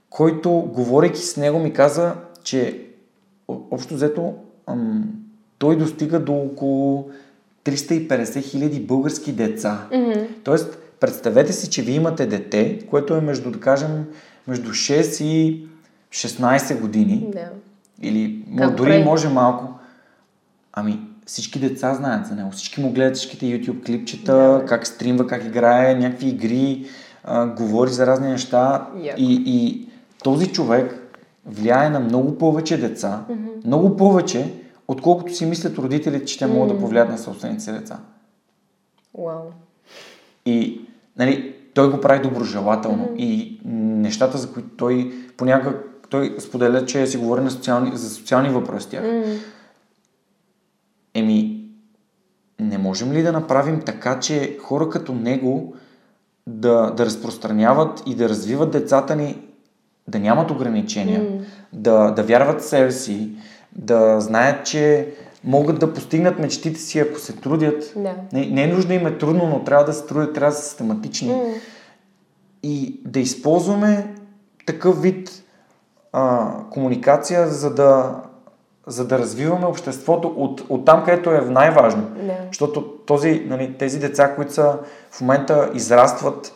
който, 0.09 0.51
говорейки 0.51 1.21
с 1.21 1.37
него, 1.37 1.59
ми 1.59 1.73
каза, 1.73 2.13
че 2.43 2.85
общо 3.47 3.93
взето 3.93 4.33
ам, 4.67 5.03
той 5.57 5.77
достига 5.77 6.19
до 6.19 6.33
около 6.33 7.09
350 7.65 8.43
хиляди 8.43 8.79
български 8.79 9.31
деца. 9.31 9.87
Mm-hmm. 9.91 10.27
Тоест, 10.43 10.77
представете 10.99 11.53
си, 11.53 11.69
че 11.69 11.81
вие 11.81 11.95
имате 11.95 12.25
дете, 12.25 12.79
което 12.89 13.15
е 13.15 13.21
между, 13.21 13.51
да 13.51 13.59
кажем, 13.59 14.05
между 14.47 14.69
6 14.69 15.23
и 15.23 15.67
16 16.11 16.81
години. 16.81 17.27
Yeah. 17.29 17.47
Или 18.01 18.45
как 18.57 18.75
дори 18.75 18.89
прави? 18.89 19.03
може 19.03 19.29
малко. 19.29 19.79
Ами, 20.73 20.99
всички 21.27 21.59
деца 21.59 21.93
знаят 21.93 22.27
за 22.27 22.35
него. 22.35 22.51
Всички 22.51 22.81
му 22.81 22.91
гледат 22.91 23.15
всичките 23.15 23.45
YouTube 23.45 23.85
клипчета, 23.85 24.31
yeah. 24.31 24.65
как 24.65 24.87
стримва, 24.87 25.27
как 25.27 25.45
играе, 25.45 25.95
някакви 25.95 26.27
игри, 26.27 26.85
а, 27.23 27.45
говори 27.45 27.91
за 27.91 28.07
разни 28.07 28.29
неща. 28.29 28.87
Yeah. 28.95 29.15
И, 29.15 29.43
и 29.45 29.89
този 30.23 30.47
човек 30.47 31.17
влияе 31.45 31.89
на 31.89 31.99
много 31.99 32.37
повече 32.37 32.77
деца, 32.77 33.25
mm-hmm. 33.29 33.65
много 33.65 33.97
повече, 33.97 34.53
отколкото 34.87 35.35
си 35.35 35.45
мислят 35.45 35.77
родителите, 35.77 36.25
че 36.25 36.39
те 36.39 36.45
mm-hmm. 36.45 36.53
могат 36.53 36.75
да 36.75 36.79
повлият 36.79 37.09
на 37.09 37.17
собствените 37.17 37.63
си 37.63 37.71
деца. 37.71 37.99
Wow. 39.17 39.41
И 40.45 40.81
нали, 41.17 41.55
той 41.73 41.91
го 41.91 42.01
прави 42.01 42.21
доброжелателно. 42.21 43.05
Mm-hmm. 43.05 43.17
И 43.17 43.59
нещата, 43.65 44.37
за 44.37 44.53
които 44.53 44.69
той 44.77 45.13
понякога 45.37 45.75
той 46.09 46.35
споделя, 46.39 46.85
че 46.85 47.07
си 47.07 47.17
говори 47.17 47.41
на 47.41 47.51
социални, 47.51 47.91
за 47.93 48.09
социални 48.09 48.49
въпроси 48.49 48.89
тях. 48.89 49.03
Mm-hmm. 49.03 49.37
Еми, 51.17 51.69
не 52.59 52.77
можем 52.77 53.11
ли 53.11 53.23
да 53.23 53.31
направим 53.31 53.81
така, 53.85 54.19
че 54.19 54.57
хора 54.61 54.89
като 54.89 55.13
него 55.13 55.73
да, 56.47 56.91
да 56.97 57.05
разпространяват 57.05 58.03
и 58.05 58.15
да 58.15 58.29
развиват 58.29 58.71
децата 58.71 59.15
ни, 59.15 59.41
да 60.07 60.19
нямат 60.19 60.51
ограничения, 60.51 61.21
mm. 61.21 61.39
да, 61.73 62.11
да 62.11 62.23
вярват 62.23 62.61
в 62.61 62.65
себе 62.65 62.91
си, 62.91 63.29
да 63.75 64.21
знаят, 64.21 64.65
че 64.65 65.13
могат 65.43 65.79
да 65.79 65.93
постигнат 65.93 66.39
мечтите 66.39 66.79
си, 66.79 66.99
ако 66.99 67.19
се 67.19 67.33
трудят. 67.35 67.93
Да. 67.95 68.15
Не, 68.33 68.45
не 68.45 68.63
е 68.63 68.67
нужно 68.67 68.93
им 68.93 69.07
е 69.07 69.17
трудно, 69.17 69.47
но 69.47 69.63
трябва 69.63 69.85
да 69.85 69.93
се 69.93 70.05
трудят, 70.05 70.33
трябва 70.33 70.51
да 70.51 70.57
са 70.57 70.69
систематични. 70.69 71.29
Mm. 71.29 71.53
И 72.63 73.01
да 73.05 73.19
използваме 73.19 74.15
такъв 74.65 75.01
вид 75.01 75.43
а, 76.13 76.53
комуникация, 76.69 77.47
за 77.47 77.73
да, 77.73 78.21
за 78.87 79.07
да 79.07 79.19
развиваме 79.19 79.65
обществото 79.65 80.33
от, 80.37 80.63
от 80.69 80.85
там, 80.85 81.03
където 81.05 81.31
е 81.31 81.41
най-важно. 81.41 82.01
Да. 82.01 82.33
Защото 82.47 82.81
този, 82.81 83.43
нали, 83.47 83.73
тези 83.73 83.99
деца, 83.99 84.35
които 84.35 84.53
са 84.53 84.77
в 85.11 85.21
момента 85.21 85.69
израстват, 85.73 86.53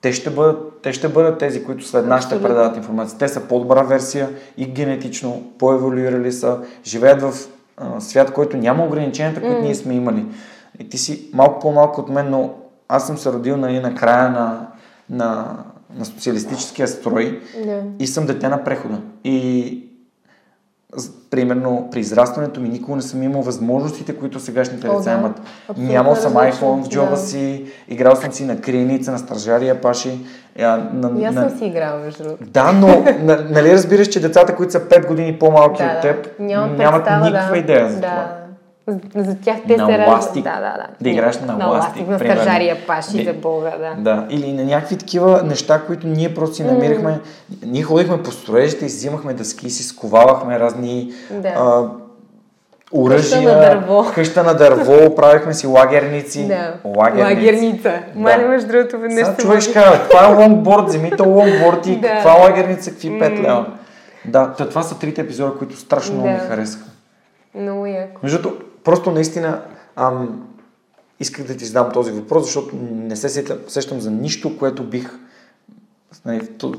те 0.00 0.12
ще 0.12 0.30
бъдат, 0.30 0.82
те 0.82 0.92
ще 0.92 1.08
бъдат 1.08 1.38
тези, 1.38 1.64
които 1.64 1.84
след 1.84 2.06
нас 2.06 2.26
ще 2.26 2.42
предадат 2.42 2.76
информация. 2.76 3.18
Те 3.18 3.28
са 3.28 3.40
по-добра 3.40 3.82
версия 3.82 4.30
и 4.56 4.66
генетично, 4.66 5.42
по-еволюирали 5.58 6.32
са, 6.32 6.58
живеят 6.84 7.22
в 7.22 7.32
а, 7.76 8.00
свят, 8.00 8.32
който 8.32 8.56
няма 8.56 8.84
ограниченията, 8.84 9.40
които 9.40 9.56
mm. 9.56 9.62
ние 9.62 9.74
сме 9.74 9.94
имали. 9.94 10.26
И 10.78 10.88
ти 10.88 10.98
си 10.98 11.30
малко 11.32 11.60
по-малко 11.60 12.00
от 12.00 12.08
мен, 12.08 12.30
но 12.30 12.54
аз 12.88 13.06
съм 13.06 13.18
се 13.18 13.32
родил 13.32 13.56
нали, 13.56 13.80
на 13.80 13.94
края 13.94 14.30
на, 14.30 14.66
на, 15.10 15.56
на 15.94 16.04
социалистическия 16.04 16.88
строй 16.88 17.40
yeah. 17.56 17.82
и 17.98 18.06
съм 18.06 18.26
дете 18.26 18.48
на 18.48 18.64
прехода. 18.64 19.00
И 19.24 19.87
примерно 21.30 21.88
при 21.92 22.00
израстването 22.00 22.60
ми 22.60 22.68
никога 22.68 22.96
не 22.96 23.02
съм 23.02 23.22
имал 23.22 23.42
възможностите, 23.42 24.16
които 24.16 24.40
сегашните 24.40 24.88
деца 24.88 25.12
да. 25.12 25.18
имат. 25.18 25.40
Нямал 25.76 26.16
съм 26.16 26.32
iPhone 26.32 26.84
в 26.84 26.88
джоба 26.88 27.10
да. 27.10 27.16
си, 27.16 27.64
играл 27.88 28.16
съм 28.16 28.32
си 28.32 28.44
на 28.44 28.60
криеница, 28.60 29.12
на 29.12 29.18
стражария, 29.18 29.80
паши. 29.80 30.18
На, 30.58 31.20
и 31.20 31.24
аз 31.24 31.34
на... 31.34 31.48
съм 31.48 31.58
си 31.58 31.64
играл, 31.64 31.98
между 31.98 32.22
другото. 32.22 32.44
Да, 32.50 32.72
но 32.72 33.04
на, 33.22 33.46
нали 33.50 33.72
разбираш, 33.72 34.08
че 34.08 34.20
децата, 34.20 34.56
които 34.56 34.72
са 34.72 34.80
5 34.80 35.06
години 35.06 35.38
по-малки 35.38 35.82
да, 35.82 35.88
от 35.88 36.00
теб, 36.00 36.38
нямат, 36.38 36.78
нямат 36.78 37.02
никаква 37.24 37.52
да. 37.52 37.58
идея 37.58 37.90
за 37.90 38.00
да. 38.00 38.00
това. 38.00 38.47
За 39.14 39.36
тях 39.44 39.56
те 39.68 39.76
на 39.76 39.86
се 39.86 39.98
ластик. 39.98 40.44
Да, 40.44 40.54
да, 40.54 40.60
да. 40.60 40.86
Да 41.00 41.08
играеш 41.08 41.40
на, 41.40 41.56
на 41.56 41.66
ластик. 41.66 42.08
На 42.08 42.18
стържария 42.18 42.76
паши, 42.86 43.24
за 43.24 43.32
Бога, 43.32 43.72
да. 43.78 43.94
Да, 44.02 44.26
или 44.30 44.52
на 44.52 44.64
някакви 44.64 44.96
такива 44.96 45.42
неща, 45.42 45.82
които 45.86 46.06
ние 46.06 46.34
просто 46.34 46.56
си 46.56 46.64
намирахме. 46.64 47.10
Mm. 47.10 47.66
Ние 47.66 47.82
ходихме 47.82 48.22
по 48.22 48.30
строежите 48.30 48.84
и 48.84 48.88
взимахме 48.88 49.34
дъски, 49.34 49.70
си 49.70 49.82
сковавахме 49.82 50.58
разни 50.58 51.12
да. 51.30 51.48
а, 51.48 51.84
оръжия, 52.92 53.40
къща 53.40 53.42
на 53.42 53.60
дърво, 53.60 54.04
къща 54.14 54.42
на 54.42 54.54
дърво 54.54 55.14
правихме 55.14 55.54
си 55.54 55.66
лагерници. 55.66 56.48
Да. 56.48 56.74
Лагерници. 56.84 57.34
Лагерница. 57.34 57.88
Да. 58.14 58.20
Мали 58.20 58.44
между 58.44 58.68
другото 58.68 58.98
веднъж. 58.98 59.26
Сега 59.26 59.36
човек 59.36 59.60
ще 59.60 59.72
това 60.10 60.28
е 60.28 60.34
лонгборд, 60.34 60.86
вземите 60.86 61.22
лонгборд 61.22 61.86
и 61.86 61.96
да. 62.00 62.08
каква 62.08 62.32
лагерница, 62.32 62.90
какви. 62.90 63.10
5 63.10 63.40
лева. 63.42 63.66
Да, 64.24 64.54
това 64.54 64.82
са 64.82 64.98
трите 64.98 65.20
епизода, 65.20 65.58
които 65.58 65.76
страшно 65.76 66.14
много 66.14 66.28
да. 66.28 66.34
ми 66.34 66.48
харесаха. 66.48 66.84
Много 67.54 67.86
яко. 67.86 68.20
Между 68.22 68.50
просто 68.88 69.10
наистина 69.10 69.62
ам, 69.96 70.46
исках 71.20 71.46
да 71.46 71.56
ти 71.56 71.64
задам 71.64 71.92
този 71.92 72.10
въпрос, 72.10 72.44
защото 72.44 72.76
не 72.92 73.16
се 73.16 73.28
сетя, 73.28 73.58
сещам 73.68 74.00
за 74.00 74.10
нищо, 74.10 74.58
което 74.58 74.84
бих 74.84 75.18
нали, 76.24 76.40
в 76.40 76.72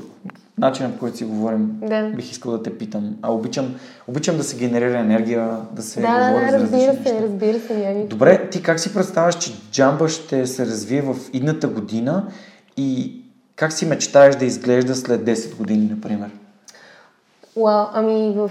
начинът, 0.58 0.92
по 0.92 0.98
който 0.98 1.16
си 1.16 1.24
говорим, 1.24 1.78
да. 1.82 2.10
бих 2.16 2.30
искал 2.30 2.52
да 2.52 2.62
те 2.62 2.78
питам. 2.78 3.16
А 3.22 3.32
обичам, 3.32 3.74
обичам 4.08 4.36
да 4.36 4.44
се 4.44 4.56
генерира 4.56 4.98
енергия, 4.98 5.56
да 5.72 5.82
се 5.82 6.00
да, 6.00 6.06
говори 6.06 6.44
да, 6.44 6.50
за 6.50 6.58
разбира 6.58 6.80
се, 6.80 6.98
неща. 6.98 7.22
разбира 7.22 7.60
се. 7.60 7.80
Яни. 7.80 8.06
Добре, 8.06 8.50
ти 8.50 8.62
как 8.62 8.80
си 8.80 8.94
представяш, 8.94 9.38
че 9.38 9.52
джамба 9.72 10.08
ще 10.08 10.46
се 10.46 10.66
развие 10.66 11.02
в 11.02 11.16
идната 11.32 11.68
година 11.68 12.26
и 12.76 13.20
как 13.56 13.72
си 13.72 13.86
мечтаеш 13.86 14.36
да 14.36 14.44
изглежда 14.44 14.94
след 14.94 15.20
10 15.20 15.56
години, 15.56 15.88
например? 15.90 16.30
Уау, 17.56 17.86
ами 17.92 18.34
в 18.36 18.50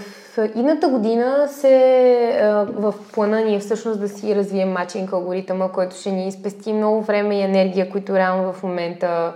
идната 0.54 0.88
година 0.88 1.48
се 1.48 2.64
в 2.68 2.94
плана 3.12 3.40
ни 3.40 3.56
е 3.56 3.58
всъщност 3.58 4.00
да 4.00 4.08
си 4.08 4.36
развием 4.36 4.72
матчинг 4.72 5.12
алгоритъма, 5.12 5.68
който 5.68 5.96
ще 5.96 6.10
ни 6.10 6.32
спести 6.32 6.72
много 6.72 7.02
време 7.02 7.38
и 7.38 7.42
енергия, 7.42 7.90
които 7.90 8.14
реално 8.14 8.52
в 8.52 8.62
момента 8.62 9.32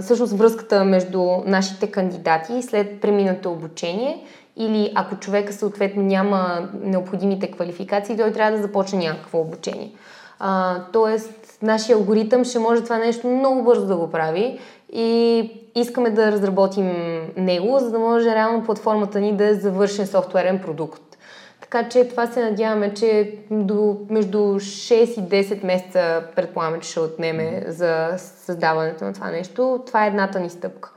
всъщност 0.00 0.32
връзката 0.32 0.84
между 0.84 1.22
нашите 1.46 1.90
кандидати 1.90 2.62
след 2.62 3.00
преминато 3.00 3.52
обучение 3.52 4.24
или 4.56 4.92
ако 4.94 5.16
човека 5.16 5.52
съответно 5.52 6.02
няма 6.02 6.68
необходимите 6.82 7.50
квалификации, 7.50 8.16
той 8.16 8.32
трябва 8.32 8.56
да 8.56 8.62
започне 8.62 8.98
някакво 8.98 9.40
обучение. 9.40 9.92
А, 10.38 10.76
тоест, 10.92 11.58
нашия 11.62 11.96
алгоритъм 11.96 12.44
ще 12.44 12.58
може 12.58 12.84
това 12.84 12.98
нещо 12.98 13.26
много 13.26 13.62
бързо 13.62 13.86
да 13.86 13.96
го 13.96 14.10
прави 14.10 14.58
и 14.92 15.50
искаме 15.74 16.10
да 16.10 16.32
разработим 16.32 16.92
него, 17.36 17.78
за 17.78 17.90
да 17.90 17.98
може 17.98 18.34
реално 18.34 18.64
платформата 18.64 19.20
ни 19.20 19.36
да 19.36 19.46
е 19.46 19.54
завършен 19.54 20.06
софтуерен 20.06 20.58
продукт. 20.58 21.02
Така 21.60 21.88
че 21.88 22.08
това 22.08 22.26
се 22.26 22.44
надяваме, 22.44 22.94
че 22.94 23.34
до, 23.50 23.96
между 24.10 24.38
6 24.38 24.94
и 24.94 25.44
10 25.44 25.64
месеца 25.64 26.22
предполагаме, 26.36 26.80
че 26.80 26.90
ще 26.90 27.00
отнеме 27.00 27.64
за 27.68 28.14
създаването 28.18 29.04
на 29.04 29.12
това 29.12 29.30
нещо. 29.30 29.82
Това 29.86 30.04
е 30.04 30.08
едната 30.08 30.40
ни 30.40 30.50
стъпка. 30.50 30.92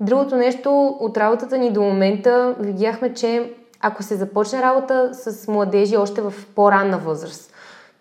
Другото 0.00 0.36
нещо 0.36 0.96
от 1.00 1.16
работата 1.16 1.58
ни 1.58 1.70
до 1.70 1.82
момента 1.82 2.54
видяхме, 2.58 3.14
че 3.14 3.52
ако 3.80 4.02
се 4.02 4.16
започне 4.16 4.62
работа 4.62 5.10
с 5.12 5.48
младежи 5.48 5.96
още 5.96 6.20
в 6.20 6.34
по-ранна 6.54 6.98
възраст, 6.98 7.52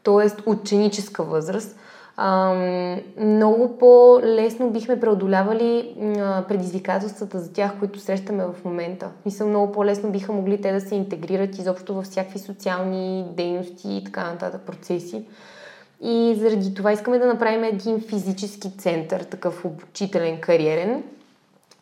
т.е. 0.03 0.49
ученическа 0.49 1.23
възраст, 1.23 1.76
много 3.17 3.77
по-лесно 3.77 4.69
бихме 4.69 4.99
преодолявали 4.99 5.95
предизвикателствата 6.47 7.39
за 7.39 7.53
тях, 7.53 7.79
които 7.79 7.99
срещаме 7.99 8.45
в 8.45 8.65
момента. 8.65 9.09
Мисля, 9.25 9.45
много 9.45 9.71
по-лесно 9.71 10.11
биха 10.11 10.33
могли 10.33 10.61
те 10.61 10.71
да 10.71 10.81
се 10.81 10.95
интегрират 10.95 11.57
изобщо 11.57 11.93
във 11.93 12.05
всякакви 12.05 12.39
социални 12.39 13.25
дейности 13.37 13.97
и 13.97 14.03
така 14.03 14.31
нататък 14.31 14.61
процеси. 14.61 15.25
И 16.01 16.35
заради 16.39 16.73
това 16.73 16.91
искаме 16.91 17.19
да 17.19 17.25
направим 17.25 17.63
един 17.63 18.01
физически 18.01 18.77
център, 18.77 19.23
такъв 19.23 19.65
обучителен, 19.65 20.41
кариерен, 20.41 21.03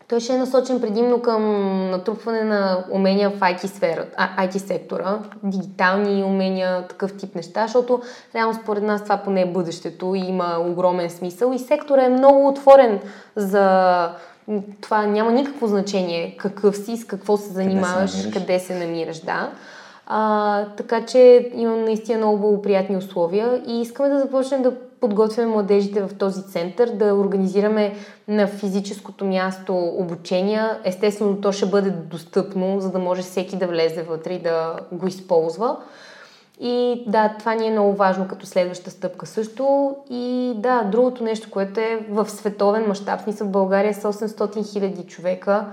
той 0.07 0.19
ще 0.19 0.33
е 0.33 0.37
насочен 0.37 0.81
предимно 0.81 1.21
към 1.21 1.43
натрупване 1.89 2.43
на 2.43 2.83
умения 2.91 3.29
в 3.29 3.39
IT, 3.39 3.65
сфера, 3.65 4.05
IT 4.39 4.57
сектора, 4.57 5.19
дигитални 5.43 6.23
умения, 6.23 6.87
такъв 6.87 7.17
тип 7.17 7.35
неща, 7.35 7.61
защото 7.61 8.01
реално 8.35 8.53
според 8.53 8.83
нас 8.83 9.03
това 9.03 9.17
поне 9.17 9.41
е 9.41 9.51
бъдещето 9.51 10.15
и 10.15 10.19
има 10.19 10.57
огромен 10.59 11.09
смисъл. 11.09 11.51
И 11.51 11.59
сектора 11.59 12.05
е 12.05 12.09
много 12.09 12.47
отворен 12.47 12.99
за 13.35 14.09
това. 14.81 15.05
Няма 15.05 15.31
никакво 15.31 15.67
значение 15.67 16.37
какъв 16.37 16.77
си, 16.77 16.97
с 16.97 17.05
какво 17.05 17.37
се 17.37 17.53
занимаваш, 17.53 18.11
къде 18.11 18.19
се 18.19 18.23
намираш, 18.23 18.33
къде 18.33 18.59
се 18.59 18.79
намираш 18.79 19.19
да. 19.19 19.51
А, 20.07 20.65
така 20.65 21.05
че 21.05 21.51
имам 21.53 21.83
наистина 21.83 22.17
много 22.17 22.37
благоприятни 22.37 22.97
условия 22.97 23.61
и 23.67 23.81
искаме 23.81 24.09
да 24.09 24.19
започнем 24.19 24.61
да 24.61 24.73
подготвяме 24.99 25.51
младежите 25.51 26.01
в 26.01 26.17
този 26.17 26.43
център, 26.43 26.89
да 26.89 27.13
организираме 27.13 27.95
на 28.27 28.47
физическото 28.47 29.25
място 29.25 29.77
обучения. 29.77 30.79
Естествено, 30.83 31.41
то 31.41 31.51
ще 31.51 31.65
бъде 31.65 31.89
достъпно, 31.89 32.79
за 32.79 32.91
да 32.91 32.99
може 32.99 33.21
всеки 33.21 33.55
да 33.55 33.67
влезе 33.67 34.03
вътре 34.03 34.33
и 34.33 34.41
да 34.41 34.79
го 34.91 35.07
използва. 35.07 35.77
И 36.59 37.03
да, 37.07 37.35
това 37.39 37.53
ни 37.53 37.67
е 37.67 37.71
много 37.71 37.95
важно 37.95 38.27
като 38.27 38.45
следваща 38.45 38.91
стъпка 38.91 39.25
също. 39.25 39.95
И 40.09 40.53
да, 40.57 40.83
другото 40.83 41.23
нещо, 41.23 41.51
което 41.51 41.79
е 41.79 42.05
в 42.09 42.29
световен 42.29 42.87
мащаб, 42.87 43.21
смисъл 43.21 43.47
в 43.47 43.51
България 43.51 43.93
с 43.93 44.13
800 44.13 44.73
хиляди 44.73 45.03
човека 45.03 45.65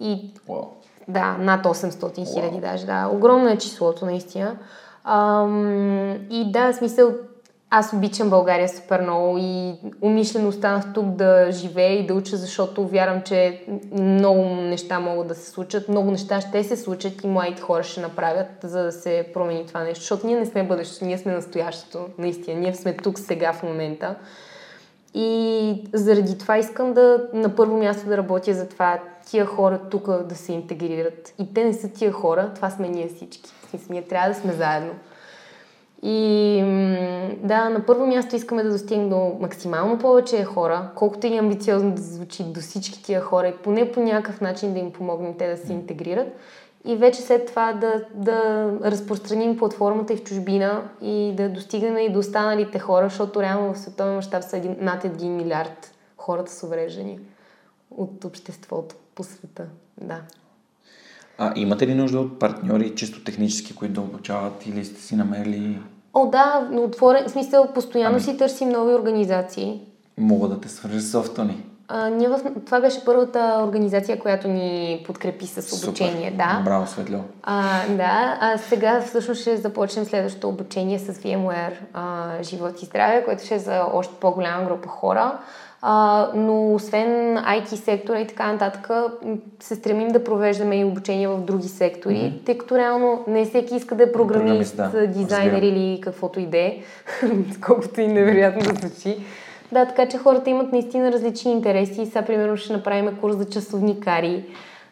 и 0.00 0.30
wow. 0.48 0.66
да, 1.08 1.36
над 1.40 1.64
800 1.64 2.34
хиляди 2.34 2.56
wow. 2.56 2.60
даже, 2.60 2.86
да. 2.86 3.10
Огромно 3.12 3.48
е 3.48 3.58
числото 3.58 4.06
наистина. 4.06 4.56
Ам, 5.04 6.12
и 6.30 6.52
да, 6.52 6.72
смисъл 6.72 7.12
аз 7.76 7.92
обичам 7.92 8.30
България 8.30 8.68
супер 8.68 9.00
много 9.00 9.38
и 9.40 9.74
умишлено 10.00 10.48
останах 10.48 10.92
тук 10.92 11.06
да 11.06 11.52
живея 11.52 11.92
и 11.92 12.06
да 12.06 12.14
уча, 12.14 12.36
защото 12.36 12.88
вярвам, 12.88 13.22
че 13.22 13.64
много 13.92 14.44
неща 14.44 15.00
могат 15.00 15.26
да 15.26 15.34
се 15.34 15.50
случат, 15.50 15.88
много 15.88 16.10
неща 16.10 16.40
ще 16.40 16.64
се 16.64 16.76
случат 16.76 17.24
и 17.24 17.26
младите 17.26 17.62
хора 17.62 17.82
ще 17.82 18.00
направят, 18.00 18.46
за 18.62 18.82
да 18.82 18.92
се 18.92 19.26
промени 19.34 19.66
това 19.66 19.82
нещо. 19.82 20.00
Защото 20.00 20.26
ние 20.26 20.36
не 20.36 20.46
сме 20.46 20.62
бъдещето, 20.62 21.04
ние 21.04 21.18
сме 21.18 21.32
настоящето, 21.32 22.06
наистина. 22.18 22.60
Ние 22.60 22.74
сме 22.74 22.96
тук 22.96 23.18
сега 23.18 23.52
в 23.52 23.62
момента. 23.62 24.14
И 25.14 25.88
заради 25.92 26.38
това 26.38 26.58
искам 26.58 26.94
да 26.94 27.28
на 27.32 27.54
първо 27.56 27.78
място 27.78 28.08
да 28.08 28.16
работя 28.16 28.54
за 28.54 28.68
това 28.68 28.98
тия 29.26 29.46
хора 29.46 29.80
тук 29.90 30.22
да 30.22 30.34
се 30.34 30.52
интегрират. 30.52 31.34
И 31.38 31.54
те 31.54 31.64
не 31.64 31.72
са 31.72 31.88
тия 31.88 32.12
хора, 32.12 32.52
това 32.54 32.70
сме 32.70 32.88
ние 32.88 33.08
всички. 33.08 33.50
Ние 33.90 34.02
трябва 34.02 34.28
да 34.28 34.34
сме 34.34 34.52
заедно. 34.52 34.92
И 36.06 36.60
да, 37.42 37.68
на 37.70 37.86
първо 37.86 38.06
място 38.06 38.36
искаме 38.36 38.62
да 38.62 38.70
достигнем 38.70 39.08
до 39.08 39.36
максимално 39.40 39.98
повече 39.98 40.44
хора, 40.44 40.90
колкото 40.94 41.26
и 41.26 41.36
амбициозно 41.36 41.90
да 41.90 42.02
звучи 42.02 42.44
до 42.44 42.60
всички 42.60 43.02
тия 43.02 43.20
хора 43.20 43.48
и 43.48 43.56
поне 43.56 43.92
по 43.92 44.00
някакъв 44.00 44.40
начин 44.40 44.72
да 44.72 44.78
им 44.78 44.92
помогнем 44.92 45.34
те 45.38 45.50
да 45.50 45.56
се 45.56 45.72
интегрират. 45.72 46.28
И 46.84 46.96
вече 46.96 47.22
след 47.22 47.46
това 47.46 47.72
да, 47.72 48.04
да 48.14 48.70
разпространим 48.84 49.56
платформата 49.56 50.12
и 50.12 50.16
в 50.16 50.22
чужбина 50.22 50.82
и 51.02 51.32
да 51.36 51.48
достигнем 51.48 51.98
и 51.98 52.12
до 52.12 52.18
останалите 52.18 52.78
хора, 52.78 53.08
защото 53.08 53.42
реално 53.42 53.74
в 53.74 53.78
световен 53.78 54.14
мащаб 54.14 54.44
са 54.44 54.56
един, 54.56 54.76
над 54.80 55.04
1 55.04 55.28
милиард 55.28 55.94
хората 56.16 56.52
с 56.52 56.62
увреждания 56.62 57.18
от 57.90 58.24
обществото 58.24 58.94
по 59.14 59.24
света. 59.24 59.66
Да. 60.00 60.20
А 61.38 61.52
имате 61.56 61.86
ли 61.86 61.94
нужда 61.94 62.20
от 62.20 62.38
партньори, 62.38 62.94
чисто 62.94 63.24
технически, 63.24 63.74
които 63.74 63.94
да 63.94 64.00
обучават 64.00 64.66
или 64.66 64.84
сте 64.84 65.00
си 65.00 65.16
намерили 65.16 65.78
О, 66.14 66.26
да, 66.26 66.68
но 66.70 66.82
отворен, 66.82 67.24
в 67.28 67.30
смисъл, 67.30 67.66
постоянно 67.74 68.14
ами, 68.14 68.22
си 68.22 68.36
търсим 68.36 68.68
нови 68.68 68.94
организации. 68.94 69.80
Мога 70.18 70.48
да 70.48 70.60
те 70.60 70.68
свържа 70.68 71.00
с 71.00 71.10
софтуни. 71.10 71.64
А, 71.88 72.08
ние 72.08 72.28
в... 72.28 72.40
Това 72.66 72.80
беше 72.80 73.04
първата 73.04 73.60
организация, 73.66 74.18
която 74.18 74.48
ни 74.48 75.02
подкрепи 75.06 75.46
с 75.46 75.86
обучение. 75.86 76.30
Супер. 76.30 76.36
Да. 76.36 76.62
Браво, 76.64 76.86
Светло. 76.86 77.20
А, 77.42 77.62
да, 77.88 78.38
а 78.40 78.58
сега 78.58 79.00
всъщност 79.00 79.40
ще 79.40 79.56
започнем 79.56 80.04
следващото 80.04 80.48
обучение 80.48 80.98
с 80.98 81.12
VMware 81.12 81.74
а, 81.94 82.26
Живот 82.42 82.82
и 82.82 82.86
здраве, 82.86 83.24
което 83.24 83.44
ще 83.44 83.54
е 83.54 83.58
за 83.58 83.84
още 83.92 84.14
по-голяма 84.20 84.64
група 84.64 84.88
хора. 84.88 85.38
А, 85.86 86.28
но 86.34 86.74
освен 86.74 87.36
IT 87.36 87.74
сектора 87.74 88.20
и 88.20 88.26
така 88.26 88.52
нататък, 88.52 88.90
се 89.60 89.74
стремим 89.74 90.08
да 90.08 90.24
провеждаме 90.24 90.80
и 90.80 90.84
обучение 90.84 91.28
в 91.28 91.40
други 91.40 91.68
сектори, 91.68 92.14
mm-hmm. 92.14 92.46
тъй 92.46 92.58
като 92.58 92.78
реално 92.78 93.24
не 93.26 93.44
всеки 93.44 93.76
иска 93.76 93.94
да 93.94 94.02
е 94.02 94.12
програмист, 94.12 94.76
да, 94.76 95.06
дизайнер 95.06 95.52
Разбира. 95.52 95.66
или 95.66 96.00
каквото 96.00 96.40
и 96.40 96.46
да 96.46 96.58
е, 96.58 96.78
колкото 97.66 98.00
и 98.00 98.06
невероятно 98.06 98.62
да 98.62 98.88
звучи. 98.88 99.16
Да, 99.72 99.86
така 99.86 100.08
че 100.08 100.18
хората 100.18 100.50
имат 100.50 100.72
наистина 100.72 101.12
различни 101.12 101.52
интереси. 101.52 102.06
Сега, 102.06 102.22
примерно, 102.22 102.56
ще 102.56 102.72
направим 102.72 103.16
курс 103.20 103.36
за 103.36 103.44
часовникари, 103.44 104.44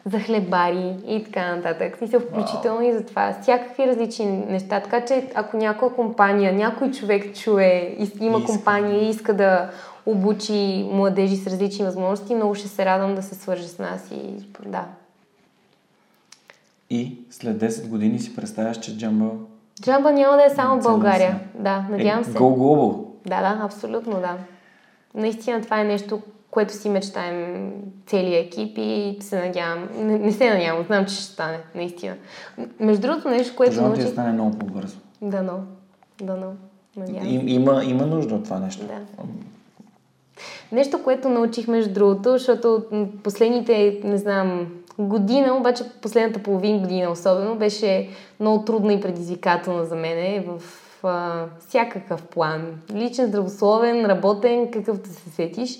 за 0.05 0.19
хлебари 0.19 0.95
и 1.07 1.23
така 1.23 1.55
нататък. 1.55 1.97
Смисъл, 1.97 2.19
включително 2.19 2.81
wow. 2.81 2.89
и 2.89 2.93
за 2.93 3.05
това. 3.05 3.35
Всякакви 3.41 3.87
различни 3.87 4.25
неща. 4.25 4.79
Така 4.79 5.05
че, 5.05 5.27
ако 5.35 5.57
някоя 5.57 5.91
компания, 5.91 6.53
някой 6.53 6.91
човек 6.91 7.35
чуе, 7.35 7.95
има 8.19 8.37
иска. 8.37 8.51
компания 8.51 9.03
и 9.03 9.09
иска 9.09 9.33
да 9.33 9.69
обучи 10.05 10.89
младежи 10.91 11.35
с 11.35 11.47
различни 11.47 11.85
възможности. 11.85 12.35
Много 12.35 12.55
ще 12.55 12.67
се 12.67 12.85
радвам 12.85 13.15
да 13.15 13.23
се 13.23 13.35
свържи 13.35 13.67
с 13.67 13.79
нас 13.79 14.11
и 14.11 14.45
да. 14.65 14.85
И 16.89 17.17
след 17.29 17.57
10 17.57 17.87
години 17.87 18.19
си 18.19 18.35
представяш, 18.35 18.79
че 18.79 18.97
Джамба... 18.97 19.31
Джамба 19.81 20.11
няма 20.11 20.37
да 20.37 20.45
е 20.45 20.49
само 20.49 20.81
в 20.81 20.83
България. 20.83 21.39
Да, 21.55 21.85
надявам 21.89 22.21
е, 22.21 22.23
се. 22.23 22.33
Go 22.33 22.57
global. 22.57 23.05
Да, 23.25 23.41
да, 23.41 23.65
абсолютно, 23.65 24.13
да. 24.13 24.37
Наистина 25.15 25.61
това 25.61 25.81
е 25.81 25.83
нещо, 25.83 26.21
което 26.51 26.73
си 26.73 26.89
мечтаем 26.89 27.71
целият 28.05 28.45
екип 28.45 28.77
и 28.77 29.17
се 29.21 29.39
надявам. 29.39 29.89
Не, 29.97 30.19
не 30.19 30.31
се 30.31 30.49
надявам, 30.49 30.85
знам, 30.85 31.05
че 31.05 31.15
ще 31.15 31.23
стане, 31.23 31.57
наистина. 31.75 32.15
Между 32.79 33.01
другото, 33.01 33.29
нещо, 33.29 33.55
което 33.55 33.71
Пожалуйста, 33.71 33.99
научих... 33.99 34.13
стане 34.13 34.33
много 34.33 34.57
по-бързо. 34.57 34.97
Дано, 35.21 35.59
дано. 36.21 36.53
Надявам. 36.97 37.27
И, 37.27 37.53
има, 37.53 37.83
има 37.83 38.05
нужда 38.05 38.35
от 38.35 38.43
това 38.43 38.59
нещо. 38.59 38.85
Да. 38.85 39.23
Нещо, 40.71 41.03
което 41.03 41.29
научих 41.29 41.67
между 41.67 41.93
другото, 41.93 42.31
защото 42.31 42.83
последните, 43.23 44.01
не 44.03 44.17
знам, 44.17 44.67
година, 44.99 45.57
обаче 45.57 45.83
последната 46.01 46.43
половин 46.43 46.79
година 46.79 47.11
особено, 47.11 47.55
беше 47.55 48.09
много 48.39 48.65
трудна 48.65 48.93
и 48.93 49.01
предизвикателна 49.01 49.85
за 49.85 49.95
мене 49.95 50.45
в 50.47 50.61
а, 51.03 51.45
всякакъв 51.67 52.23
план. 52.23 52.61
Личен, 52.93 53.27
здравословен, 53.27 54.05
работен, 54.05 54.71
какъвто 54.71 55.09
се 55.09 55.29
сетиш. 55.29 55.79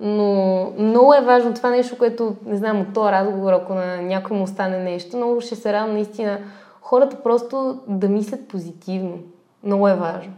Но 0.00 0.72
много 0.78 1.14
е 1.14 1.20
важно 1.20 1.54
това 1.54 1.70
нещо, 1.70 1.98
което, 1.98 2.36
не 2.46 2.56
знам, 2.56 2.80
от 2.80 2.94
този 2.94 3.12
разговор, 3.12 3.52
ако 3.52 3.74
на 3.74 4.02
някой 4.02 4.36
му 4.36 4.46
стане 4.46 4.78
нещо, 4.78 5.16
много 5.16 5.40
ще 5.40 5.56
се 5.56 5.72
радвам 5.72 5.92
наистина 5.92 6.38
хората 6.80 7.16
просто 7.22 7.80
да 7.86 8.08
мислят 8.08 8.48
позитивно. 8.48 9.18
Много 9.64 9.88
е 9.88 9.94
важно. 9.94 10.32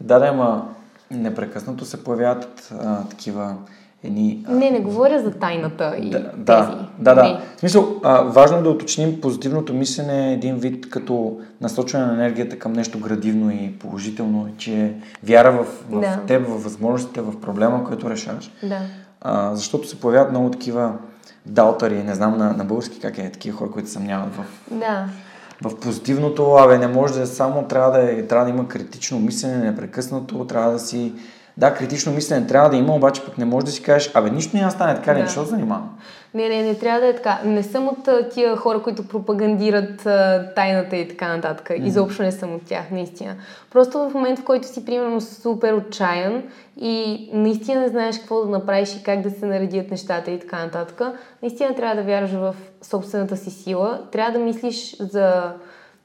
Да, 0.00 0.18
да, 0.18 0.26
ама 0.26 0.74
непрекъснато 1.10 1.84
се 1.84 2.04
появяват 2.04 2.72
а, 2.80 3.04
такива 3.04 3.54
едни... 4.04 4.44
А... 4.48 4.52
Не, 4.52 4.70
не 4.70 4.80
говоря 4.80 5.22
за 5.22 5.30
тайната 5.30 5.96
и 5.98 6.10
да, 6.10 6.18
тези. 6.18 6.32
Да, 6.36 6.86
да, 6.98 7.14
да. 7.14 7.40
В 7.56 7.60
смисъл, 7.60 8.00
а, 8.04 8.22
важно 8.22 8.58
е 8.58 8.62
да 8.62 8.70
уточним 8.70 9.20
позитивното 9.20 9.74
мислене 9.74 10.28
е 10.28 10.32
един 10.32 10.56
вид 10.56 10.90
като 10.90 11.40
насочване 11.60 12.06
на 12.06 12.12
енергията 12.12 12.58
към 12.58 12.72
нещо 12.72 12.98
градивно 12.98 13.50
и 13.50 13.74
положително, 13.78 14.48
че 14.58 14.94
вяра 15.24 15.52
в, 15.52 15.66
в 15.90 16.00
да. 16.00 16.20
теб, 16.26 16.48
в 16.48 16.62
възможностите, 16.64 17.20
в 17.20 17.40
проблема, 17.40 17.84
който 17.84 18.10
решаваш. 18.10 18.50
Да. 18.62 18.80
А, 19.20 19.54
защото 19.54 19.88
се 19.88 20.00
появяват 20.00 20.30
много 20.30 20.50
такива 20.50 20.92
далтари, 21.46 22.02
не 22.02 22.14
знам 22.14 22.38
на, 22.38 22.52
на 22.52 22.64
български 22.64 23.00
как 23.00 23.18
е, 23.18 23.30
такива 23.30 23.58
хора, 23.58 23.70
които 23.70 23.90
съмняват 23.90 24.34
в... 24.34 24.44
Да 24.70 25.06
в 25.62 25.80
позитивното, 25.80 26.54
абе 26.54 26.78
не 26.78 26.86
може 26.86 27.14
да 27.14 27.22
е 27.22 27.26
само, 27.26 27.68
трябва 27.68 27.90
да, 27.90 28.12
е, 28.12 28.26
трябва 28.26 28.44
да 28.44 28.50
има 28.50 28.68
критично 28.68 29.20
мислене 29.20 29.56
непрекъснато, 29.56 30.46
трябва 30.46 30.72
да 30.72 30.78
си 30.78 31.12
Да, 31.56 31.74
критично 31.74 32.12
мислене 32.12 32.46
трябва 32.46 32.70
да 32.70 32.76
има, 32.76 32.94
обаче 32.94 33.24
пък 33.24 33.38
не 33.38 33.44
можеш 33.44 33.64
да 33.64 33.72
си 33.72 33.82
кажеш, 33.82 34.10
абе, 34.14 34.30
нищо 34.30 34.56
няма 34.56 34.70
стане 34.70 34.94
така, 34.94 35.12
Да. 35.12 35.18
не, 35.18 35.26
защо 35.26 35.44
занимавам? 35.44 35.98
Не, 36.34 36.48
не, 36.48 36.62
не 36.62 36.74
трябва 36.74 37.00
да 37.00 37.06
е 37.06 37.14
така. 37.16 37.40
Не 37.44 37.62
съм 37.62 37.88
от 37.88 38.08
а, 38.08 38.28
тия 38.28 38.56
хора, 38.56 38.82
които 38.82 39.08
пропагандират 39.08 40.06
а, 40.06 40.48
тайната 40.56 40.96
и 40.96 41.08
така 41.08 41.36
нататък. 41.36 41.68
Mm-hmm. 41.68 41.84
Изобщо 41.84 42.22
не 42.22 42.32
съм 42.32 42.54
от 42.54 42.64
тях, 42.66 42.90
наистина. 42.90 43.34
Просто 43.72 43.98
в 43.98 44.14
момент, 44.14 44.38
в 44.38 44.44
който 44.44 44.68
си, 44.68 44.84
примерно, 44.84 45.20
супер 45.20 45.72
отчаян 45.72 46.42
и 46.76 47.28
наистина 47.32 47.80
не 47.80 47.88
знаеш 47.88 48.18
какво 48.18 48.44
да 48.44 48.50
направиш 48.50 48.96
и 48.96 49.02
как 49.02 49.20
да 49.20 49.30
се 49.30 49.46
наредят 49.46 49.90
нещата 49.90 50.30
и 50.30 50.40
така 50.40 50.64
нататък, 50.64 51.02
наистина 51.42 51.74
трябва 51.74 51.96
да 51.96 52.02
вярваш 52.02 52.30
в 52.30 52.54
собствената 52.82 53.36
си 53.36 53.50
сила. 53.50 54.00
Трябва 54.12 54.38
да 54.38 54.44
мислиш 54.44 54.96
за 55.00 55.52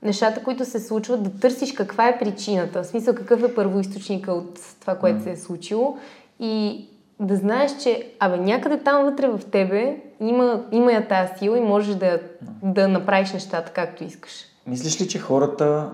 нещата, 0.04 0.44
които 0.44 0.66
се 0.66 0.80
случват, 0.80 1.24
да 1.24 1.30
търсиш 1.40 1.72
каква 1.72 2.08
е 2.08 2.20
причината. 2.20 2.84
В 2.84 2.88
смисъл, 2.88 3.16
какъв 3.16 3.44
е 3.44 3.56
първоисточника 3.56 4.32
от 4.32 4.60
това, 4.80 4.96
което 4.96 5.20
mm. 5.20 5.24
се 5.24 5.32
е 5.32 5.38
случило. 5.38 5.98
И 6.40 6.86
да 7.20 7.36
знаеш, 7.36 7.72
че 7.84 8.12
абе, 8.20 8.38
някъде 8.38 8.78
там 8.78 9.04
вътре 9.04 9.28
в 9.28 9.40
тебе 9.52 9.98
има, 10.20 10.64
има 10.72 10.92
я 10.92 11.08
тази 11.08 11.32
сила 11.40 11.58
и 11.58 11.62
можеш 11.62 11.96
да, 11.96 12.20
да 12.64 12.88
направиш 12.88 13.34
нещата 13.34 13.72
както 13.72 14.04
искаш. 14.04 14.32
Мислиш 14.68 15.02
ли, 15.02 15.08
че 15.08 15.20
хората 15.20 15.92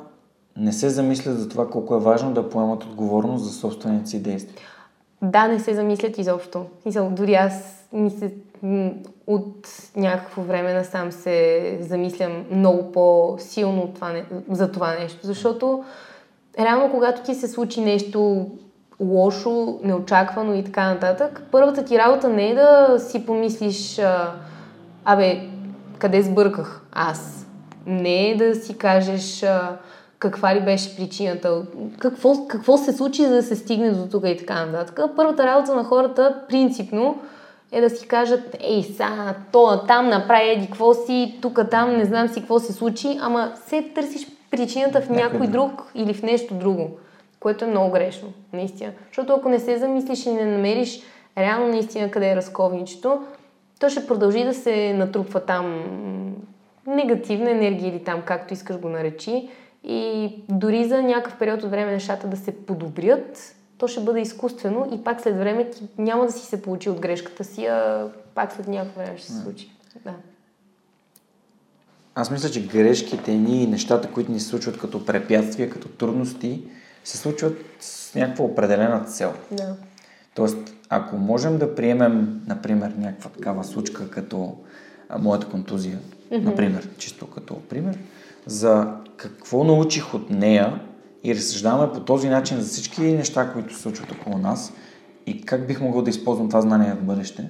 не 0.58 0.74
се 0.74 0.90
замислят 0.90 1.40
за 1.40 1.50
това 1.50 1.70
колко 1.70 1.96
е 1.96 2.00
важно 2.00 2.34
да 2.34 2.50
поемат 2.50 2.84
отговорност 2.84 3.46
за 3.46 3.54
собствените 3.54 4.10
си 4.10 4.24
действия? 4.24 4.68
Да, 5.22 5.48
не 5.48 5.60
се 5.60 5.74
замислят 5.74 6.18
изобщо. 6.18 6.60
В 6.60 6.82
Смисъл, 6.82 7.10
дори 7.10 7.34
аз 7.34 7.86
ми 7.94 8.10
се, 8.10 8.34
от 9.28 9.68
някакво 9.96 10.42
време 10.42 10.74
насам 10.74 11.12
се 11.12 11.78
замислям 11.82 12.46
много 12.52 12.92
по-силно 12.92 13.92
това, 13.96 14.14
за 14.50 14.72
това 14.72 14.96
нещо, 15.00 15.20
защото 15.24 15.84
реално 16.60 16.92
когато 16.92 17.22
ти 17.22 17.36
се 17.36 17.48
случи 17.48 17.82
нещо 17.82 18.50
лошо, 19.00 19.80
неочаквано 19.84 20.54
и 20.54 20.64
така 20.64 20.94
нататък, 20.94 21.44
първата 21.52 21.86
ти 21.86 21.98
работа 21.98 22.30
не 22.30 22.50
е 22.50 22.56
да 22.56 23.00
си 23.00 23.26
помислиш, 23.26 24.02
абе, 25.06 25.42
къде 26.00 26.22
сбърках 26.22 26.82
аз. 26.92 27.48
Не 27.86 28.30
е 28.30 28.38
да 28.38 28.56
си 28.56 28.78
кажеш 28.78 29.44
а, 29.44 29.78
каква 30.20 30.56
ли 30.56 30.62
беше 30.62 30.96
причината, 30.96 31.62
какво, 32.00 32.48
какво 32.48 32.78
се 32.78 32.94
случи, 32.94 33.26
за 33.26 33.36
да 33.36 33.44
се 33.44 33.56
стигне 33.56 33.92
до 33.92 34.08
тук 34.08 34.24
и 34.28 34.38
така 34.38 34.66
нататък. 34.66 35.00
Първата 35.16 35.48
работа 35.48 35.76
на 35.76 35.84
хората, 35.84 36.44
принципно, 36.50 37.20
е 37.72 37.82
да 37.82 37.90
си 37.90 38.08
кажат, 38.08 38.58
ей, 38.60 38.84
са, 38.84 39.36
то 39.52 39.86
там 39.88 40.10
направи 40.10 40.50
еди 40.50 40.68
какво 40.68 40.94
си, 40.94 41.38
тук 41.42 41.60
там 41.72 41.98
не 41.98 42.06
знам 42.06 42.28
си 42.28 42.40
какво 42.40 42.60
се 42.60 42.74
случи, 42.74 43.18
ама 43.22 43.52
се 43.56 43.82
търсиш 43.96 44.28
причината 44.52 45.02
в 45.02 45.10
някой 45.10 45.48
друг 45.48 45.92
или 45.96 46.14
в 46.14 46.24
нещо 46.24 46.54
друго, 46.54 46.90
което 47.40 47.66
е 47.66 47.68
много 47.68 47.92
грешно, 47.92 48.34
наистина. 48.54 48.92
Защото 49.08 49.34
ако 49.34 49.50
не 49.50 49.60
се 49.60 49.78
замислиш 49.78 50.26
и 50.26 50.32
не 50.32 50.46
намериш 50.46 51.02
реално 51.38 51.68
наистина 51.68 52.12
къде 52.12 52.32
е 52.32 52.36
разковничето, 52.36 53.22
то 53.80 53.90
ще 53.90 54.08
продължи 54.08 54.44
да 54.44 54.54
се 54.54 54.94
натрупва 54.94 55.40
там 55.40 55.84
негативна 56.88 57.52
енергия 57.52 57.90
или 57.90 58.04
там 58.04 58.22
както 58.26 58.54
искаш 58.54 58.80
го 58.80 58.90
наречи 58.90 59.50
и 59.84 60.32
дори 60.50 60.86
за 60.86 61.02
някакъв 61.02 61.38
период 61.40 61.64
от 61.64 61.72
време 61.72 61.92
нещата 61.92 62.28
да 62.28 62.38
се 62.38 62.66
подобрят, 62.66 63.56
то 63.78 63.88
ще 63.88 64.00
бъде 64.00 64.22
изкуствено 64.22 64.90
и 64.94 65.04
пак 65.04 65.22
след 65.22 65.38
време 65.38 65.70
ти 65.70 65.84
няма 65.98 66.26
да 66.26 66.32
си 66.32 66.46
се 66.46 66.62
получи 66.62 66.90
от 66.90 67.00
грешката 67.00 67.44
си, 67.44 67.66
а 67.66 68.08
пак 68.36 68.54
след 68.54 68.68
някакво 68.68 69.02
време 69.02 69.18
ще 69.18 69.32
се 69.32 69.42
случи. 69.42 69.72
Да. 70.04 70.14
Аз 72.16 72.32
мисля, 72.32 72.50
че 72.50 72.68
грешките 72.68 73.36
ни 73.36 73.64
и 73.64 73.68
нещата, 73.68 74.12
които 74.12 74.32
ни 74.32 74.40
се 74.40 74.48
случват 74.48 74.78
като 74.78 75.06
препятствия, 75.06 75.70
като 75.70 75.88
трудности, 75.88 76.64
се 77.04 77.18
случват 77.18 77.58
с 77.80 78.16
някаква 78.16 78.46
определена 78.46 79.04
цел. 79.04 79.34
да. 79.52 79.76
Тоест, 80.36 80.58
ако 80.90 81.18
можем 81.18 81.58
да 81.58 81.76
приемем, 81.76 82.42
например, 82.48 82.94
някаква 82.98 83.30
такава 83.30 83.64
случка 83.64 84.10
като 84.10 84.58
а, 85.10 85.18
моята 85.18 85.48
контузия, 85.48 86.00
mm-hmm. 86.32 86.44
например, 86.44 86.90
чисто 86.98 87.28
като 87.28 87.62
пример, 87.70 87.98
за 88.46 88.94
какво 89.18 89.64
научих 89.64 90.14
от 90.14 90.30
нея 90.30 90.80
и 91.24 91.36
разсъждаваме 91.36 91.94
по 91.94 92.00
този 92.00 92.30
начин 92.30 92.58
за 92.58 92.68
всички 92.68 93.02
неща, 93.02 93.54
които 93.54 93.74
се 93.74 93.82
случват 93.82 94.12
около 94.12 94.38
нас 94.38 94.74
и 95.26 95.42
как 95.42 95.68
бих 95.68 95.82
могъл 95.82 96.02
да 96.02 96.10
използвам 96.10 96.50
това 96.50 96.62
знание 96.62 96.94
в 96.94 97.04
бъдеще, 97.04 97.50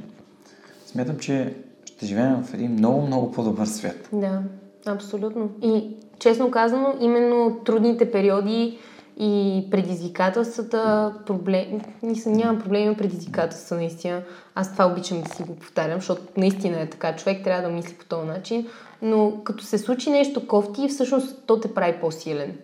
смятам, 0.85 1.17
че 1.17 1.55
ще 1.85 2.05
живеем 2.05 2.43
в 2.43 2.53
един 2.53 2.71
много, 2.71 3.07
много 3.07 3.31
по-добър 3.31 3.65
свят. 3.65 4.09
Да, 4.13 4.41
абсолютно. 4.85 5.49
И 5.61 5.95
честно 6.19 6.51
казано, 6.51 6.95
именно 6.99 7.59
трудните 7.65 8.11
периоди 8.11 8.79
и 9.19 9.63
предизвикателствата, 9.71 11.13
проблем... 11.25 11.81
Мисля, 12.03 12.31
нямам 12.31 12.61
проблеми, 12.61 12.97
предизвикателства, 12.97 13.75
наистина. 13.75 14.21
Аз 14.55 14.71
това 14.71 14.87
обичам 14.87 15.21
да 15.21 15.35
си 15.35 15.43
го 15.43 15.55
повтарям, 15.55 15.99
защото 15.99 16.21
наистина 16.37 16.81
е 16.81 16.89
така. 16.89 17.15
Човек 17.15 17.43
трябва 17.43 17.69
да 17.69 17.75
мисли 17.75 17.93
по 17.93 18.05
този 18.05 18.27
начин. 18.27 18.67
Но 19.01 19.43
като 19.43 19.63
се 19.63 19.77
случи 19.77 20.09
нещо 20.09 20.47
кофти, 20.47 20.87
всъщност 20.89 21.43
то 21.45 21.59
те 21.59 21.73
прави 21.73 21.97
по-силен. 22.01 22.57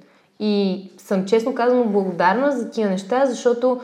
И 0.46 0.90
съм 0.98 1.26
честно 1.26 1.56
казано 1.56 1.86
благодарна 1.86 2.52
за 2.52 2.72
тия 2.72 2.90
неща, 2.90 3.26
защото 3.26 3.82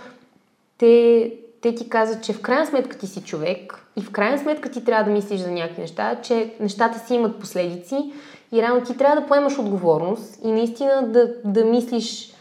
те, 0.78 1.34
те 1.62 1.76
ти 1.76 1.90
казват, 1.90 2.24
че 2.24 2.34
в 2.34 2.42
крайна 2.42 2.66
сметка 2.66 2.98
ти 2.98 3.08
си 3.08 3.22
човек 3.22 3.86
и 3.96 4.02
в 4.02 4.12
крайна 4.12 4.38
сметка 4.38 4.70
ти 4.70 4.86
трябва 4.86 5.04
да 5.04 5.12
мислиш 5.12 5.42
за 5.42 5.52
някакви 5.52 5.82
неща, 5.82 6.16
че 6.24 6.54
нещата 6.60 7.00
си 7.00 7.14
имат 7.14 7.40
последици 7.40 8.14
и 8.52 8.62
реално 8.62 8.86
ти 8.86 8.98
трябва 8.98 9.22
да 9.22 9.28
поемаш 9.28 9.60
отговорност 9.60 10.40
и 10.44 10.52
наистина 10.52 11.08
да, 11.08 11.34
да 11.46 11.66
мислиш 11.66 12.34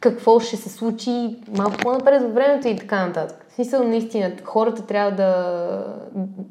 какво 0.00 0.40
ще 0.40 0.56
се 0.56 0.68
случи 0.68 1.36
малко 1.56 1.76
по-напред 1.76 2.22
във 2.22 2.34
времето 2.34 2.68
и 2.68 2.76
така 2.76 3.06
нататък. 3.06 3.46
Смисъл, 3.58 3.88
наистина, 3.88 4.32
хората 4.44 4.82
трябва 4.82 5.10
да, 5.10 5.84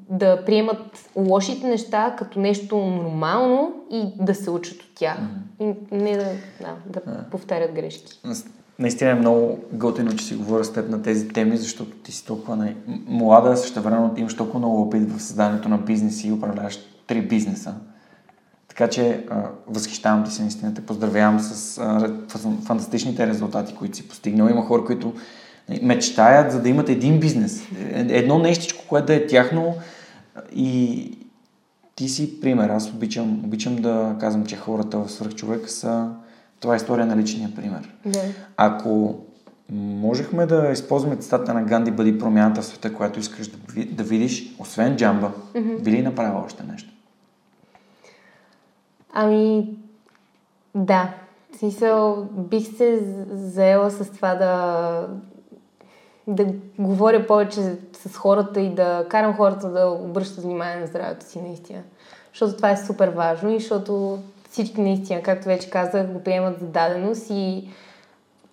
да 0.10 0.46
приемат 0.46 1.10
лошите 1.16 1.68
неща 1.68 2.16
като 2.18 2.40
нещо 2.40 2.78
нормално 2.78 3.74
и 3.92 4.04
да 4.20 4.36
се 4.36 4.50
учат 4.50 4.82
от 4.82 4.96
тях. 4.96 5.18
И 5.60 5.74
не 5.92 6.18
да, 6.18 6.26
да, 6.62 7.02
да 7.02 7.24
повтарят 7.32 7.72
грешки. 7.72 8.20
Наистина 8.80 9.12
е 9.12 9.16
много 9.16 9.60
готино, 9.74 10.16
че 10.16 10.26
си 10.26 10.36
говоря 10.36 10.64
с 10.64 10.74
теб 10.74 10.90
на 10.90 11.02
тези 11.02 11.28
теми, 11.28 11.58
защото 11.58 11.92
ти 11.92 12.12
си 12.12 12.26
толкова 12.26 12.56
най- 12.56 12.76
млада, 13.08 13.58
също 13.58 13.82
време 13.82 14.10
имаш 14.18 14.36
толкова 14.36 14.60
много 14.60 14.82
опит 14.82 15.12
в 15.12 15.22
създанието 15.22 15.70
на 15.70 15.78
бизнеси 15.78 16.28
и 16.28 16.32
управляваш 16.32 16.80
три 17.08 17.22
бизнеса. 17.22 17.74
Така 18.68 18.88
че 18.88 19.26
а, 19.30 19.44
възхищавам 19.68 20.24
ти 20.24 20.32
се, 20.32 20.42
наистина 20.42 20.74
те 20.74 20.86
поздравявам 20.86 21.40
с 21.40 21.78
а, 21.78 22.14
фантастичните 22.66 23.28
резултати, 23.28 23.76
които 23.76 23.98
си 23.98 24.08
постигнал. 24.08 24.48
Има 24.48 24.62
хора, 24.62 24.86
които 24.86 25.14
мечтаят 25.82 26.52
за 26.52 26.62
да 26.62 26.70
имат 26.70 26.90
един 26.90 27.20
бизнес. 27.20 27.68
Е- 27.94 28.08
Едно 28.10 28.40
нещичко, 28.40 28.86
което 28.88 29.06
да 29.08 29.16
е 29.16 29.28
тяхно 29.28 29.76
и 30.56 31.12
ти 31.96 32.10
си 32.10 32.42
пример. 32.42 32.70
Аз 32.70 32.90
обичам, 32.90 33.42
обичам 33.46 33.76
да 33.76 34.16
казвам, 34.20 34.46
че 34.46 34.56
хората 34.56 34.98
в 35.00 35.12
свръхчовека 35.12 35.70
са 35.70 36.10
това 36.60 36.74
е 36.74 36.78
история 36.78 37.06
на 37.06 37.18
личния 37.18 37.56
пример. 37.56 37.94
Да. 38.06 38.22
Ако 38.58 39.16
можехме 39.72 40.46
да 40.46 40.70
използваме 40.72 41.16
цитата 41.16 41.54
на 41.54 41.64
Ганди 41.64 41.92
Бъди 41.92 42.18
промяната 42.20 42.62
в 42.62 42.66
света, 42.66 42.94
която 42.94 43.20
искаш 43.20 43.48
да, 43.48 43.86
да 43.86 44.04
видиш, 44.04 44.56
освен 44.60 44.96
джамба, 44.96 45.32
mm-hmm. 45.54 45.84
би 45.84 45.92
ли 45.92 46.02
направила 46.02 46.44
още 46.46 46.64
нещо? 46.64 46.90
Ами, 49.14 49.70
да. 50.76 51.14
В 51.54 51.58
смисъл, 51.58 52.30
бих 52.34 52.78
се 52.78 53.00
заела 53.32 53.92
с 53.92 54.10
това 54.10 54.36
да, 54.36 55.08
да 56.28 56.46
говоря 56.80 57.28
повече 57.28 57.62
с 57.94 58.18
хората 58.18 58.62
и 58.62 58.70
да 58.70 59.06
карам 59.10 59.36
хората 59.36 59.70
да 59.70 59.88
обръщат 59.88 60.44
внимание 60.44 60.80
на 60.80 60.88
здравето 60.88 61.26
си, 61.26 61.42
наистина. 61.42 61.82
Защото 62.32 62.56
това 62.56 62.72
е 62.72 62.78
супер 62.78 63.08
важно 63.08 63.50
и 63.50 63.60
защото 63.60 64.20
всички 64.50 64.82
наистина, 64.82 65.22
както 65.22 65.48
вече 65.48 65.70
казах, 65.70 66.08
го 66.08 66.24
приемат 66.24 66.60
за 66.60 66.66
даденост 66.66 67.28
и 67.30 67.70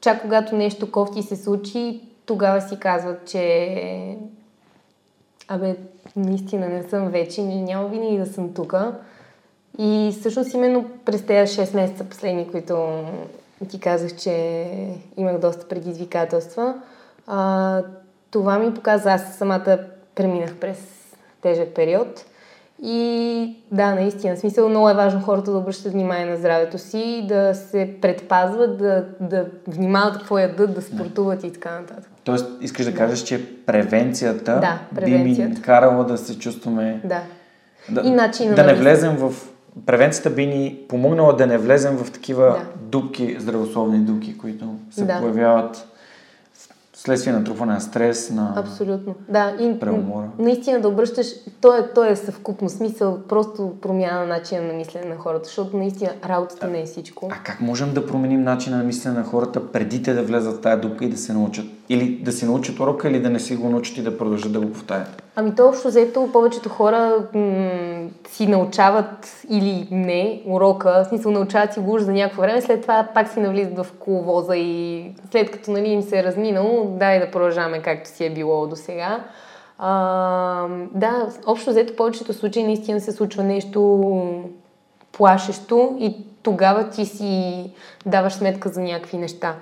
чак 0.00 0.22
когато 0.22 0.56
нещо 0.56 0.92
кофти 0.92 1.22
се 1.22 1.36
случи, 1.36 2.00
тогава 2.26 2.60
си 2.60 2.78
казват, 2.78 3.26
че 3.26 4.16
абе, 5.48 5.76
наистина 6.16 6.68
не 6.68 6.82
съм 6.82 7.08
вечен 7.08 7.50
и 7.50 7.62
няма 7.62 7.88
винаги 7.88 8.18
да 8.18 8.26
съм 8.26 8.54
тук. 8.54 8.74
И 9.78 10.14
всъщност 10.20 10.54
именно 10.54 10.90
през 11.04 11.26
тези 11.26 11.60
6 11.60 11.74
месеца 11.74 12.04
последни, 12.04 12.50
които 12.50 13.04
ти 13.68 13.80
казах, 13.80 14.16
че 14.16 14.66
имах 15.16 15.38
доста 15.38 15.68
предизвикателства, 15.68 16.74
а, 17.26 17.82
това 18.30 18.58
ми 18.58 18.74
показа, 18.74 19.12
аз 19.12 19.34
самата 19.34 19.78
преминах 20.14 20.54
през 20.54 20.78
тежък 21.42 21.68
период. 21.68 22.24
И 22.82 23.56
да, 23.72 23.94
наистина, 23.94 24.36
в 24.36 24.38
смисъл 24.38 24.68
много 24.68 24.90
е 24.90 24.94
важно 24.94 25.20
хората 25.20 25.52
да 25.52 25.58
обръщат 25.58 25.92
внимание 25.92 26.26
на 26.26 26.36
здравето 26.36 26.78
си, 26.78 27.24
да 27.28 27.54
се 27.54 27.96
предпазват, 28.02 28.78
да, 28.78 29.04
да 29.20 29.46
внимават 29.66 30.18
какво 30.18 30.38
ядат, 30.38 30.74
да 30.74 30.82
спортуват 30.82 31.44
и 31.44 31.52
така 31.52 31.70
нататък. 31.70 32.10
Тоест, 32.24 32.46
искаш 32.60 32.86
да 32.86 32.94
кажеш, 32.94 33.18
че 33.18 33.64
превенцията, 33.66 34.60
Да, 34.60 34.78
би 34.92 34.96
превенцията. 34.96 35.48
ми 35.50 35.62
карала 35.62 36.04
да 36.04 36.18
се 36.18 36.38
чувстваме... 36.38 37.00
Да. 37.04 37.20
Да, 37.90 38.00
И 38.00 38.10
начина 38.10 38.54
да 38.54 38.64
не 38.64 38.74
влезем 38.74 39.16
в... 39.16 39.32
Превенцията 39.86 40.30
би 40.30 40.46
ни 40.46 40.78
помогнала 40.88 41.36
да 41.36 41.46
не 41.46 41.58
влезем 41.58 41.96
в 41.96 42.12
такива 42.12 42.44
Да. 42.46 42.60
дупки, 42.80 43.36
здравословни 43.38 43.98
дупки, 43.98 44.38
които 44.38 44.64
се 44.90 45.04
Да. 45.04 45.18
появяват 45.20 45.88
Следствие 47.04 47.32
на 47.32 47.44
трупване 47.44 47.72
на 47.72 47.80
стрес, 47.80 48.30
на... 48.30 48.52
Абсолютно. 48.56 49.14
Да, 49.28 49.56
и 49.60 49.80
Преумора. 49.80 50.28
наистина 50.38 50.80
да 50.80 50.88
обръщаш, 50.88 51.26
то 51.60 51.76
е, 51.76 51.92
то 51.94 52.04
е 52.04 52.16
съвкупно 52.16 52.68
смисъл, 52.68 53.18
просто 53.28 53.72
промяна 53.82 54.20
на 54.20 54.26
начина 54.26 54.62
на 54.62 54.72
мислене 54.72 55.08
на 55.08 55.16
хората, 55.16 55.44
защото 55.44 55.76
наистина 55.76 56.10
работата 56.28 56.68
не 56.68 56.80
е 56.80 56.84
всичко. 56.84 57.28
А 57.32 57.44
как 57.44 57.60
можем 57.60 57.94
да 57.94 58.06
променим 58.06 58.42
начина 58.42 58.76
на 58.76 58.84
мислене 58.84 59.18
на 59.18 59.24
хората 59.24 59.72
преди 59.72 60.02
те 60.02 60.14
да 60.14 60.22
влезат 60.22 60.56
в 60.56 60.60
тая 60.60 60.80
дупка 60.80 61.04
и 61.04 61.10
да 61.10 61.16
се 61.16 61.32
научат? 61.32 61.66
Или 61.88 62.10
да 62.10 62.32
си 62.32 62.46
научат 62.46 62.80
урока, 62.80 63.08
или 63.08 63.20
да 63.20 63.30
не 63.30 63.40
си 63.40 63.56
го 63.56 63.68
научат 63.68 63.96
и 63.96 64.02
да 64.02 64.18
продължат 64.18 64.52
да 64.52 64.60
го 64.60 64.72
повтарят? 64.72 65.22
Ами 65.36 65.54
то 65.54 65.68
общо 65.68 65.88
взето 65.88 66.28
повечето 66.32 66.68
хора 66.68 67.16
м- 67.34 68.08
си 68.28 68.46
научават 68.46 69.42
или 69.50 69.88
не 69.90 70.42
урока, 70.46 71.04
в 71.04 71.08
смисъл 71.08 71.32
научават 71.32 71.72
си 71.72 71.80
го 71.80 71.98
за 71.98 72.12
някакво 72.12 72.42
време, 72.42 72.60
след 72.60 72.82
това 72.82 73.08
пак 73.14 73.28
си 73.28 73.40
навлизат 73.40 73.78
в 73.78 73.86
коловоза 73.98 74.56
и 74.56 75.04
след 75.30 75.50
като 75.50 75.70
нали, 75.70 75.88
им 75.88 76.02
се 76.02 76.18
е 76.18 76.24
разминало, 76.24 76.96
дай 76.98 77.20
да 77.20 77.30
продължаваме 77.30 77.82
както 77.82 78.10
си 78.10 78.24
е 78.24 78.30
било 78.30 78.66
до 78.66 78.76
сега. 78.76 79.24
А, 79.78 80.66
да, 80.94 81.28
общо 81.46 81.70
взето 81.70 81.96
повечето 81.96 82.32
случаи 82.32 82.62
наистина 82.62 83.00
се 83.00 83.12
случва 83.12 83.42
нещо 83.42 84.00
плашещо 85.12 85.96
и 86.00 86.16
тогава 86.42 86.88
ти 86.88 87.06
си 87.06 87.64
даваш 88.06 88.32
сметка 88.32 88.68
за 88.68 88.80
някакви 88.80 89.18
неща. 89.18 89.54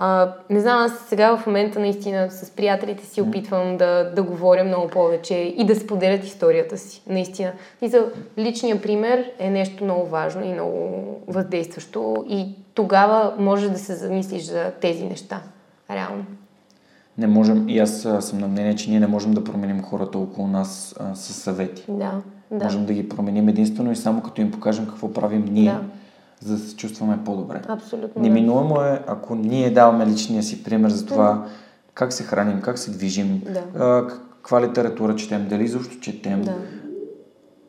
А, 0.00 0.32
не 0.50 0.60
знам, 0.60 0.84
аз 0.84 0.92
сега 1.08 1.36
в 1.36 1.46
момента 1.46 1.80
наистина 1.80 2.30
с 2.30 2.50
приятелите 2.50 3.06
си 3.06 3.20
опитвам 3.22 3.76
да, 3.76 4.12
да 4.16 4.22
говоря 4.22 4.64
много 4.64 4.88
повече 4.88 5.34
и 5.34 5.66
да 5.66 5.74
споделят 5.74 6.24
историята 6.24 6.78
си. 6.78 7.02
Наистина. 7.06 7.52
И 7.82 7.88
за 7.88 8.06
личния 8.38 8.82
пример 8.82 9.30
е 9.38 9.50
нещо 9.50 9.84
много 9.84 10.06
важно 10.06 10.44
и 10.44 10.52
много 10.52 11.04
въздействащо 11.26 12.24
и 12.28 12.46
тогава 12.74 13.34
може 13.38 13.70
да 13.70 13.78
се 13.78 13.94
замислиш 13.94 14.42
за 14.42 14.72
тези 14.80 15.04
неща. 15.04 15.40
Реално. 15.90 16.24
Не 17.18 17.26
можем, 17.26 17.68
и 17.68 17.78
аз 17.78 18.08
съм 18.20 18.38
на 18.38 18.48
мнение, 18.48 18.76
че 18.76 18.90
ние 18.90 19.00
не 19.00 19.06
можем 19.06 19.32
да 19.32 19.44
променим 19.44 19.82
хората 19.82 20.18
около 20.18 20.48
нас 20.48 20.96
а, 21.00 21.14
с 21.14 21.32
съвети. 21.32 21.84
Да, 21.88 22.12
да. 22.50 22.64
Можем 22.64 22.86
да 22.86 22.92
ги 22.92 23.08
променим 23.08 23.48
единствено 23.48 23.92
и 23.92 23.96
само 23.96 24.22
като 24.22 24.40
им 24.40 24.50
покажем 24.50 24.86
какво 24.86 25.12
правим 25.12 25.44
ние, 25.50 25.70
Да. 25.70 25.80
За 26.40 26.52
да 26.52 26.58
се 26.60 26.76
чувстваме 26.76 27.18
по-добре. 27.24 27.62
Абсолютно. 27.68 28.22
Неминуемо 28.22 28.80
е, 28.82 29.02
ако 29.06 29.34
ние 29.34 29.70
даваме 29.70 30.06
личния 30.06 30.42
си 30.42 30.64
пример 30.64 30.90
за 30.90 31.06
това 31.06 31.46
как 31.94 32.12
се 32.12 32.22
храним, 32.22 32.60
как 32.60 32.78
се 32.78 32.90
движим, 32.90 33.42
Да. 33.74 34.06
каква 34.08 34.60
литература 34.62 35.16
четем, 35.16 35.46
дали 35.48 35.64
изобщо 35.64 36.00
четем, 36.00 36.42
Да. 36.42 36.54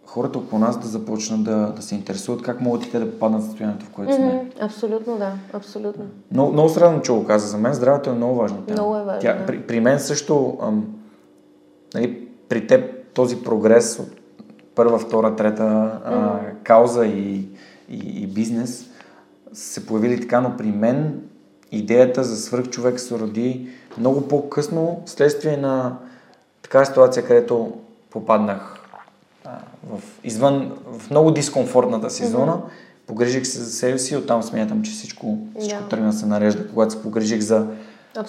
хората 0.05 0.39
около 0.39 0.59
нас 0.59 0.79
да 0.79 0.87
започнат 0.87 1.43
да, 1.43 1.73
да 1.75 1.81
се 1.81 1.95
интересуват 1.95 2.41
как 2.41 2.61
могат 2.61 2.85
и 2.85 2.91
те 2.91 2.99
да 2.99 3.11
попаднат 3.11 3.41
в 3.41 3.45
състоянието, 3.45 3.85
в 3.85 3.89
което 3.89 4.15
сме. 4.15 4.25
Мгм, 4.25 4.47
Абсолютно, 4.61 5.17
да. 5.17 5.31
Абсолютно. 5.53 6.03
Много, 6.31 6.53
много 6.53 6.69
се 6.69 6.79
радвам, 6.79 7.01
че 7.01 7.11
го 7.11 7.25
каза. 7.25 7.47
За 7.47 7.57
мен 7.57 7.73
здравето 7.73 8.09
е 8.09 8.13
много 8.13 8.35
важно. 8.35 8.57
тема. 8.57 8.75
Много 8.75 8.95
е 8.97 9.03
важно, 9.03 9.21
Тя, 9.21 9.33
да. 9.33 9.45
при, 9.45 9.61
при 9.61 9.79
мен 9.79 9.99
също, 9.99 10.57
ам, 10.61 10.85
нали, 11.93 12.27
при 12.49 12.67
теб 12.67 13.13
този 13.13 13.43
прогрес 13.43 13.99
от 13.99 14.09
първа, 14.75 14.99
втора, 14.99 15.35
трета 15.35 15.63
а, 16.05 16.39
кауза 16.63 17.05
и, 17.05 17.47
и, 17.89 18.23
и 18.23 18.27
бизнес 18.27 18.89
са 19.53 19.73
се 19.73 19.85
появили 19.85 20.21
така, 20.21 20.41
но 20.41 20.57
при 20.57 20.71
мен 20.71 21.21
идеята 21.71 22.23
за 22.23 22.37
свръхчовек 22.37 22.99
се 22.99 23.19
роди 23.19 23.69
много 23.97 24.27
по-късно, 24.27 25.01
вследствие 25.05 25.57
на 25.57 25.97
такава 26.61 26.85
ситуация, 26.85 27.25
където 27.25 27.73
попаднах 28.09 28.79
а, 29.45 29.57
в, 29.89 30.01
извън, 30.23 30.71
в 30.99 31.09
много 31.09 31.31
дискомфортната 31.31 32.09
си 32.09 32.25
зона, 32.25 32.61
погрижих 33.07 33.47
се 33.47 33.59
за 33.59 33.71
себе 33.71 33.99
си, 33.99 34.15
оттам 34.15 34.43
смятам, 34.43 34.81
че 34.81 34.91
всичко, 34.91 35.37
всичко 35.59 35.81
Да. 35.81 35.89
тръгна 35.89 36.11
да 36.11 36.17
се 36.17 36.25
нарежда, 36.25 36.67
когато 36.67 36.93
се 36.93 37.01
погрижих 37.01 37.39
за 37.41 37.67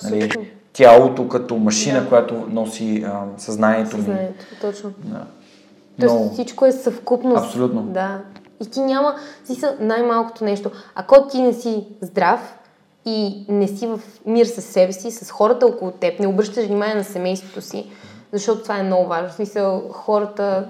нали, 0.04 0.30
тялото 0.72 1.28
като 1.28 1.56
машина, 1.56 2.00
Да. 2.00 2.08
която 2.08 2.46
носи 2.50 3.04
а, 3.06 3.24
съзнанието 3.38 3.96
ми. 3.96 4.02
Съзнанието, 4.02 4.44
точно. 4.60 4.92
Да. 5.04 5.24
Тоест 6.00 6.14
Много. 6.14 6.32
всичко 6.32 6.66
е 6.66 6.72
съвкупност. 6.72 7.44
Абсолютно. 7.44 7.82
Да. 7.82 8.20
И 8.60 8.70
ти 8.70 8.80
няма, 8.80 9.16
си 9.44 9.54
са 9.54 9.76
най-малкото 9.80 10.44
нещо. 10.44 10.70
Ако 10.94 11.28
ти 11.28 11.42
не 11.42 11.52
си 11.52 11.86
здрав 12.00 12.58
и 13.04 13.46
не 13.48 13.68
си 13.68 13.86
в 13.86 14.00
мир 14.26 14.46
с 14.46 14.62
себе 14.62 14.92
си, 14.92 15.10
с 15.10 15.30
хората 15.30 15.66
около 15.66 15.90
теб, 15.90 16.20
не 16.20 16.26
обръщаш 16.26 16.66
внимание 16.66 16.94
на 16.94 17.04
семейството 17.04 17.60
си, 17.60 17.90
защото 18.32 18.62
това 18.62 18.78
е 18.78 18.82
много 18.82 19.08
важно. 19.08 19.28
В 19.28 19.34
смисъл, 19.34 19.88
хората 19.92 20.68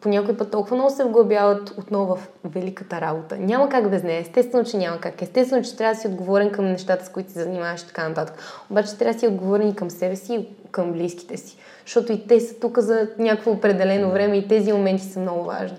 по 0.00 0.08
някой 0.08 0.36
път 0.36 0.50
толкова 0.50 0.76
много 0.76 0.90
се 0.90 1.04
вглъбяват 1.04 1.74
отново 1.78 2.16
в 2.16 2.28
великата 2.44 3.00
работа. 3.00 3.36
Няма 3.36 3.68
как 3.68 3.90
без 3.90 4.02
нея. 4.02 4.20
Естествено, 4.20 4.64
че 4.64 4.76
няма 4.76 5.00
как. 5.00 5.22
Естествено, 5.22 5.64
че 5.64 5.76
трябва 5.76 5.94
да 5.94 6.00
си 6.00 6.08
отговорен 6.08 6.50
към 6.50 6.64
нещата, 6.64 7.04
с 7.04 7.08
които 7.08 7.32
се 7.32 7.42
занимаваш 7.42 7.82
и 7.82 7.86
така 7.86 8.08
нататък. 8.08 8.34
Обаче 8.70 8.96
трябва 8.96 9.12
да 9.12 9.18
си 9.18 9.26
отговорен 9.26 9.68
и 9.68 9.76
към 9.76 9.90
себе 9.90 10.16
си 10.16 10.34
и 10.34 10.48
към 10.70 10.92
близките 10.92 11.36
си. 11.36 11.56
Защото 11.84 12.12
и 12.12 12.26
те 12.26 12.40
са 12.40 12.54
тук 12.54 12.78
за 12.78 13.08
някакво 13.18 13.50
определено 13.50 14.10
време 14.10 14.36
и 14.36 14.48
тези 14.48 14.72
моменти 14.72 15.04
са 15.04 15.20
много 15.20 15.44
важни. 15.44 15.78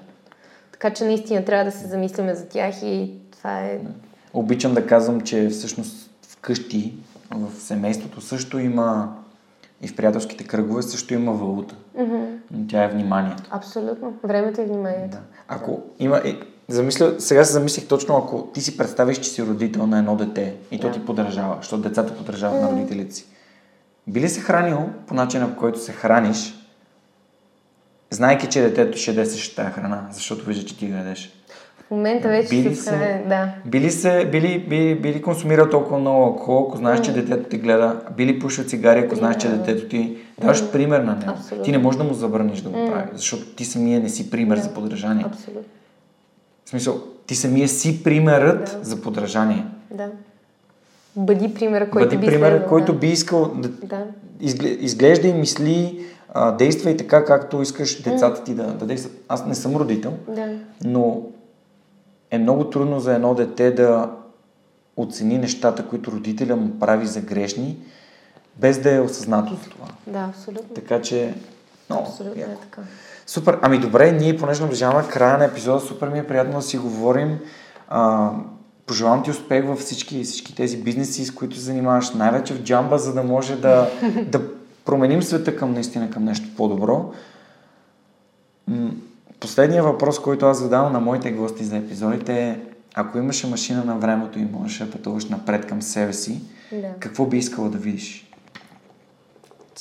Така 0.79 0.93
че 0.93 1.05
наистина 1.05 1.45
трябва 1.45 1.65
да 1.65 1.71
се 1.71 1.87
замисляме 1.87 2.35
за 2.35 2.45
тях 2.45 2.75
и 2.83 3.11
това 3.31 3.59
е... 3.59 3.79
Обичам 4.33 4.73
да 4.73 4.87
казвам, 4.87 5.21
че 5.21 5.49
всъщност 5.49 6.09
вкъщи, 6.21 6.93
в 7.31 7.61
семейството 7.61 8.21
също 8.21 8.59
има 8.59 9.15
и 9.81 9.87
в 9.87 9.95
приятелските 9.95 10.43
кръгове 10.43 10.81
също 10.81 11.13
има 11.13 11.31
валута. 11.31 11.75
Но 12.51 12.67
тя 12.69 12.83
е 12.83 12.87
вниманието. 12.87 13.43
Абсолютно. 13.51 14.13
Времето 14.23 14.61
и 14.61 14.65
вниманието. 14.65 15.17
Да. 15.17 15.21
Ако 15.47 15.81
има... 15.99 16.21
Е, 16.25 16.35
замисля, 16.67 17.15
сега 17.19 17.43
се 17.43 17.53
замислих 17.53 17.87
точно, 17.87 18.17
ако 18.17 18.47
ти 18.53 18.61
си 18.61 18.77
представиш, 18.77 19.17
че 19.17 19.29
си 19.29 19.43
родител 19.43 19.87
на 19.87 19.99
едно 19.99 20.15
дете 20.15 20.55
и 20.71 20.79
то 20.79 20.87
Да. 20.87 20.93
ти 20.93 21.05
подражава, 21.05 21.57
защото 21.61 21.83
децата 21.83 22.15
подражават 22.15 22.61
на 22.61 22.71
родителите 22.71 23.15
си. 23.15 23.25
Би 24.07 24.21
ли 24.21 24.29
се 24.29 24.41
хранил 24.41 24.89
по 25.07 25.13
начина, 25.13 25.49
по 25.49 25.55
който 25.55 25.79
се 25.79 25.91
храниш, 25.91 26.58
знайки, 28.09 28.47
че 28.47 28.61
детето 28.61 28.97
ще 28.97 29.11
яде 29.11 29.25
същата 29.25 29.69
храна, 29.69 30.07
защото 30.11 30.45
вижда, 30.45 30.65
че 30.65 30.77
ти 30.77 30.87
го 30.87 30.97
ядеш? 30.97 31.33
В 31.87 31.91
момента 31.91 32.27
вече 32.27 32.49
Били 32.49 32.75
се-. 32.75 33.23
Да. 33.29 33.49
Били, 33.65 33.91
се, 33.91 34.25
били, 34.31 34.65
били, 34.69 34.95
били 34.95 35.21
консумирал 35.21 35.69
толкова 35.69 35.99
много 35.99 36.23
алкохол, 36.23 36.65
ако 36.67 36.77
знаеш, 36.77 37.01
че 37.01 37.13
детето 37.13 37.49
ти 37.49 37.57
гледа, 37.57 38.01
били 38.17 38.39
пушил 38.39 38.63
цигари, 38.63 38.99
ако 38.99 39.15
знаеш, 39.15 39.37
че 39.37 39.47
детето 39.49 39.87
ти... 39.89 40.17
Даваш 40.41 40.71
пример 40.71 40.99
на 40.99 41.15
него. 41.15 41.31
Абсолютно. 41.31 41.65
Ти 41.65 41.71
не 41.71 41.77
можеш 41.77 41.97
да 41.97 42.03
му 42.03 42.13
забраниш 42.13 42.61
да 42.61 42.69
го 42.69 42.75
прави, 42.91 43.07
защото 43.13 43.45
ти 43.45 43.65
самия 43.65 43.99
не 43.99 44.09
си 44.09 44.31
пример 44.31 44.57
за 44.57 44.73
подражание. 44.73 45.25
Абсолютно. 45.27 45.63
В 46.65 46.69
смисъл, 46.69 47.01
ти 47.27 47.35
самия 47.35 47.67
си 47.67 48.03
примерът 48.03 48.63
Да. 48.63 48.85
за 48.89 49.01
подражание. 49.01 49.65
Да. 49.91 50.07
Бъди 51.19 51.53
примера, 51.53 51.89
който 51.89 52.07
Бъди 52.07 52.17
би 52.17 52.25
пример, 52.25 52.49
следвал, 52.49 52.69
който 52.69 52.93
да. 52.93 52.99
би 52.99 53.07
искал 53.07 53.45
да 53.47 53.67
Да. 53.69 54.05
изгле- 54.41 54.67
изглежда 54.69 55.27
и 55.27 55.33
мисли, 55.33 56.05
а, 56.29 56.51
действай 56.51 56.97
така, 56.97 57.25
както 57.25 57.61
искаш 57.61 58.01
децата 58.01 58.43
ти 58.43 58.53
да, 58.53 58.63
да 58.65 58.85
действат. 58.85 59.13
Аз 59.27 59.45
не 59.45 59.55
съм 59.55 59.75
родител, 59.75 60.13
Да. 60.27 60.47
но 60.83 61.21
е 62.31 62.37
много 62.37 62.63
трудно 62.63 62.99
за 62.99 63.15
едно 63.15 63.33
дете 63.33 63.71
да 63.71 64.11
оцени 64.97 65.37
нещата, 65.37 65.85
които 65.85 66.11
родителя 66.11 66.55
му 66.55 66.79
прави 66.79 67.07
за 67.07 67.21
грешни, 67.21 67.77
без 68.57 68.79
да 68.79 68.95
е 68.95 68.99
осъзнато 68.99 69.53
за 69.55 69.61
това. 69.61 69.85
Да, 70.07 70.19
абсолютно. 70.29 70.75
Така 70.75 71.01
че, 71.01 71.33
много 71.89 72.03
Абсолютно 72.03 72.41
яко. 72.41 72.51
е 72.53 72.57
така. 72.61 72.81
Супер. 73.27 73.59
Ами 73.61 73.79
добре, 73.79 74.11
ние 74.11 74.37
понеже 74.37 74.61
наближаваме 74.61 75.07
края 75.07 75.37
на 75.37 75.45
епизода, 75.45 75.79
супер 75.79 76.09
ми 76.09 76.19
е 76.19 76.27
приятно 76.27 76.53
да 76.53 76.61
си 76.61 76.77
говорим. 76.77 77.39
А, 77.89 78.31
пожелавам 78.89 79.23
ти 79.23 79.31
успех 79.31 79.65
във 79.65 79.79
всички, 79.79 80.23
всички 80.23 80.55
тези 80.55 80.77
бизнеси, 80.77 81.25
с 81.25 81.31
които 81.31 81.55
се 81.55 81.61
занимаваш, 81.61 82.11
най-вече 82.13 82.53
в 82.53 82.63
джамба, 82.63 82.97
за 82.97 83.13
да 83.13 83.23
може 83.23 83.55
да, 83.55 83.89
да 84.27 84.41
променим 84.85 85.23
света 85.23 85.55
към 85.55 85.73
наистина 85.73 86.09
към 86.09 86.23
нещо 86.23 86.47
по-добро. 86.57 87.13
Последният 89.39 89.85
въпрос, 89.85 90.19
който 90.19 90.45
аз 90.45 90.59
задавам 90.59 90.93
на 90.93 90.99
моите 90.99 91.31
гости 91.31 91.63
за 91.63 91.77
епизодите 91.77 92.49
е 92.49 92.59
ако 92.93 93.17
имаше 93.17 93.47
машина 93.47 93.85
на 93.85 93.97
времето 93.97 94.39
и 94.39 94.45
можеш 94.45 94.77
да 94.79 94.91
пътуваш 94.91 95.25
напред 95.25 95.65
към 95.65 95.81
себе 95.81 96.13
си, 96.13 96.41
Да. 96.71 96.93
какво 96.99 97.25
би 97.25 97.37
искала 97.37 97.69
да 97.69 97.77
видиш? 97.77 98.31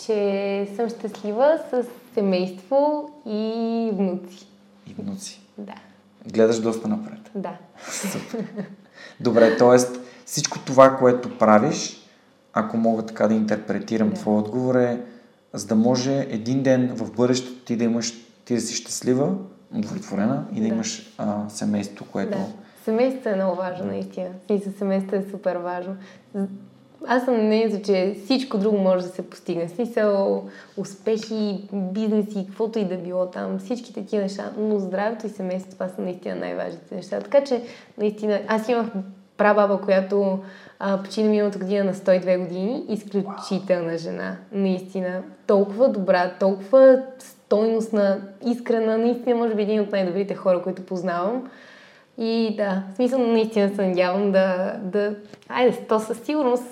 Че 0.07 0.69
съм 0.77 0.89
щастлива 0.89 1.59
с 1.71 1.85
семейство 2.15 3.11
и 3.27 3.91
внуци. 3.93 4.47
И 4.87 4.95
внуци. 4.99 5.41
Да. 5.59 5.75
Гледаш 6.33 6.61
доста 6.61 6.89
напред. 6.89 7.31
Да. 7.35 7.53
Добре, 9.21 9.57
т.е. 9.57 9.79
всичко 10.25 10.59
това, 10.59 10.97
което 10.97 11.39
правиш, 11.39 12.07
ако 12.53 12.77
мога 12.77 13.07
така 13.07 13.29
да 13.29 13.35
интерпретирам 13.35 14.09
Да. 14.09 14.15
твой 14.15 14.39
отговор 14.39 14.75
е, 14.75 15.01
за 15.53 15.67
да 15.67 15.75
може 15.75 16.27
един 16.31 16.63
ден 16.63 16.93
в 16.95 17.13
бъдещето 17.17 17.65
ти 17.65 17.77
да 17.77 17.85
имаш, 17.85 18.13
ти 18.45 18.55
да 18.55 18.61
си 18.61 18.75
щастлива, 18.75 19.35
удовлетворена 19.75 20.45
и 20.53 20.61
да, 20.61 20.61
Да. 20.61 20.75
имаш 20.75 21.15
а, 21.19 21.49
семейство, 21.49 22.07
което... 22.13 22.39
Да. 22.39 22.45
Семейството 22.85 23.29
е 23.29 23.35
много 23.35 23.57
важно, 23.57 23.87
наистина. 23.87 24.29
И 24.49 24.59
за 24.59 24.73
семейството 24.79 25.17
е 25.17 25.25
супер 25.31 25.57
важно. 25.57 25.97
Аз 27.07 27.25
съм 27.25 27.35
мнението, 27.35 27.87
че 27.87 28.17
всичко 28.25 28.59
друго 28.59 28.79
може 28.79 29.07
да 29.07 29.13
се 29.13 29.31
постигне. 29.31 29.69
Смисъл, 29.69 30.45
успехи, 30.77 31.69
бизнеси, 31.73 32.47
каквото 32.47 32.79
и 32.79 32.85
да 32.85 32.97
било 32.97 33.27
там, 33.27 33.59
всички 33.59 33.95
такива 33.95 34.23
неща. 34.23 34.53
Но 34.59 34.79
здравето 34.79 35.27
и 35.27 35.31
семейството, 35.31 35.77
това 35.77 35.89
са 35.89 36.03
наистина 36.03 36.35
най-важните 36.35 36.95
неща. 36.95 37.21
Така 37.21 37.45
че, 37.45 37.63
наистина, 37.99 38.41
аз 38.49 38.69
имах 38.69 38.87
прабаба, 39.37 39.81
която 39.81 40.39
а, 40.79 41.03
почина 41.03 41.31
миналата 41.31 41.59
година 41.59 41.85
на 41.85 41.95
102 41.95 42.39
години. 42.39 42.85
Изключителна 42.89 43.99
жена. 43.99 44.37
Наистина. 44.53 45.23
Толкова 45.47 45.89
добра, 45.89 46.33
толкова 46.41 47.03
стойностна, 47.19 48.21
искрена. 48.47 48.99
Наистина, 48.99 49.37
може 49.37 49.55
би 49.55 49.63
един 49.63 49.81
от 49.81 49.93
най-добрите 49.93 50.35
хора, 50.35 50.63
които 50.63 50.87
познавам. 50.87 51.51
И 52.19 52.55
да, 52.57 52.83
в 52.93 52.97
смисъл 52.97 53.19
наистина 53.19 53.71
се 53.75 53.87
надявам 53.87 54.33
да, 54.33 54.75
да... 54.83 55.15
Айде, 55.49 55.77
то 55.89 56.01
със 56.01 56.19
сигурност 56.19 56.65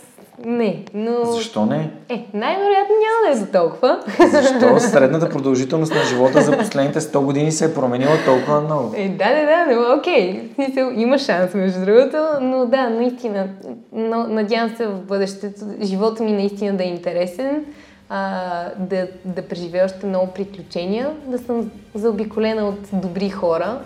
не, 0.45 0.85
но... 0.95 1.25
Защо 1.25 1.67
не? 1.67 1.91
Е, 2.09 2.27
най-вероятно 2.35 2.95
няма 2.95 3.27
да 3.27 3.33
е 3.33 3.37
за 3.37 3.53
толкова. 3.53 4.03
Защо 4.31 4.81
средната 4.91 5.29
продължителност 5.29 5.95
на 5.95 6.03
живота 6.05 6.43
за 6.43 6.59
последните 6.59 7.01
100 7.01 7.19
години 7.19 7.53
се 7.53 7.65
е 7.65 7.75
променила 7.75 8.13
толкова 8.25 8.61
много? 8.61 8.95
Е, 8.97 9.09
да, 9.09 9.25
да, 9.25 9.47
да, 9.47 9.67
но 9.75 9.99
окей. 9.99 10.51
Смисъл, 10.55 10.91
има 10.97 11.19
шанс, 11.19 11.55
между 11.55 11.81
другото, 11.81 12.17
но 12.41 12.67
да, 12.67 12.91
наистина. 12.91 13.49
Но, 13.93 14.27
надявам 14.27 14.77
се 14.77 14.87
в 14.87 15.01
бъдещето 15.01 15.61
живота 15.83 16.23
ми 16.23 16.33
наистина 16.33 16.77
да 16.77 16.85
е 16.85 16.89
интересен, 16.89 17.65
а, 18.09 18.41
да, 18.79 19.09
да 19.25 19.43
преживея 19.43 19.85
още 19.85 20.07
много 20.07 20.27
приключения, 20.27 21.11
да 21.27 21.39
съм 21.39 21.71
заобиколена 21.95 22.69
от 22.69 22.81
добри 22.93 23.31
хора 23.31 23.81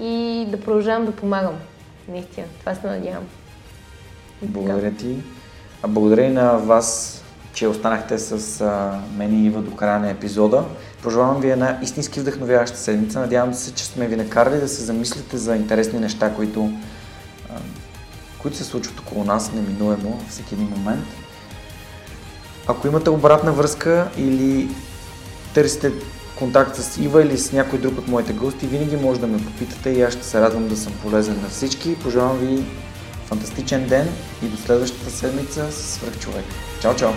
и 0.00 0.46
да 0.48 0.60
продължавам 0.60 1.06
да 1.06 1.12
помагам. 1.12 1.54
Наистина, 2.08 2.46
това 2.60 2.74
се 2.74 2.86
надявам. 2.86 3.24
Благодаря 4.42 4.92
ти. 4.92 5.16
А 5.82 5.88
благодаря 5.88 6.22
и 6.22 6.32
на 6.32 6.52
вас, 6.52 7.20
че 7.52 7.66
останахте 7.66 8.18
с 8.18 8.60
а, 8.60 9.00
мен 9.16 9.44
и 9.44 9.46
Ива 9.46 9.62
до 9.62 9.76
края 9.76 9.98
на 9.98 10.10
епизода. 10.10 10.64
Пожелавам 11.02 11.40
ви 11.40 11.50
една 11.50 11.78
истински 11.82 12.20
вдъхновяваща 12.20 12.78
седмица. 12.78 13.20
Надявам 13.20 13.54
се, 13.54 13.74
че 13.74 13.84
сме 13.84 14.06
ви 14.06 14.16
накарали 14.16 14.60
да 14.60 14.68
се 14.68 14.82
замислите 14.82 15.36
за 15.36 15.56
интересни 15.56 15.98
неща, 15.98 16.34
които, 16.34 16.70
а, 17.50 17.54
които 18.42 18.56
се 18.56 18.64
случват 18.64 19.00
около 19.00 19.24
нас 19.24 19.52
неминуемо 19.52 20.20
всеки 20.28 20.54
един 20.54 20.68
момент. 20.68 21.04
Ако 22.66 22.86
имате 22.86 23.10
обратна 23.10 23.52
връзка 23.52 24.10
или 24.16 24.68
търсите 25.54 25.92
контакт 26.40 26.76
с 26.76 26.98
Ива 26.98 27.22
или 27.22 27.38
с 27.38 27.52
някой 27.52 27.78
друг 27.78 27.98
от 27.98 28.08
моите 28.08 28.32
гости, 28.32 28.66
винаги 28.66 28.96
може 28.96 29.20
да 29.20 29.26
ме 29.26 29.44
попитате 29.44 29.90
и 29.90 30.02
аз 30.02 30.12
ще 30.12 30.24
се 30.24 30.40
радвам 30.40 30.68
да 30.68 30.76
съм 30.76 30.92
полезен 31.02 31.40
на 31.42 31.48
всички. 31.48 31.96
Пожелавам 31.96 32.38
ви 32.38 32.64
фантастичен 33.26 33.86
ден 33.86 34.08
и 34.42 34.46
до 34.46 34.56
следващата 34.56 35.10
седмица 35.10 35.72
с 35.72 35.94
свръхчовек. 35.94 36.44
Чао, 36.82 36.96
чао! 36.96 37.10